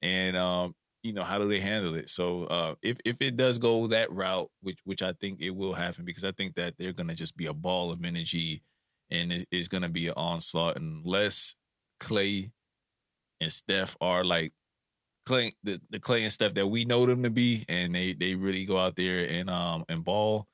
and 0.03 0.37
um, 0.37 0.75
you 1.03 1.13
know, 1.13 1.25
how 1.25 1.39
do 1.39 1.49
they 1.49 1.61
handle 1.61 1.95
it? 1.95 2.09
So 2.09 2.45
uh, 2.45 2.75
if 2.83 2.99
if 3.05 3.21
it 3.21 3.37
does 3.37 3.59
go 3.59 3.87
that 3.89 4.13
route, 4.13 4.49
which 4.63 4.79
which 4.85 5.03
I 5.03 5.13
think 5.13 5.41
it 5.41 5.51
will 5.51 5.73
happen, 5.73 6.05
because 6.05 6.25
I 6.25 6.33
think 6.33 6.55
that 6.55 6.75
they're 6.79 6.93
gonna 6.93 7.15
just 7.15 7.37
be 7.37 7.47
a 7.47 7.53
ball 7.53 7.91
of 7.91 8.05
energy, 8.05 8.63
and 9.11 9.33
it, 9.33 9.47
it's 9.51 9.69
gonna 9.69 9.89
be 9.89 10.07
an 10.09 10.15
onslaught 10.17 10.77
unless 10.77 11.57
Klay 12.01 12.51
and 13.41 13.53
Steph 13.53 13.97
are 14.01 14.25
like 14.25 14.53
Klay 15.29 15.53
the, 15.63 15.81
the 15.91 16.01
Klay 16.01 16.23
and 16.23 16.33
Steph 16.33 16.55
that 16.55 16.67
we 16.67 16.85
know 16.85 17.07
them 17.07 17.23
to 17.23 17.31
be, 17.31 17.65
and 17.69 17.95
they 17.95 18.13
they 18.15 18.35
really 18.35 18.65
go 18.65 18.79
out 18.79 18.97
there 18.97 19.29
and 19.29 19.51
um 19.51 19.85
and 19.89 20.05
ball. 20.05 20.47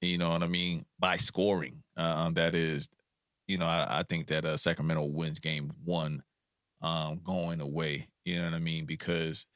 You 0.00 0.18
know 0.18 0.30
what 0.30 0.42
I 0.42 0.46
mean 0.46 0.86
by 0.98 1.16
scoring. 1.16 1.82
Um, 1.96 2.34
that 2.34 2.54
is, 2.54 2.88
you 3.46 3.58
know, 3.58 3.66
I, 3.66 3.98
I 3.98 4.02
think 4.02 4.28
that 4.28 4.46
uh, 4.46 4.56
Sacramento 4.56 5.04
wins 5.04 5.38
game 5.38 5.72
one, 5.84 6.22
um, 6.80 7.20
going 7.22 7.60
away. 7.60 8.08
You 8.24 8.38
know 8.38 8.44
what 8.46 8.54
I 8.54 8.60
mean 8.60 8.86
because 8.86 9.46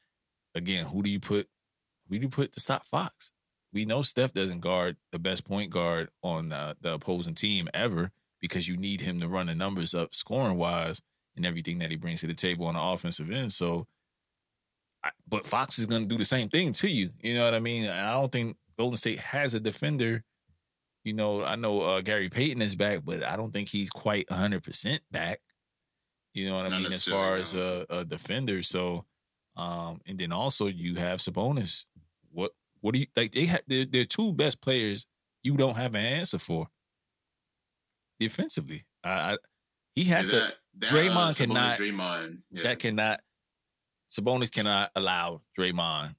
again, 0.53 0.85
who 0.85 1.01
do 1.01 1.09
you 1.09 1.19
put? 1.19 1.47
Who 2.07 2.15
do 2.15 2.21
you 2.21 2.29
put 2.29 2.53
to 2.53 2.59
stop 2.59 2.85
Fox? 2.85 3.31
We 3.73 3.85
know 3.85 4.03
Steph 4.03 4.33
doesn't 4.33 4.61
guard 4.61 4.95
the 5.11 5.19
best 5.19 5.45
point 5.45 5.69
guard 5.69 6.09
on 6.23 6.49
the, 6.49 6.77
the 6.79 6.93
opposing 6.93 7.33
team 7.35 7.67
ever 7.73 8.11
because 8.39 8.67
you 8.67 8.77
need 8.77 9.01
him 9.01 9.19
to 9.19 9.27
run 9.27 9.47
the 9.47 9.55
numbers 9.55 9.93
up 9.93 10.15
scoring 10.15 10.57
wise 10.57 11.01
and 11.35 11.45
everything 11.45 11.79
that 11.79 11.91
he 11.91 11.97
brings 11.97 12.21
to 12.21 12.27
the 12.27 12.33
table 12.33 12.67
on 12.67 12.75
the 12.75 12.81
offensive 12.81 13.29
end. 13.29 13.51
So, 13.51 13.85
but 15.27 15.45
Fox 15.45 15.79
is 15.79 15.85
going 15.85 16.03
to 16.03 16.07
do 16.07 16.17
the 16.17 16.25
same 16.25 16.49
thing 16.49 16.71
to 16.73 16.87
you. 16.87 17.09
You 17.21 17.35
know 17.35 17.45
what 17.45 17.53
I 17.53 17.59
mean? 17.59 17.87
I 17.87 18.13
don't 18.13 18.31
think 18.31 18.57
Golden 18.77 18.97
State 18.97 19.19
has 19.19 19.53
a 19.53 19.59
defender. 19.59 20.23
You 21.03 21.13
know, 21.13 21.43
I 21.43 21.55
know 21.55 21.81
uh, 21.81 22.01
Gary 22.01 22.29
Payton 22.29 22.61
is 22.61 22.75
back, 22.75 23.01
but 23.03 23.23
I 23.23 23.35
don't 23.35 23.51
think 23.51 23.69
he's 23.69 23.89
quite 23.89 24.27
100% 24.27 24.99
back. 25.11 25.39
You 26.33 26.49
know 26.49 26.55
what 26.55 26.65
I 26.65 26.69
Not 26.69 26.81
mean? 26.81 26.91
As 26.91 27.05
far 27.05 27.35
as 27.35 27.53
a, 27.53 27.85
a 27.89 28.05
defender. 28.05 28.61
So, 28.63 29.05
um, 29.55 30.01
and 30.05 30.17
then 30.17 30.31
also 30.31 30.67
you 30.67 30.95
have 30.95 31.19
Sabonis. 31.19 31.85
What 32.31 32.51
what 32.81 32.93
do 32.93 32.99
you 32.99 33.07
like? 33.15 33.31
They 33.31 33.45
have 33.45 33.61
they're, 33.67 33.85
they're 33.85 34.05
two 34.05 34.33
best 34.33 34.61
players 34.61 35.07
you 35.43 35.55
don't 35.55 35.77
have 35.77 35.95
an 35.95 36.03
answer 36.03 36.37
for 36.39 36.67
defensively. 38.19 38.83
I, 39.03 39.09
I 39.09 39.37
he 39.95 40.03
has 40.05 40.25
yeah, 40.25 40.31
that, 40.33 40.47
to. 40.49 40.55
That, 40.79 40.89
Draymond 40.89 41.29
uh, 41.29 41.45
cannot. 41.45 41.77
Draymond, 41.77 42.41
yeah. 42.51 42.63
That 42.63 42.79
cannot. 42.79 43.21
Sabonis 44.15 44.51
cannot 44.51 44.91
allow 44.95 45.41
Draymond 45.57 46.15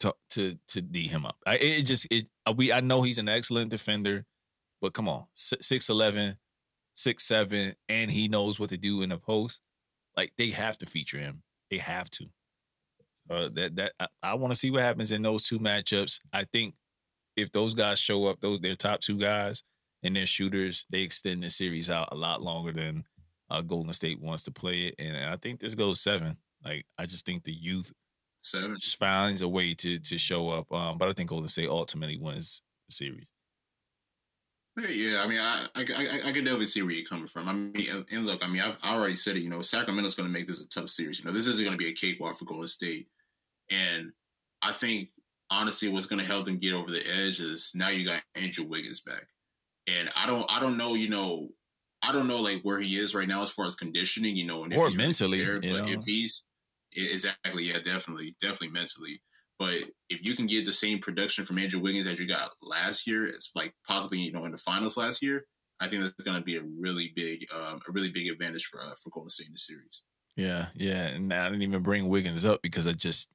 to 0.00 0.14
to 0.30 0.58
to 0.68 0.82
d 0.82 1.08
him 1.08 1.24
up. 1.24 1.36
I, 1.46 1.56
it 1.56 1.82
just 1.82 2.06
it 2.10 2.28
uh, 2.46 2.54
we 2.56 2.72
I 2.72 2.80
know 2.80 3.02
he's 3.02 3.18
an 3.18 3.28
excellent 3.28 3.70
defender, 3.70 4.24
but 4.80 4.92
come 4.92 5.08
on, 5.08 5.24
six 5.34 5.88
eleven, 5.88 6.36
six 6.94 7.24
seven, 7.24 7.72
and 7.88 8.10
he 8.10 8.28
knows 8.28 8.60
what 8.60 8.70
to 8.70 8.78
do 8.78 9.02
in 9.02 9.10
the 9.10 9.18
post. 9.18 9.62
Like 10.16 10.32
they 10.36 10.50
have 10.50 10.78
to 10.78 10.86
feature 10.86 11.18
him. 11.18 11.42
They 11.70 11.78
have 11.78 12.10
to. 12.10 12.26
So 13.28 13.48
that 13.48 13.76
that 13.76 13.92
I, 13.98 14.06
I 14.22 14.34
want 14.34 14.52
to 14.52 14.58
see 14.58 14.70
what 14.70 14.82
happens 14.82 15.12
in 15.12 15.22
those 15.22 15.46
two 15.46 15.58
matchups. 15.58 16.20
I 16.32 16.44
think 16.44 16.74
if 17.36 17.52
those 17.52 17.74
guys 17.74 17.98
show 17.98 18.26
up, 18.26 18.40
those 18.40 18.60
their 18.60 18.76
top 18.76 19.00
two 19.00 19.18
guys 19.18 19.62
and 20.02 20.14
their 20.14 20.26
shooters, 20.26 20.86
they 20.90 21.02
extend 21.02 21.42
the 21.42 21.50
series 21.50 21.90
out 21.90 22.08
a 22.12 22.14
lot 22.14 22.42
longer 22.42 22.72
than 22.72 23.04
uh, 23.50 23.62
Golden 23.62 23.92
State 23.92 24.20
wants 24.20 24.44
to 24.44 24.50
play 24.50 24.86
it. 24.88 24.94
And 24.98 25.16
I 25.16 25.36
think 25.36 25.60
this 25.60 25.74
goes 25.74 26.00
seven. 26.00 26.36
Like 26.66 26.86
I 26.98 27.06
just 27.06 27.24
think 27.24 27.44
the 27.44 27.52
youth 27.52 27.92
seven 28.40 28.76
finds 28.98 29.42
a 29.42 29.48
way 29.48 29.74
to 29.74 29.98
to 29.98 30.18
show 30.18 30.48
up. 30.50 30.72
Um, 30.72 30.98
but 30.98 31.08
I 31.08 31.12
think 31.12 31.30
Golden 31.30 31.48
State 31.48 31.68
ultimately 31.68 32.18
wins 32.18 32.62
the 32.88 32.94
series. 32.94 33.26
Yeah, 34.76 35.22
I 35.22 35.26
mean, 35.26 35.38
I 35.38 35.66
I, 35.74 35.80
I, 35.80 36.28
I 36.28 36.32
can 36.32 36.44
definitely 36.44 36.66
see 36.66 36.82
where 36.82 36.92
you're 36.92 37.06
coming 37.06 37.26
from. 37.26 37.48
I 37.48 37.52
mean, 37.52 37.86
and 38.12 38.26
look, 38.26 38.44
I 38.44 38.50
mean, 38.50 38.60
I've, 38.60 38.76
I 38.82 38.94
already 38.94 39.14
said 39.14 39.36
it. 39.36 39.42
You 39.42 39.48
know, 39.48 39.62
Sacramento's 39.62 40.14
going 40.14 40.28
to 40.28 40.32
make 40.32 40.46
this 40.46 40.62
a 40.62 40.68
tough 40.68 40.90
series. 40.90 41.18
You 41.18 41.24
know, 41.24 41.32
this 41.32 41.46
isn't 41.46 41.64
going 41.64 41.76
to 41.76 41.82
be 41.82 41.90
a 41.90 41.94
cakewalk 41.94 42.38
for 42.38 42.44
Golden 42.44 42.68
State, 42.68 43.08
and 43.70 44.12
I 44.62 44.72
think 44.72 45.08
honestly, 45.50 45.88
what's 45.88 46.06
going 46.06 46.20
to 46.20 46.26
help 46.26 46.44
them 46.44 46.58
get 46.58 46.74
over 46.74 46.90
the 46.90 47.02
edge 47.22 47.40
is 47.40 47.72
now 47.74 47.88
you 47.88 48.04
got 48.04 48.22
Andrew 48.34 48.66
Wiggins 48.66 49.00
back, 49.00 49.26
and 49.86 50.10
I 50.14 50.26
don't 50.26 50.44
I 50.52 50.60
don't 50.60 50.76
know, 50.76 50.94
you 50.94 51.08
know, 51.08 51.48
I 52.02 52.12
don't 52.12 52.28
know 52.28 52.40
like 52.40 52.60
where 52.62 52.78
he 52.78 52.96
is 52.96 53.14
right 53.14 53.28
now 53.28 53.42
as 53.42 53.50
far 53.50 53.64
as 53.64 53.76
conditioning, 53.76 54.36
you 54.36 54.44
know, 54.44 54.64
and 54.64 54.74
or 54.74 54.90
mentally, 54.90 55.42
there, 55.42 55.60
but 55.60 55.70
know. 55.70 55.86
if 55.86 56.04
he's 56.04 56.44
exactly, 56.96 57.64
yeah, 57.64 57.78
definitely, 57.84 58.34
definitely 58.40 58.70
mentally. 58.70 59.20
But 59.58 59.84
if 60.10 60.26
you 60.26 60.34
can 60.34 60.46
get 60.46 60.66
the 60.66 60.72
same 60.72 60.98
production 60.98 61.44
from 61.44 61.58
Andrew 61.58 61.80
Wiggins 61.80 62.06
that 62.06 62.18
you 62.18 62.26
got 62.26 62.50
last 62.60 63.06
year, 63.06 63.26
it's 63.26 63.52
like 63.54 63.74
possibly 63.86 64.18
you 64.18 64.32
know 64.32 64.44
in 64.44 64.52
the 64.52 64.58
finals 64.58 64.96
last 64.96 65.22
year. 65.22 65.46
I 65.80 65.88
think 65.88 66.02
that's 66.02 66.14
going 66.14 66.38
to 66.38 66.44
be 66.44 66.56
a 66.56 66.62
really 66.78 67.12
big, 67.14 67.46
um, 67.54 67.80
a 67.86 67.92
really 67.92 68.10
big 68.10 68.30
advantage 68.30 68.64
for 68.64 68.80
uh, 68.80 68.94
for 69.02 69.10
Golden 69.10 69.28
State 69.28 69.48
in 69.48 69.52
the 69.52 69.58
series. 69.58 70.02
Yeah, 70.36 70.66
yeah, 70.74 71.08
and 71.08 71.32
I 71.32 71.44
didn't 71.48 71.62
even 71.62 71.82
bring 71.82 72.08
Wiggins 72.08 72.44
up 72.44 72.60
because 72.62 72.86
I 72.86 72.92
just, 72.92 73.30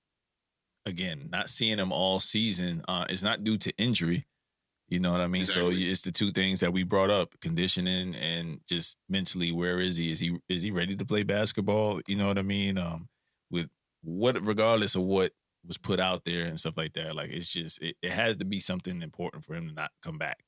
again, 0.85 1.29
not 1.31 1.49
seeing 1.49 1.79
him 1.79 1.91
all 1.91 2.19
season 2.19 2.83
uh, 2.87 3.05
is 3.09 3.23
not 3.23 3.43
due 3.43 3.57
to 3.57 3.73
injury. 3.77 4.27
You 4.87 4.99
know 4.99 5.11
what 5.11 5.21
I 5.21 5.27
mean? 5.27 5.41
Exactly. 5.41 5.85
So 5.85 5.91
it's 5.91 6.01
the 6.01 6.11
two 6.11 6.31
things 6.31 6.59
that 6.59 6.73
we 6.73 6.83
brought 6.83 7.09
up: 7.09 7.33
conditioning 7.41 8.15
and 8.15 8.59
just 8.67 8.97
mentally. 9.09 9.51
Where 9.51 9.79
is 9.79 9.97
he? 9.97 10.11
Is 10.11 10.19
he 10.19 10.37
is 10.49 10.61
he 10.61 10.71
ready 10.71 10.95
to 10.95 11.05
play 11.05 11.23
basketball? 11.23 12.01
You 12.07 12.17
know 12.17 12.27
what 12.27 12.37
I 12.37 12.43
mean? 12.43 12.77
Um, 12.77 13.07
with 13.51 13.69
what, 14.01 14.45
regardless 14.45 14.95
of 14.95 15.03
what 15.03 15.33
was 15.65 15.77
put 15.77 15.99
out 15.99 16.25
there 16.25 16.45
and 16.45 16.59
stuff 16.59 16.77
like 16.77 16.93
that. 16.93 17.15
Like 17.15 17.29
it's 17.29 17.51
just 17.51 17.81
it, 17.81 17.95
it 18.01 18.11
has 18.11 18.37
to 18.37 18.45
be 18.45 18.59
something 18.59 19.01
important 19.01 19.43
for 19.45 19.53
him 19.53 19.69
to 19.69 19.73
not 19.73 19.91
come 20.01 20.17
back. 20.17 20.43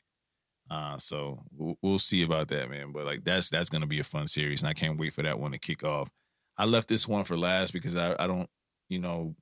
Uh, 0.70 0.98
so 0.98 1.44
we'll, 1.56 1.78
we'll 1.82 2.00
see 2.00 2.24
about 2.24 2.48
that, 2.48 2.70
man. 2.70 2.92
But 2.92 3.06
like 3.06 3.24
that's 3.24 3.50
that's 3.50 3.70
gonna 3.70 3.88
be 3.88 4.00
a 4.00 4.04
fun 4.04 4.28
series, 4.28 4.62
and 4.62 4.70
I 4.70 4.74
can't 4.74 5.00
wait 5.00 5.14
for 5.14 5.22
that 5.22 5.40
one 5.40 5.52
to 5.52 5.60
kick 5.60 5.84
off. 5.84 6.10
I 6.58 6.66
left 6.66 6.88
this 6.88 7.08
one 7.08 7.24
for 7.24 7.38
last 7.38 7.74
because 7.74 7.96
I, 7.96 8.16
I 8.20 8.28
don't, 8.28 8.50
you 8.90 9.00
know, 9.00 9.36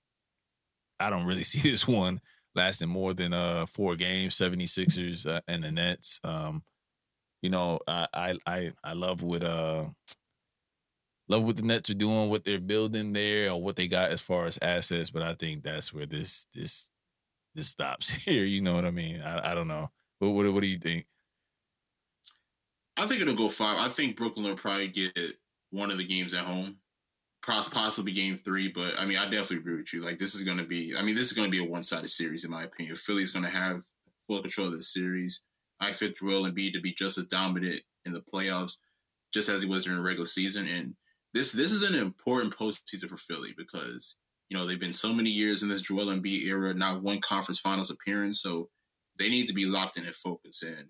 I 0.99 1.09
don't 1.09 1.26
really 1.26 1.43
see 1.45 1.70
this 1.70 1.88
one 1.88 2.22
lasting 2.55 2.89
more 2.89 3.14
than 3.14 3.34
uh 3.34 3.66
four 3.66 3.95
games, 3.95 4.38
76ers 4.38 5.28
uh, 5.28 5.41
and 5.47 5.64
the 5.64 5.72
Nets. 5.72 6.20
Um, 6.24 6.64
you 7.41 7.49
know, 7.49 7.80
I 7.88 8.07
I 8.14 8.38
I, 8.45 8.72
I 8.84 8.93
love 8.93 9.24
what 9.24 9.43
uh 9.43 9.86
love 11.32 11.44
what 11.44 11.56
the 11.56 11.62
Nets 11.62 11.90
are 11.90 11.96
doing, 11.96 12.30
what 12.30 12.44
they're 12.44 12.60
building 12.60 13.14
there, 13.14 13.52
or 13.52 13.62
what 13.62 13.78
they 13.78 13.88
got 13.88 14.12
as 14.12 14.22
far 14.22 14.46
as 14.46 14.60
assets. 14.62 15.10
But 15.10 15.24
I 15.24 15.34
think 15.34 15.64
that's 15.64 15.94
where 15.94 16.06
this 16.06 16.46
this 16.54 16.92
this 17.56 17.70
stops 17.70 18.10
here. 18.26 18.44
You 18.44 18.62
know 18.62 18.76
what 18.76 18.86
I 18.86 18.92
mean? 18.92 19.22
I, 19.22 19.52
I 19.52 19.56
don't 19.56 19.68
know. 19.68 19.90
What, 20.20 20.30
what 20.30 20.54
what 20.54 20.62
do 20.62 20.68
you 20.68 20.78
think? 20.78 21.06
I 22.98 23.06
think 23.06 23.22
it'll 23.22 23.34
go 23.34 23.50
five. 23.50 23.78
I 23.80 23.88
think 23.88 24.18
Brooklyn 24.18 24.46
will 24.46 24.56
probably 24.56 24.90
get 24.90 25.18
one 25.72 25.90
of 25.90 25.98
the 25.98 26.04
games 26.04 26.34
at 26.34 26.44
home, 26.44 26.78
possibly 27.42 28.12
game 28.12 28.36
three. 28.36 28.68
But 28.68 28.94
I 29.00 29.06
mean, 29.06 29.18
I 29.18 29.24
definitely 29.24 29.58
agree 29.58 29.78
with 29.78 29.94
you. 29.94 30.02
Like 30.02 30.20
this 30.20 30.36
is 30.36 30.44
going 30.44 30.60
to 30.60 30.66
be. 30.66 30.94
I 30.98 31.02
mean, 31.02 31.16
this 31.16 31.32
is 31.32 31.34
going 31.34 31.50
to 31.50 31.58
be 31.58 31.66
a 31.66 31.70
one 31.70 31.84
sided 31.84 32.10
series 32.10 32.44
in 32.44 32.52
my 32.52 32.64
opinion. 32.64 32.96
Philly's 32.98 33.32
going 33.32 33.46
to 33.46 33.52
have 33.52 33.84
full 34.28 34.42
control 34.42 34.68
of 34.68 34.74
the 34.74 34.84
series. 34.84 35.44
I 35.80 35.88
expect 35.88 36.20
Joel 36.20 36.44
Embiid 36.44 36.74
to 36.74 36.82
be 36.82 36.92
just 36.92 37.18
as 37.18 37.26
dominant 37.26 37.82
in 38.06 38.14
the 38.14 38.22
playoffs, 38.22 38.78
just 39.34 39.50
as 39.50 39.64
he 39.64 39.70
was 39.70 39.86
during 39.86 39.98
the 39.98 40.06
regular 40.06 40.28
season. 40.28 40.68
And 40.68 40.94
this 41.34 41.52
this 41.52 41.72
is 41.72 41.90
an 41.90 41.96
important 41.96 42.56
postseason 42.56 43.10
for 43.10 43.18
Philly 43.18 43.54
because 43.58 44.18
you 44.50 44.58
know 44.58 44.66
they've 44.66 44.80
been 44.80 44.94
so 44.94 45.14
many 45.14 45.30
years 45.30 45.64
in 45.64 45.70
this 45.70 45.82
Joel 45.82 46.08
Embiid 46.08 46.46
era, 46.46 46.74
not 46.74 47.04
one 47.04 47.22
conference 47.22 47.60
finals 47.60 47.92
appearance, 47.92 48.42
so 48.42 48.70
they 49.18 49.30
need 49.30 49.48
to 49.48 49.54
be 49.54 49.66
locked 49.66 49.98
in 49.98 50.06
and 50.06 50.16
focused. 50.16 50.64
And 50.64 50.88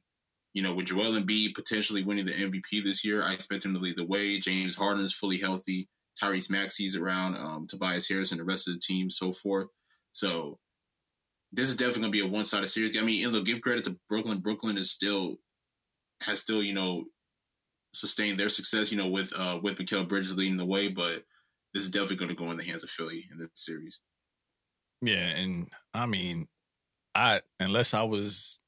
you 0.54 0.62
know, 0.62 0.74
with 0.74 0.88
Joel 0.88 1.20
Embiid 1.20 1.54
potentially 1.54 2.04
winning 2.04 2.26
the 2.26 2.34
MVP 2.34 2.84
this 2.84 3.06
year, 3.06 3.24
I 3.24 3.34
expect 3.34 3.66
him 3.66 3.74
to 3.74 3.80
lead 3.80 3.98
the 3.98 4.06
way. 4.06 4.40
James 4.40 4.76
Harden 4.76 5.04
is 5.04 5.14
fully 5.14 5.38
healthy. 5.38 5.88
Tyrese 6.22 6.52
Maxey's 6.52 6.98
around. 6.98 7.38
Um, 7.38 7.68
Tobias 7.68 8.08
Harris 8.08 8.32
and 8.32 8.40
the 8.40 8.46
rest 8.46 8.68
of 8.68 8.74
the 8.74 8.80
team, 8.80 9.10
so 9.10 9.32
forth. 9.32 9.68
So 10.12 10.60
this 11.52 11.70
is 11.70 11.76
definitely 11.76 12.02
going 12.02 12.12
to 12.12 12.24
be 12.24 12.28
a 12.28 12.32
one-sided 12.32 12.68
series. 12.68 12.98
I 12.98 13.04
mean, 13.04 13.26
and 13.26 13.34
look, 13.34 13.46
give 13.46 13.62
credit 13.62 13.86
to 13.86 13.98
Brooklyn. 14.10 14.40
Brooklyn 14.40 14.78
is 14.78 14.92
still 14.92 15.38
has 16.24 16.40
still, 16.40 16.62
you 16.62 16.74
know, 16.74 17.06
sustain 17.94 18.38
their 18.38 18.50
success, 18.50 18.92
you 18.92 18.98
know, 18.98 19.10
with 19.10 19.34
uh 19.38 19.60
with 19.62 19.78
Mikal 19.78 20.08
Bridges 20.08 20.38
leading 20.38 20.58
the 20.58 20.66
way, 20.66 20.88
but 20.88 21.24
this 21.74 21.84
is 21.84 21.92
definitely 21.92 22.18
going 22.18 22.30
to 22.30 22.36
go 22.36 22.52
in 22.52 22.58
the 22.58 22.64
hands 22.64 22.84
of 22.84 22.90
Philly 22.90 23.28
in 23.32 23.38
this 23.38 23.50
series. 23.56 24.02
Yeah, 25.02 25.28
and 25.38 25.68
I 25.94 26.06
mean, 26.06 26.48
I 27.16 27.42
unless 27.60 27.94
I 27.94 28.04
was 28.04 28.60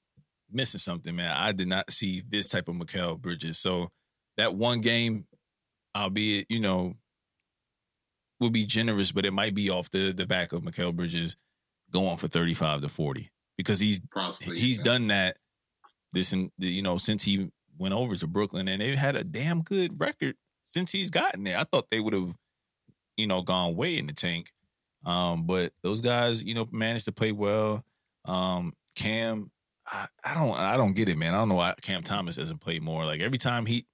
missing 0.51 0.79
something, 0.79 1.15
man, 1.15 1.35
I 1.35 1.51
did 1.51 1.67
not 1.67 1.91
see 1.91 2.23
this 2.27 2.49
type 2.49 2.67
of 2.67 2.75
Mikal 2.75 3.19
Bridges. 3.19 3.57
So 3.57 3.89
that 4.37 4.55
one 4.55 4.81
game, 4.81 5.25
albeit 5.95 6.47
you 6.49 6.59
know, 6.59 6.95
will 8.39 8.49
be 8.49 8.65
generous, 8.65 9.11
but 9.11 9.25
it 9.25 9.33
might 9.33 9.53
be 9.53 9.69
off 9.69 9.89
the 9.91 10.11
the 10.11 10.25
back 10.25 10.53
of 10.53 10.61
Mikal 10.63 10.95
Bridges 10.95 11.37
going 11.91 12.17
for 12.17 12.27
thirty 12.27 12.53
five 12.53 12.81
to 12.81 12.89
forty 12.89 13.29
because 13.57 13.79
he's 13.79 13.99
Possibly, 14.13 14.59
he's 14.59 14.79
yeah. 14.79 14.83
done 14.83 15.07
that. 15.07 15.37
This 16.11 16.31
and 16.31 16.51
you 16.59 16.81
know 16.81 16.97
since 16.97 17.23
he 17.23 17.49
went 17.77 17.93
over 17.93 18.15
to 18.15 18.27
Brooklyn 18.27 18.67
and 18.67 18.81
they 18.81 18.95
had 18.95 19.15
a 19.15 19.23
damn 19.23 19.61
good 19.61 19.99
record 19.99 20.35
since 20.65 20.91
he's 20.91 21.09
gotten 21.09 21.43
there. 21.43 21.57
I 21.57 21.63
thought 21.63 21.87
they 21.91 21.99
would 21.99 22.13
have, 22.13 22.35
you 23.17 23.27
know, 23.27 23.41
gone 23.41 23.75
way 23.75 23.97
in 23.97 24.07
the 24.07 24.13
tank. 24.13 24.51
Um, 25.05 25.45
but 25.45 25.73
those 25.83 26.01
guys, 26.01 26.43
you 26.43 26.53
know, 26.53 26.67
managed 26.71 27.05
to 27.05 27.11
play 27.11 27.31
well. 27.31 27.83
Um, 28.25 28.73
Cam, 28.95 29.51
I, 29.85 30.07
I, 30.23 30.33
don't, 30.33 30.57
I 30.57 30.77
don't 30.77 30.93
get 30.93 31.09
it, 31.09 31.17
man. 31.17 31.33
I 31.33 31.37
don't 31.37 31.49
know 31.49 31.55
why 31.55 31.73
Cam 31.81 32.03
Thomas 32.03 32.37
doesn't 32.37 32.61
play 32.61 32.79
more. 32.79 33.05
Like 33.05 33.21
every 33.21 33.37
time 33.37 33.65
he, 33.65 33.85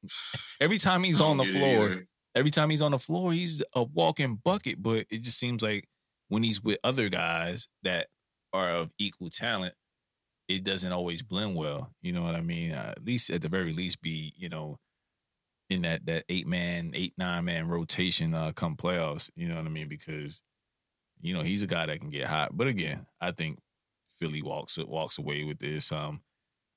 every 0.61 0.77
time 0.77 1.03
he's 1.03 1.19
on 1.19 1.37
the 1.37 1.45
floor, 1.45 2.03
every 2.35 2.51
time 2.51 2.69
he's 2.69 2.81
on 2.81 2.91
the 2.91 2.99
floor, 2.99 3.31
he's 3.31 3.63
a 3.73 3.83
walking 3.83 4.35
bucket. 4.35 4.81
But 4.83 5.07
it 5.09 5.21
just 5.21 5.39
seems 5.39 5.63
like 5.63 5.87
when 6.27 6.43
he's 6.43 6.63
with 6.63 6.77
other 6.83 7.09
guys 7.09 7.67
that 7.83 8.07
are 8.53 8.69
of 8.69 8.91
equal 8.99 9.29
talent, 9.29 9.73
it 10.49 10.63
doesn't 10.63 10.91
always 10.91 11.21
blend 11.21 11.55
well. 11.55 11.93
You 12.01 12.11
know 12.11 12.23
what 12.23 12.35
I 12.35 12.41
mean? 12.41 12.73
Uh, 12.73 12.93
at 12.97 13.05
least 13.05 13.29
at 13.29 13.41
the 13.41 13.49
very 13.49 13.71
least, 13.71 14.01
be 14.01 14.33
you 14.35 14.49
know 14.49 14.79
in 15.69 15.83
that 15.83 16.05
that 16.07 16.25
eight 16.27 16.47
man, 16.47 16.91
eight 16.95 17.13
nine 17.17 17.45
man 17.45 17.67
rotation 17.67 18.33
uh, 18.33 18.51
come 18.51 18.75
playoffs. 18.75 19.29
You 19.35 19.47
know 19.47 19.55
what 19.55 19.65
I 19.65 19.69
mean? 19.69 19.87
Because 19.87 20.43
you 21.21 21.33
know 21.33 21.41
he's 21.41 21.61
a 21.61 21.67
guy 21.67 21.85
that 21.85 22.01
can 22.01 22.09
get 22.09 22.27
hot. 22.27 22.57
But 22.57 22.67
again, 22.67 23.05
I 23.21 23.31
think 23.31 23.59
Philly 24.19 24.41
walks 24.41 24.77
walks 24.79 25.19
away 25.19 25.43
with 25.43 25.59
this. 25.59 25.91
Um, 25.91 26.21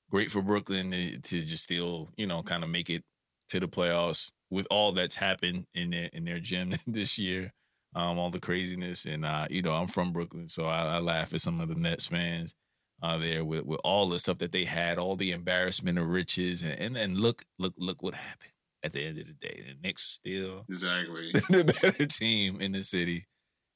great 0.09 0.29
for 0.29 0.43
Brooklyn 0.43 0.91
to, 0.91 1.17
to 1.17 1.41
just 1.41 1.63
still 1.63 2.09
you 2.15 2.27
know 2.27 2.43
kind 2.43 2.63
of 2.63 2.69
make 2.69 2.89
it 2.91 3.03
to 3.49 3.59
the 3.59 3.67
playoffs 3.67 4.31
with 4.51 4.67
all 4.69 4.91
that's 4.91 5.15
happened 5.15 5.65
in 5.73 5.89
their 5.89 6.09
in 6.13 6.25
their 6.25 6.39
gym 6.39 6.75
this 6.87 7.17
year. 7.17 7.51
Um, 7.95 8.17
all 8.17 8.31
the 8.31 8.39
craziness 8.39 9.05
and 9.05 9.23
uh, 9.25 9.47
you 9.49 9.63
know 9.63 9.73
I'm 9.73 9.87
from 9.87 10.13
Brooklyn, 10.13 10.47
so 10.47 10.65
I, 10.65 10.95
I 10.95 10.99
laugh 10.99 11.33
at 11.33 11.41
some 11.41 11.59
of 11.59 11.69
the 11.69 11.75
Nets 11.75 12.07
fans 12.07 12.55
uh, 13.03 13.17
there 13.17 13.43
with 13.43 13.65
with 13.65 13.81
all 13.83 14.07
the 14.07 14.17
stuff 14.17 14.37
that 14.37 14.53
they 14.53 14.63
had, 14.63 14.97
all 14.97 15.17
the 15.17 15.31
embarrassment 15.31 15.99
of 15.99 16.07
riches, 16.07 16.63
and 16.63 16.79
and, 16.79 16.97
and 16.97 17.17
look 17.17 17.43
look 17.59 17.73
look 17.77 18.01
what 18.01 18.15
happened 18.15 18.53
at 18.81 18.93
the 18.93 19.03
end 19.03 19.19
of 19.19 19.27
the 19.27 19.33
day. 19.33 19.63
The 19.67 19.75
Knicks 19.83 20.03
still 20.03 20.65
exactly 20.69 21.31
the 21.49 21.65
better 21.81 22.05
team 22.05 22.61
in 22.61 22.71
the 22.71 22.81
city. 22.81 23.27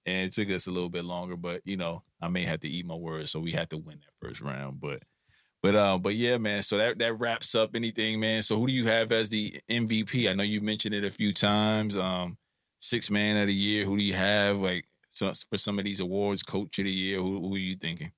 And 0.05 0.27
it 0.27 0.31
took 0.31 0.49
us 0.49 0.67
a 0.67 0.71
little 0.71 0.87
bit 0.87 1.03
longer, 1.03 1.35
but 1.35 1.61
you 1.65 1.75
know, 1.75 2.03
I 2.21 2.29
may 2.29 2.45
have 2.45 2.61
to 2.61 2.69
eat 2.69 2.85
my 2.85 2.95
words, 2.95 3.29
so 3.29 3.41
we 3.41 3.51
had 3.51 3.69
to 3.71 3.77
win 3.77 3.99
that 3.99 4.25
first 4.25 4.39
round. 4.39 4.79
But 4.79 5.01
but 5.61 5.75
uh, 5.75 5.97
but 5.97 6.15
yeah, 6.15 6.37
man. 6.37 6.61
So 6.61 6.77
that 6.77 6.97
that 6.99 7.19
wraps 7.19 7.53
up 7.55 7.75
anything, 7.75 8.21
man. 8.21 8.41
So 8.41 8.57
who 8.57 8.67
do 8.67 8.73
you 8.73 8.87
have 8.87 9.11
as 9.11 9.27
the 9.27 9.59
MVP? 9.69 10.29
I 10.29 10.33
know 10.33 10.43
you 10.43 10.61
mentioned 10.61 10.95
it 10.95 11.03
a 11.03 11.11
few 11.11 11.33
times. 11.33 11.97
Um, 11.97 12.37
six 12.79 13.09
man 13.09 13.35
of 13.35 13.47
the 13.47 13.53
year. 13.53 13.83
Who 13.83 13.97
do 13.97 14.03
you 14.03 14.13
have 14.13 14.59
like 14.59 14.85
so 15.09 15.33
for 15.49 15.57
some 15.57 15.77
of 15.79 15.83
these 15.83 15.99
awards? 15.99 16.41
Coach 16.43 16.79
of 16.79 16.85
the 16.85 16.91
year. 16.91 17.17
Who, 17.17 17.41
who 17.41 17.55
are 17.55 17.57
you 17.57 17.75
thinking? 17.75 18.13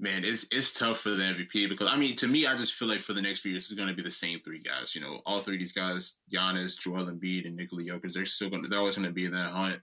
Man, 0.00 0.24
it's 0.24 0.46
it's 0.50 0.76
tough 0.76 0.98
for 0.98 1.10
the 1.10 1.22
MVP 1.22 1.68
because 1.68 1.92
I 1.92 1.96
mean, 1.96 2.16
to 2.16 2.26
me, 2.26 2.46
I 2.46 2.56
just 2.56 2.74
feel 2.74 2.88
like 2.88 2.98
for 2.98 3.12
the 3.12 3.22
next 3.22 3.40
few 3.40 3.52
years, 3.52 3.70
it's 3.70 3.78
going 3.78 3.88
to 3.88 3.94
be 3.94 4.02
the 4.02 4.10
same 4.10 4.40
three 4.40 4.58
guys. 4.58 4.94
You 4.94 5.02
know, 5.02 5.20
all 5.26 5.40
three 5.40 5.54
of 5.54 5.60
these 5.60 5.72
guys, 5.72 6.18
Giannis, 6.32 6.78
Joel 6.78 7.06
Embiid, 7.06 7.46
and 7.46 7.56
Nikola 7.56 7.82
Jokic, 7.82 8.12
they're 8.12 8.24
still 8.24 8.50
going. 8.50 8.62
to 8.62 8.68
They're 8.68 8.78
always 8.78 8.96
going 8.96 9.06
to 9.06 9.12
be 9.12 9.26
in 9.26 9.32
that 9.32 9.50
hunt. 9.50 9.80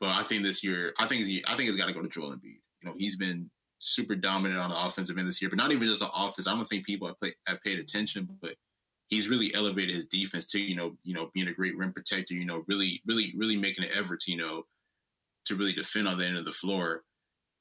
But 0.00 0.10
I 0.10 0.22
think 0.24 0.42
this 0.42 0.62
year, 0.62 0.92
I 0.98 1.06
think 1.06 1.22
I 1.48 1.54
think 1.54 1.68
it's 1.68 1.78
got 1.78 1.88
to 1.88 1.94
go 1.94 2.02
to 2.02 2.08
Joel 2.08 2.32
Embiid. 2.32 2.60
You 2.82 2.90
know, 2.90 2.94
he's 2.98 3.16
been 3.16 3.50
super 3.78 4.16
dominant 4.16 4.60
on 4.60 4.70
the 4.70 4.84
offensive 4.84 5.16
end 5.16 5.28
this 5.28 5.40
year, 5.40 5.48
but 5.48 5.58
not 5.58 5.72
even 5.72 5.86
just 5.86 6.02
on 6.02 6.10
offense. 6.14 6.48
I 6.48 6.54
don't 6.54 6.66
think 6.66 6.86
people 6.86 7.06
have, 7.06 7.20
play, 7.20 7.32
have 7.46 7.62
paid 7.62 7.78
attention, 7.78 8.28
but 8.40 8.54
he's 9.08 9.28
really 9.28 9.54
elevated 9.54 9.94
his 9.94 10.06
defense 10.06 10.50
too. 10.50 10.62
You 10.62 10.74
know, 10.74 10.96
you 11.04 11.14
know, 11.14 11.30
being 11.34 11.48
a 11.48 11.52
great 11.52 11.76
rim 11.76 11.92
protector. 11.92 12.34
You 12.34 12.44
know, 12.44 12.64
really, 12.68 13.00
really, 13.06 13.32
really 13.36 13.56
making 13.56 13.84
an 13.84 13.90
effort. 13.96 14.20
To, 14.20 14.32
you 14.32 14.38
know, 14.38 14.64
to 15.44 15.54
really 15.54 15.72
defend 15.72 16.08
on 16.08 16.18
the 16.18 16.26
end 16.26 16.38
of 16.38 16.44
the 16.44 16.52
floor. 16.52 17.04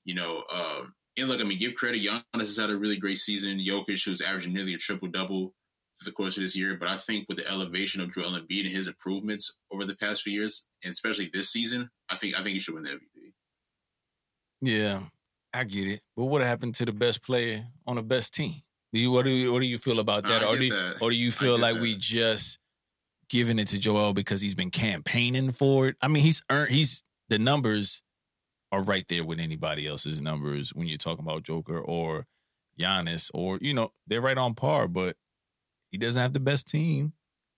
You 0.04 0.16
know, 0.16 0.44
um, 0.54 0.94
and 1.18 1.28
look, 1.28 1.40
I 1.40 1.44
mean, 1.44 1.58
give 1.58 1.76
credit. 1.76 2.02
Giannis 2.02 2.22
has 2.34 2.58
had 2.58 2.70
a 2.70 2.78
really 2.78 2.98
great 2.98 3.18
season. 3.18 3.60
Jokic, 3.60 4.04
who's 4.04 4.22
averaging 4.22 4.54
nearly 4.54 4.74
a 4.74 4.78
triple 4.78 5.08
double 5.08 5.54
for 5.96 6.06
the 6.06 6.12
course 6.12 6.38
of 6.38 6.44
this 6.44 6.56
year. 6.56 6.78
But 6.78 6.90
I 6.90 6.98
think 6.98 7.26
with 7.28 7.38
the 7.38 7.50
elevation 7.50 8.02
of 8.02 8.14
Joel 8.14 8.38
Embiid 8.38 8.62
and 8.62 8.72
his 8.72 8.88
improvements 8.88 9.58
over 9.72 9.86
the 9.86 9.96
past 9.96 10.22
few 10.22 10.34
years, 10.34 10.68
and 10.84 10.92
especially 10.92 11.30
this 11.32 11.50
season, 11.50 11.90
I 12.10 12.16
think 12.16 12.38
I 12.40 12.44
think 12.44 12.54
he 12.54 12.60
should 12.60 12.76
win 12.76 12.84
the 12.84 12.92
MVP. 12.92 13.34
Yeah, 14.62 15.00
I 15.54 15.64
get 15.64 15.88
it. 15.88 16.02
But 16.16 16.26
what 16.26 16.42
happened 16.42 16.76
to 16.76 16.86
the 16.86 16.92
best 16.92 17.24
player 17.24 17.64
on 17.88 17.96
the 17.96 18.04
best 18.04 18.34
team? 18.34 18.56
Do 18.92 19.00
you 19.00 19.12
what 19.12 19.26
do 19.26 19.32
you 19.32 19.52
what 19.52 19.62
do 19.62 19.68
you 19.68 19.78
feel 19.78 20.00
about 20.00 20.24
that? 20.24 20.44
or 20.44 20.56
do 20.56 20.66
you, 20.66 20.72
that. 20.72 20.98
or 21.02 21.10
do 21.10 21.16
you 21.16 21.32
feel 21.32 21.58
like 21.58 21.76
that. 21.76 21.82
we 21.82 21.96
just 21.98 22.60
giving 23.30 23.60
it 23.60 23.68
to 23.70 23.80
Joel 23.80 24.14
because 24.14 24.42
he's 24.42 24.56
been 24.56 24.72
campaigning 24.72 25.52
for 25.52 25.88
it? 25.88 25.96
I 26.02 26.08
mean, 26.08 26.24
he's 26.24 26.44
earned 26.50 26.72
he's 26.72 27.04
the 27.30 27.40
numbers 27.40 28.04
are 28.76 28.84
right 28.84 29.08
there 29.08 29.24
with 29.24 29.40
anybody 29.40 29.88
else's 29.88 30.22
numbers 30.22 30.74
when 30.74 30.88
you're 30.88 30.98
talking 30.98 31.26
about 31.26 31.44
Joker 31.44 31.80
or 31.80 32.28
Giannis, 32.80 33.32
or 33.34 33.58
you 33.62 33.74
know, 33.74 33.92
they're 34.08 34.22
right 34.22 34.38
on 34.38 34.54
par, 34.54 34.88
but 34.88 35.16
he 35.92 35.98
doesn't 35.98 36.22
have 36.22 36.34
the 36.34 36.42
best 36.42 36.68
team 36.68 37.14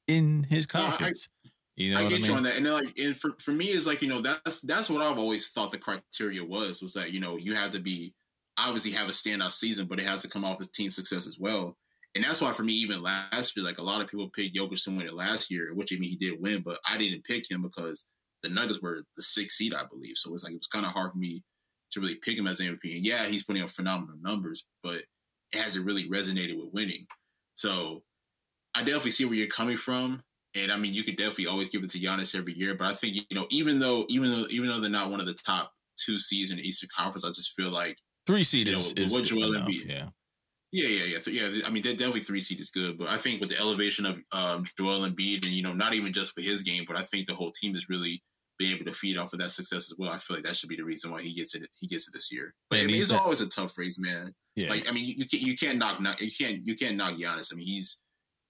in 0.07 0.43
his 0.43 0.67
conference. 0.67 1.27
No, 1.43 1.49
I, 1.49 1.51
you 1.75 1.93
know, 1.93 1.99
I 1.99 2.03
get 2.03 2.11
I 2.11 2.15
mean? 2.17 2.25
you 2.25 2.33
on 2.33 2.43
that, 2.43 2.57
and 2.57 2.65
then 2.65 2.73
like, 2.73 2.97
and 2.99 3.17
for 3.17 3.31
for 3.39 3.51
me, 3.51 3.65
is 3.69 3.87
like 3.87 4.01
you 4.01 4.07
know 4.07 4.21
that's 4.21 4.61
that's 4.61 4.89
what 4.89 5.01
I've 5.01 5.17
always 5.17 5.49
thought 5.49 5.71
the 5.71 5.79
criteria 5.79 6.43
was 6.43 6.81
was 6.81 6.93
that 6.93 7.11
you 7.11 7.19
know 7.19 7.37
you 7.37 7.55
have 7.55 7.71
to 7.71 7.81
be 7.81 8.13
obviously 8.59 8.91
have 8.91 9.07
a 9.07 9.11
standout 9.11 9.51
season, 9.51 9.87
but 9.87 9.99
it 9.99 10.05
has 10.05 10.21
to 10.21 10.29
come 10.29 10.45
off 10.45 10.59
as 10.59 10.69
team 10.69 10.91
success 10.91 11.27
as 11.27 11.37
well. 11.39 11.77
And 12.15 12.23
that's 12.23 12.41
why 12.41 12.51
for 12.51 12.63
me, 12.63 12.73
even 12.73 13.03
last 13.03 13.55
year, 13.55 13.65
like 13.65 13.77
a 13.77 13.83
lot 13.83 14.01
of 14.01 14.07
people 14.07 14.29
picked 14.29 14.55
Jokic 14.55 14.83
to 14.83 14.91
win 14.91 15.05
it 15.05 15.13
last 15.13 15.51
year, 15.51 15.73
which 15.73 15.93
I 15.93 15.99
mean 15.99 16.09
he 16.09 16.15
did 16.15 16.41
win, 16.41 16.61
but 16.61 16.79
I 16.89 16.97
didn't 16.97 17.23
pick 17.25 17.49
him 17.49 17.61
because 17.61 18.05
the 18.47 18.53
Nuggets 18.53 18.81
were 18.81 19.01
the 19.15 19.23
sixth 19.23 19.57
seed, 19.57 19.73
I 19.73 19.83
believe. 19.85 20.15
So 20.15 20.33
it's 20.33 20.43
like 20.43 20.53
it 20.53 20.57
was 20.57 20.67
kind 20.67 20.85
of 20.85 20.91
hard 20.91 21.11
for 21.11 21.17
me 21.17 21.43
to 21.91 21.99
really 21.99 22.15
pick 22.15 22.37
him 22.37 22.47
as 22.47 22.61
MVP. 22.61 22.95
And 22.95 23.05
yeah, 23.05 23.25
he's 23.25 23.43
putting 23.43 23.63
up 23.63 23.69
phenomenal 23.69 24.15
numbers, 24.21 24.67
but 24.83 25.03
it 25.51 25.59
hasn't 25.59 25.85
really 25.85 26.03
resonated 26.03 26.57
with 26.57 26.73
winning. 26.73 27.05
So 27.55 28.03
I 28.75 28.81
definitely 28.81 29.11
see 29.11 29.25
where 29.25 29.35
you're 29.35 29.47
coming 29.47 29.77
from. 29.77 30.21
And 30.55 30.71
I 30.71 30.77
mean, 30.77 30.93
you 30.93 31.03
could 31.03 31.17
definitely 31.17 31.47
always 31.47 31.69
give 31.69 31.83
it 31.83 31.89
to 31.91 31.99
Giannis 31.99 32.37
every 32.37 32.53
year. 32.53 32.75
But 32.75 32.87
I 32.87 32.93
think 32.93 33.15
you 33.15 33.35
know, 33.35 33.47
even 33.49 33.79
though 33.79 34.05
even 34.09 34.31
though 34.31 34.45
even 34.49 34.67
though 34.67 34.79
they're 34.79 34.89
not 34.89 35.11
one 35.11 35.19
of 35.19 35.27
the 35.27 35.33
top 35.33 35.71
two 35.97 36.19
seeds 36.19 36.51
in 36.51 36.57
the 36.57 36.67
Eastern 36.67 36.89
Conference, 36.95 37.25
I 37.25 37.29
just 37.29 37.53
feel 37.53 37.69
like 37.69 37.97
three 38.25 38.43
seed 38.43 38.67
is, 38.67 38.95
know, 38.95 39.03
is 39.03 39.13
what 39.13 39.25
Joel 39.25 39.55
enough, 39.55 39.67
Embiid, 39.67 39.89
yeah. 39.89 40.09
Yeah, 40.71 40.89
yeah, 40.89 41.17
yeah, 41.27 41.47
yeah. 41.47 41.61
I 41.65 41.69
mean, 41.69 41.81
definitely 41.81 42.19
three 42.19 42.41
seed 42.41 42.59
is 42.59 42.69
good, 42.69 42.97
but 42.97 43.07
I 43.07 43.15
think 43.17 43.39
with 43.39 43.49
the 43.49 43.57
elevation 43.57 44.05
of 44.05 44.19
um, 44.33 44.65
Joel 44.77 45.07
Embiid, 45.07 45.45
and 45.45 45.53
you 45.53 45.63
know, 45.63 45.73
not 45.73 45.93
even 45.93 46.11
just 46.11 46.33
for 46.33 46.41
his 46.41 46.63
game, 46.63 46.83
but 46.85 46.97
I 46.97 47.03
think 47.03 47.27
the 47.27 47.35
whole 47.35 47.51
team 47.51 47.73
is 47.73 47.87
really 47.89 48.21
be 48.57 48.73
able 48.73 48.85
to 48.85 48.93
feed 48.93 49.17
off 49.17 49.33
of 49.33 49.39
that 49.39 49.51
success 49.51 49.91
as 49.91 49.95
well. 49.97 50.11
I 50.11 50.17
feel 50.17 50.37
like 50.37 50.45
that 50.45 50.55
should 50.55 50.69
be 50.69 50.75
the 50.75 50.83
reason 50.83 51.11
why 51.11 51.21
he 51.21 51.33
gets 51.33 51.55
it. 51.55 51.67
He 51.79 51.87
gets 51.87 52.07
it 52.07 52.13
this 52.13 52.31
year. 52.31 52.53
But 52.69 52.79
I 52.79 52.85
mean, 52.85 52.95
it's 52.95 53.11
always 53.11 53.41
a 53.41 53.49
tough 53.49 53.77
race, 53.77 53.99
man. 53.99 54.33
Yeah. 54.55 54.69
Like 54.69 54.89
I 54.89 54.91
mean, 54.91 55.05
you, 55.05 55.15
you 55.17 55.25
can't 55.25 55.43
you 55.43 55.55
can't 55.55 55.77
knock, 55.77 56.01
knock 56.01 56.21
you 56.21 56.31
can't 56.31 56.65
you 56.65 56.75
can't 56.75 56.95
knock 56.95 57.13
Giannis. 57.13 57.53
I 57.53 57.55
mean, 57.55 57.67
he's 57.67 58.01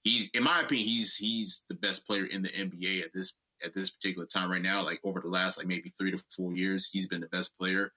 he's 0.03 0.29
in 0.33 0.43
my 0.43 0.61
opinion 0.61 0.87
he's 0.87 1.15
he's 1.15 1.65
the 1.69 1.75
best 1.75 2.07
player 2.07 2.25
in 2.25 2.41
the 2.41 2.49
NBA 2.49 3.03
at 3.03 3.13
this 3.13 3.37
at 3.63 3.73
this 3.73 3.89
particular 3.89 4.25
time 4.25 4.49
right 4.49 4.61
now. 4.61 4.83
Like 4.83 4.99
over 5.03 5.19
the 5.19 5.29
last 5.29 5.57
like 5.57 5.67
maybe 5.67 5.89
three 5.89 6.11
to 6.11 6.23
four 6.35 6.53
years, 6.53 6.89
he's 6.91 7.07
been 7.07 7.21
the 7.21 7.27
best 7.27 7.57
player. 7.57 7.91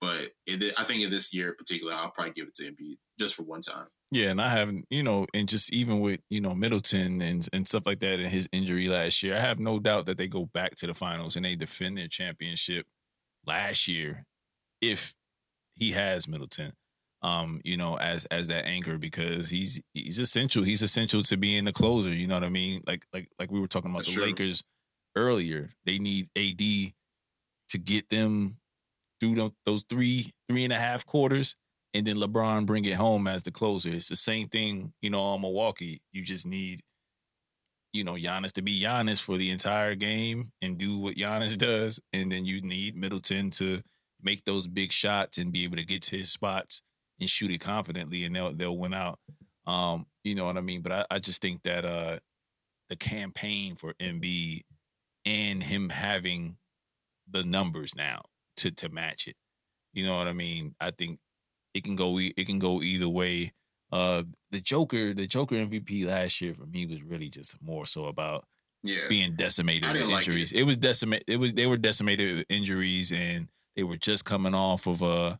But 0.00 0.32
it, 0.46 0.74
I 0.78 0.82
think 0.82 1.02
in 1.02 1.10
this 1.10 1.32
year 1.32 1.50
in 1.50 1.54
particular, 1.54 1.92
I'll 1.94 2.10
probably 2.10 2.32
give 2.32 2.48
it 2.48 2.54
to 2.54 2.64
Embiid 2.64 2.96
just 3.20 3.36
for 3.36 3.44
one 3.44 3.60
time. 3.60 3.86
Yeah, 4.12 4.28
and 4.28 4.42
I 4.42 4.50
haven't, 4.50 4.84
you 4.90 5.02
know, 5.02 5.26
and 5.32 5.48
just 5.48 5.72
even 5.72 6.00
with 6.00 6.20
you 6.28 6.42
know 6.42 6.54
Middleton 6.54 7.22
and 7.22 7.48
and 7.50 7.66
stuff 7.66 7.86
like 7.86 8.00
that, 8.00 8.20
and 8.20 8.28
his 8.28 8.46
injury 8.52 8.86
last 8.86 9.22
year, 9.22 9.34
I 9.34 9.40
have 9.40 9.58
no 9.58 9.78
doubt 9.78 10.04
that 10.04 10.18
they 10.18 10.28
go 10.28 10.44
back 10.44 10.74
to 10.76 10.86
the 10.86 10.92
finals 10.92 11.34
and 11.34 11.46
they 11.46 11.56
defend 11.56 11.96
their 11.96 12.08
championship 12.08 12.84
last 13.46 13.88
year 13.88 14.26
if 14.82 15.14
he 15.72 15.92
has 15.92 16.28
Middleton, 16.28 16.74
um, 17.22 17.62
you 17.64 17.78
know, 17.78 17.96
as 17.96 18.26
as 18.26 18.48
that 18.48 18.66
anchor 18.66 18.98
because 18.98 19.48
he's 19.48 19.80
he's 19.94 20.18
essential. 20.18 20.62
He's 20.62 20.82
essential 20.82 21.22
to 21.22 21.38
being 21.38 21.64
the 21.64 21.72
closer. 21.72 22.10
You 22.10 22.26
know 22.26 22.34
what 22.34 22.44
I 22.44 22.50
mean? 22.50 22.82
Like 22.86 23.06
like 23.14 23.30
like 23.38 23.50
we 23.50 23.60
were 23.60 23.66
talking 23.66 23.90
about 23.90 24.00
That's 24.00 24.10
the 24.10 24.16
true. 24.16 24.24
Lakers 24.26 24.62
earlier. 25.16 25.70
They 25.86 25.98
need 25.98 26.28
AD 26.36 26.92
to 27.70 27.78
get 27.78 28.10
them 28.10 28.58
through 29.20 29.54
those 29.64 29.84
three 29.84 30.32
three 30.50 30.64
and 30.64 30.72
a 30.74 30.78
half 30.78 31.06
quarters 31.06 31.56
and 31.94 32.06
then 32.06 32.16
LeBron 32.16 32.66
bring 32.66 32.84
it 32.84 32.94
home 32.94 33.26
as 33.26 33.42
the 33.42 33.50
closer. 33.50 33.90
It's 33.90 34.08
the 34.08 34.16
same 34.16 34.48
thing, 34.48 34.92
you 35.02 35.10
know, 35.10 35.20
on 35.20 35.42
Milwaukee. 35.42 36.00
You 36.12 36.22
just 36.22 36.46
need, 36.46 36.80
you 37.92 38.04
know, 38.04 38.14
Giannis 38.14 38.52
to 38.52 38.62
be 38.62 38.80
Giannis 38.80 39.22
for 39.22 39.36
the 39.36 39.50
entire 39.50 39.94
game 39.94 40.52
and 40.62 40.78
do 40.78 40.98
what 40.98 41.16
Giannis 41.16 41.56
does, 41.58 42.00
and 42.12 42.32
then 42.32 42.44
you 42.44 42.60
need 42.62 42.96
Middleton 42.96 43.50
to 43.52 43.82
make 44.22 44.44
those 44.44 44.66
big 44.66 44.92
shots 44.92 45.38
and 45.38 45.52
be 45.52 45.64
able 45.64 45.76
to 45.76 45.84
get 45.84 46.02
to 46.02 46.16
his 46.16 46.30
spots 46.30 46.82
and 47.20 47.28
shoot 47.28 47.50
it 47.50 47.58
confidently, 47.60 48.24
and 48.24 48.34
they'll 48.34 48.52
they'll 48.52 48.78
win 48.78 48.94
out. 48.94 49.18
Um, 49.66 50.06
you 50.24 50.34
know 50.34 50.46
what 50.46 50.56
I 50.56 50.60
mean? 50.60 50.82
But 50.82 50.92
I, 50.92 51.06
I 51.12 51.18
just 51.18 51.42
think 51.42 51.62
that 51.62 51.84
uh 51.84 52.18
the 52.88 52.96
campaign 52.96 53.76
for 53.76 53.94
Embiid 53.94 54.62
and 55.24 55.62
him 55.62 55.88
having 55.88 56.56
the 57.30 57.44
numbers 57.44 57.94
now 57.96 58.22
to 58.56 58.70
to 58.70 58.88
match 58.88 59.26
it. 59.26 59.36
You 59.92 60.06
know 60.06 60.16
what 60.16 60.28
I 60.28 60.32
mean? 60.32 60.74
I 60.80 60.90
think 60.90 61.18
it 61.74 61.84
can 61.84 61.96
go 61.96 62.18
it 62.18 62.46
can 62.46 62.58
go 62.58 62.82
either 62.82 63.08
way. 63.08 63.52
Uh, 63.90 64.22
the 64.50 64.60
Joker, 64.60 65.12
the 65.12 65.26
Joker 65.26 65.56
MVP 65.56 66.06
last 66.06 66.40
year 66.40 66.54
for 66.54 66.64
me 66.64 66.86
was 66.86 67.02
really 67.02 67.28
just 67.28 67.60
more 67.62 67.84
so 67.84 68.06
about 68.06 68.46
yeah. 68.82 68.96
being 69.08 69.36
decimated 69.36 69.92
with 69.92 70.00
injuries. 70.00 70.52
Like 70.52 70.58
it. 70.58 70.62
it. 70.62 70.64
was 70.64 70.76
decimated. 70.76 71.24
It 71.28 71.36
was 71.36 71.52
they 71.52 71.66
were 71.66 71.76
decimated 71.76 72.36
with 72.38 72.46
injuries, 72.48 73.12
and 73.12 73.48
they 73.76 73.82
were 73.82 73.96
just 73.96 74.24
coming 74.24 74.54
off 74.54 74.86
of 74.86 75.02
uh, 75.02 75.36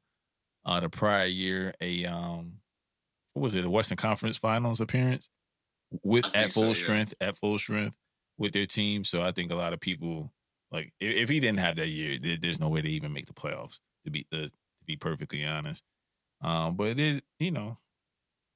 uh 0.65 0.81
the 0.81 0.89
prior 0.91 1.27
year 1.27 1.75
a 1.81 2.05
um 2.05 2.59
what 3.33 3.43
was 3.43 3.55
it 3.55 3.65
a 3.65 3.71
Western 3.71 3.97
Conference 3.97 4.37
Finals 4.37 4.81
appearance 4.81 5.31
with 6.03 6.25
at 6.37 6.53
full 6.53 6.63
so, 6.63 6.69
yeah. 6.69 6.75
strength 6.75 7.15
at 7.21 7.37
full 7.37 7.59
strength 7.59 7.97
with 8.39 8.53
their 8.53 8.67
team. 8.67 9.05
So 9.05 9.23
I 9.23 9.33
think 9.33 9.51
a 9.51 9.57
lot 9.57 9.73
of 9.73 9.81
people 9.81 10.31
like 10.71 10.93
if, 11.01 11.17
if 11.17 11.29
he 11.29 11.41
didn't 11.41 11.61
have 11.61 11.77
that 11.77 11.89
year, 11.89 12.19
there, 12.21 12.37
there's 12.41 12.61
no 12.61 12.69
way 12.69 12.83
to 12.83 12.89
even 12.89 13.13
make 13.13 13.27
the 13.27 13.33
playoffs. 13.33 13.79
To 14.05 14.11
be 14.11 14.27
uh, 14.33 14.37
to 14.37 14.51
be 14.87 14.97
perfectly 14.97 15.45
honest. 15.45 15.83
Um, 16.43 16.75
but 16.77 16.99
it, 16.99 17.25
you 17.39 17.51
know, 17.51 17.77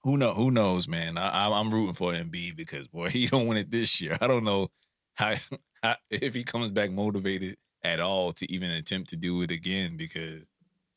who 0.02 0.16
know 0.16 0.34
who 0.34 0.50
knows, 0.50 0.86
man. 0.86 1.18
I, 1.18 1.50
I'm 1.50 1.70
rooting 1.70 1.94
for 1.94 2.12
Embiid 2.12 2.56
because 2.56 2.86
boy, 2.88 3.08
he 3.10 3.26
don't 3.26 3.46
win 3.46 3.58
it 3.58 3.70
this 3.70 4.00
year. 4.00 4.16
I 4.20 4.26
don't 4.26 4.44
know 4.44 4.68
how, 5.14 5.34
how 5.82 5.96
if 6.10 6.34
he 6.34 6.44
comes 6.44 6.68
back 6.68 6.90
motivated 6.90 7.56
at 7.82 8.00
all 8.00 8.32
to 8.32 8.50
even 8.50 8.70
attempt 8.70 9.10
to 9.10 9.16
do 9.16 9.42
it 9.42 9.50
again 9.50 9.96
because 9.96 10.42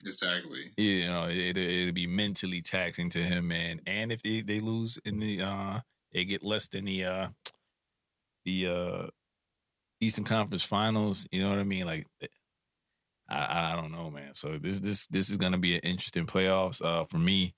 exactly 0.02 0.72
you 0.78 1.06
know 1.06 1.26
it 1.28 1.58
it'll 1.58 1.94
be 1.94 2.08
mentally 2.08 2.62
taxing 2.62 3.10
to 3.10 3.20
him, 3.20 3.48
man. 3.48 3.82
And 3.86 4.12
if 4.12 4.22
they 4.22 4.42
they 4.42 4.60
lose 4.60 4.98
in 5.06 5.20
the 5.20 5.42
uh 5.42 5.80
they 6.14 6.26
get 6.26 6.44
less 6.44 6.68
than 6.68 6.86
the 6.86 7.06
uh 7.06 7.28
the 8.46 8.68
uh 8.68 9.08
Eastern 10.02 10.24
Conference 10.24 10.64
Finals, 10.64 11.28
you 11.32 11.42
know 11.42 11.50
what 11.50 11.60
I 11.60 11.64
mean? 11.64 11.86
Like 11.86 12.08
I, 13.30 13.74
I 13.74 13.76
don't 13.76 13.92
know, 13.92 14.10
man. 14.10 14.34
So 14.34 14.58
this 14.58 14.80
this 14.80 15.08
this 15.08 15.30
is 15.30 15.38
gonna 15.38 15.58
be 15.58 15.76
an 15.76 15.82
interesting 15.82 16.26
playoffs. 16.26 16.84
Uh 16.84 17.06
for 17.06 17.18
me, 17.18 17.54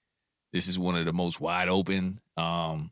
this 0.53 0.67
is 0.67 0.77
one 0.77 0.95
of 0.95 1.05
the 1.05 1.13
most 1.13 1.39
wide 1.39 1.69
open 1.69 2.19
um 2.37 2.91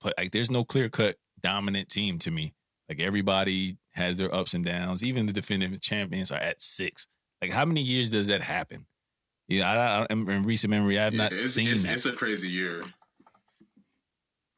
play, 0.00 0.12
like 0.16 0.32
there's 0.32 0.50
no 0.50 0.64
clear 0.64 0.88
cut 0.88 1.16
dominant 1.40 1.88
team 1.88 2.18
to 2.20 2.30
me. 2.30 2.54
Like 2.88 3.00
everybody 3.00 3.78
has 3.92 4.16
their 4.16 4.34
ups 4.34 4.54
and 4.54 4.64
downs. 4.64 5.02
Even 5.02 5.26
the 5.26 5.32
defending 5.32 5.78
champions 5.80 6.30
are 6.30 6.40
at 6.40 6.62
six. 6.62 7.06
Like 7.42 7.50
how 7.50 7.64
many 7.64 7.82
years 7.82 8.10
does 8.10 8.28
that 8.28 8.42
happen? 8.42 8.86
Yeah, 9.48 9.70
I, 9.70 10.02
I, 10.02 10.06
in 10.10 10.42
recent 10.44 10.70
memory, 10.70 10.98
I 10.98 11.04
have 11.04 11.14
yeah, 11.14 11.24
not 11.24 11.32
it's, 11.32 11.54
seen 11.54 11.68
it's, 11.68 11.84
that. 11.84 11.92
It's 11.92 12.06
a 12.06 12.12
crazy 12.12 12.48
year. 12.48 12.82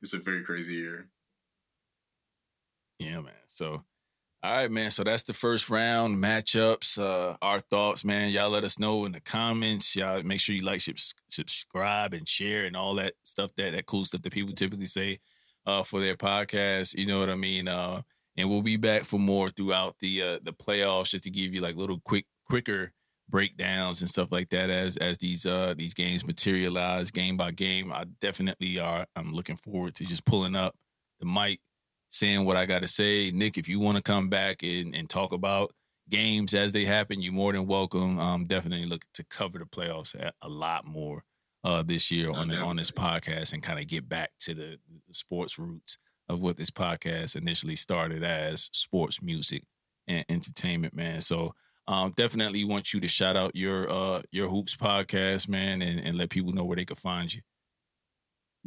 It's 0.01 0.15
a 0.15 0.19
very 0.19 0.45
crazy 0.45 0.75
year. 0.75 1.09
Yeah, 3.01 3.21
man. 3.21 3.33
So, 3.49 3.83
all 4.43 4.53
right, 4.53 4.71
man. 4.71 4.91
So 4.91 5.03
that's 5.03 5.25
the 5.25 5.33
first 5.33 5.71
round 5.71 6.23
matchups. 6.23 6.99
Uh, 6.99 7.37
our 7.43 7.61
thoughts, 7.61 8.05
man. 8.05 8.31
Y'all 8.31 8.51
let 8.51 8.65
us 8.65 8.79
know 8.79 9.05
in 9.05 9.13
the 9.13 9.21
comments. 9.21 9.97
Y'all 9.97 10.23
make 10.23 10.41
sure 10.41 10.55
you 10.55 10.63
like, 10.63 10.83
subscribe, 11.29 12.15
and 12.15 12.29
share, 12.29 12.65
and 12.65 12.77
all 12.77 12.95
that 12.97 13.15
stuff. 13.25 13.51
That 13.57 13.73
that 13.73 13.87
cool 13.87 14.05
stuff 14.05 14.23
that 14.23 14.33
people 14.33 14.55
typically 14.55 14.87
say 14.87 15.19
uh, 15.67 15.83
for 15.83 16.01
their 16.01 16.17
podcast. 16.17 16.95
You 16.95 17.07
know 17.07 17.19
what 17.19 17.31
I 17.31 17.35
mean? 17.35 17.67
Uh, 17.69 18.03
and 18.37 18.51
we'll 18.51 18.63
be 18.63 18.77
back 18.77 19.05
for 19.05 19.19
more 19.19 19.51
throughout 19.51 19.97
the 20.01 20.23
uh, 20.23 20.39
the 20.43 20.53
playoffs, 20.53 21.11
just 21.11 21.25
to 21.25 21.31
give 21.31 21.55
you 21.55 21.61
like 21.61 21.77
little 21.77 22.01
quick, 22.05 22.27
quicker 22.49 22.93
breakdowns 23.29 24.01
and 24.01 24.11
stuff 24.11 24.31
like 24.31 24.51
that 24.51 24.71
as 24.71 24.97
as 24.99 25.19
these 25.19 25.47
uh 25.47 25.75
these 25.77 25.95
games 25.95 26.27
materialize 26.27 27.11
game 27.11 27.37
by 27.37 27.51
game. 27.51 27.93
I 27.93 28.05
definitely 28.21 28.79
are. 28.79 29.07
I'm 29.17 29.33
looking 29.33 29.57
forward 29.57 29.95
to 29.97 30.05
just 30.05 30.25
pulling 30.25 30.55
up 30.55 30.77
the 31.21 31.27
mic, 31.27 31.61
saying 32.17 32.45
what 32.45 32.57
I 32.57 32.67
got 32.67 32.83
to 32.83 32.89
say. 32.89 33.31
Nick, 33.33 33.59
if 33.59 33.69
you 33.69 33.79
want 33.79 33.97
to 33.97 34.03
come 34.03 34.29
back 34.29 34.63
and, 34.63 34.95
and 34.95 35.09
talk 35.09 35.33
about 35.33 35.73
games 36.09 36.55
as 36.55 36.73
they 36.73 36.85
happen, 36.85 37.21
you're 37.21 37.33
more 37.33 37.53
than 37.53 37.67
welcome. 37.67 38.19
I'm 38.19 38.47
definitely 38.47 38.87
looking 38.87 39.11
to 39.15 39.25
cover 39.25 39.59
the 39.59 39.67
playoffs 39.67 40.15
a, 40.15 40.49
lot 40.49 40.87
more 40.87 41.25
uh, 41.65 41.83
this 41.83 42.11
year 42.11 42.31
on 42.31 42.49
the, 42.49 42.57
on 42.57 42.77
this 42.77 42.91
podcast 42.91 43.53
and 43.53 43.63
kind 43.63 43.79
of 43.79 43.87
get 43.87 44.09
back 44.09 44.31
to 44.41 44.55
the, 44.55 44.79
the, 45.07 45.15
sports 45.15 45.59
roots 45.59 45.99
of 46.29 46.41
what 46.41 46.57
this 46.57 46.71
podcast 46.71 47.37
initially 47.37 47.77
started 47.77 48.25
as 48.25 48.71
sports 48.73 49.21
music 49.21 49.65
and 50.07 50.25
entertainment, 50.29 50.95
man. 50.95 51.21
So 51.21 51.55
um, 51.89 52.13
definitely 52.17 52.65
want 52.65 52.93
you 52.93 53.01
to 53.01 53.09
shout 53.09 53.37
out 53.37 53.55
your 53.55 53.91
uh, 53.91 54.23
your 54.33 54.49
hoops 54.49 54.75
podcast, 54.75 55.49
man, 55.49 55.83
and, 55.83 56.01
and 56.01 56.19
let 56.19 56.31
people 56.31 56.53
know 56.53 56.65
where 56.65 56.77
they 56.77 56.85
can 56.85 56.97
find 56.97 57.33
you. 57.33 57.43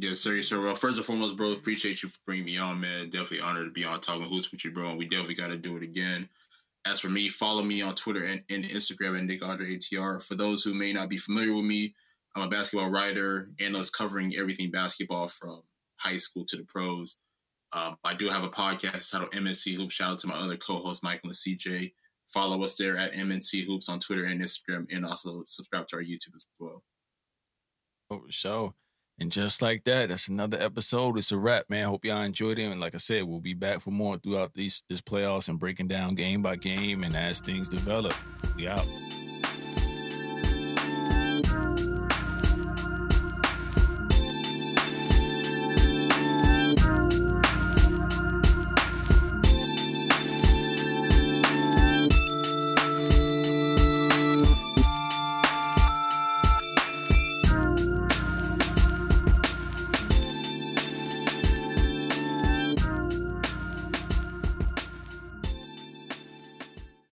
Yes, 0.01 0.21
sir. 0.21 0.35
Yes, 0.35 0.47
sir. 0.47 0.61
Well, 0.61 0.75
first 0.75 0.97
and 0.97 1.05
foremost, 1.05 1.35
bro, 1.35 1.51
appreciate 1.51 2.01
you 2.01 2.07
for 2.07 2.19
bringing 2.25 2.45
me 2.45 2.57
on, 2.57 2.79
man. 2.79 3.09
Definitely 3.09 3.41
honored 3.41 3.65
to 3.65 3.71
be 3.71 3.83
on 3.83 3.99
talking 3.99 4.23
hoops 4.23 4.49
with 4.49 4.63
you, 4.63 4.71
bro. 4.71 4.91
And 4.91 4.97
we 4.97 5.05
definitely 5.05 5.35
got 5.35 5.49
to 5.49 5.57
do 5.57 5.75
it 5.75 5.83
again. 5.83 6.29
As 6.85 7.01
for 7.01 7.09
me, 7.09 7.27
follow 7.27 7.63
me 7.63 7.81
on 7.81 7.95
Twitter 7.95 8.23
and, 8.23 8.41
and 8.49 8.63
Instagram 8.63 9.17
at 9.17 9.25
Nick 9.25 9.45
Andre 9.45 9.75
ATR. 9.75 10.25
For 10.25 10.35
those 10.35 10.63
who 10.63 10.73
may 10.73 10.93
not 10.93 11.09
be 11.09 11.17
familiar 11.17 11.53
with 11.53 11.65
me, 11.65 11.93
I'm 12.33 12.43
a 12.43 12.47
basketball 12.47 12.89
writer, 12.89 13.49
analyst 13.59 13.93
covering 13.93 14.33
everything 14.37 14.71
basketball 14.71 15.27
from 15.27 15.63
high 15.97 16.15
school 16.15 16.45
to 16.45 16.55
the 16.55 16.63
pros. 16.63 17.19
Um, 17.73 17.97
I 18.05 18.13
do 18.13 18.29
have 18.29 18.45
a 18.45 18.49
podcast 18.49 19.11
titled 19.11 19.31
MNC 19.31 19.75
Hoops. 19.75 19.95
Shout 19.95 20.13
out 20.13 20.19
to 20.19 20.27
my 20.27 20.35
other 20.35 20.55
co-host, 20.55 21.03
Michael 21.03 21.29
and 21.29 21.33
CJ. 21.33 21.91
Follow 22.27 22.63
us 22.63 22.77
there 22.77 22.95
at 22.95 23.11
MNC 23.11 23.65
Hoops 23.65 23.89
on 23.89 23.99
Twitter 23.99 24.23
and 24.23 24.39
Instagram, 24.39 24.87
and 24.95 25.05
also 25.05 25.43
subscribe 25.45 25.89
to 25.89 25.97
our 25.97 26.01
YouTube 26.01 26.35
as 26.35 26.47
well. 26.57 26.83
Oh, 28.09 28.21
show. 28.29 28.75
And 29.21 29.31
just 29.31 29.61
like 29.61 29.83
that, 29.83 30.09
that's 30.09 30.29
another 30.29 30.57
episode. 30.61 31.17
It's 31.17 31.31
a 31.31 31.37
wrap, 31.37 31.69
man. 31.69 31.85
Hope 31.85 32.05
y'all 32.05 32.21
enjoyed 32.21 32.57
it. 32.57 32.63
And 32.63 32.79
like 32.79 32.95
I 32.95 32.99
said, 32.99 33.23
we'll 33.25 33.41
be 33.41 33.53
back 33.53 33.81
for 33.81 33.91
more 33.91 34.17
throughout 34.17 34.53
these 34.53 34.83
this 34.87 35.01
playoffs 35.01 35.49
and 35.49 35.59
breaking 35.59 35.87
down 35.87 36.15
game 36.15 36.41
by 36.41 36.55
game 36.55 37.03
and 37.03 37.15
as 37.15 37.41
things 37.41 37.67
develop. 37.67 38.13
We 38.55 38.67
out. 38.67 38.87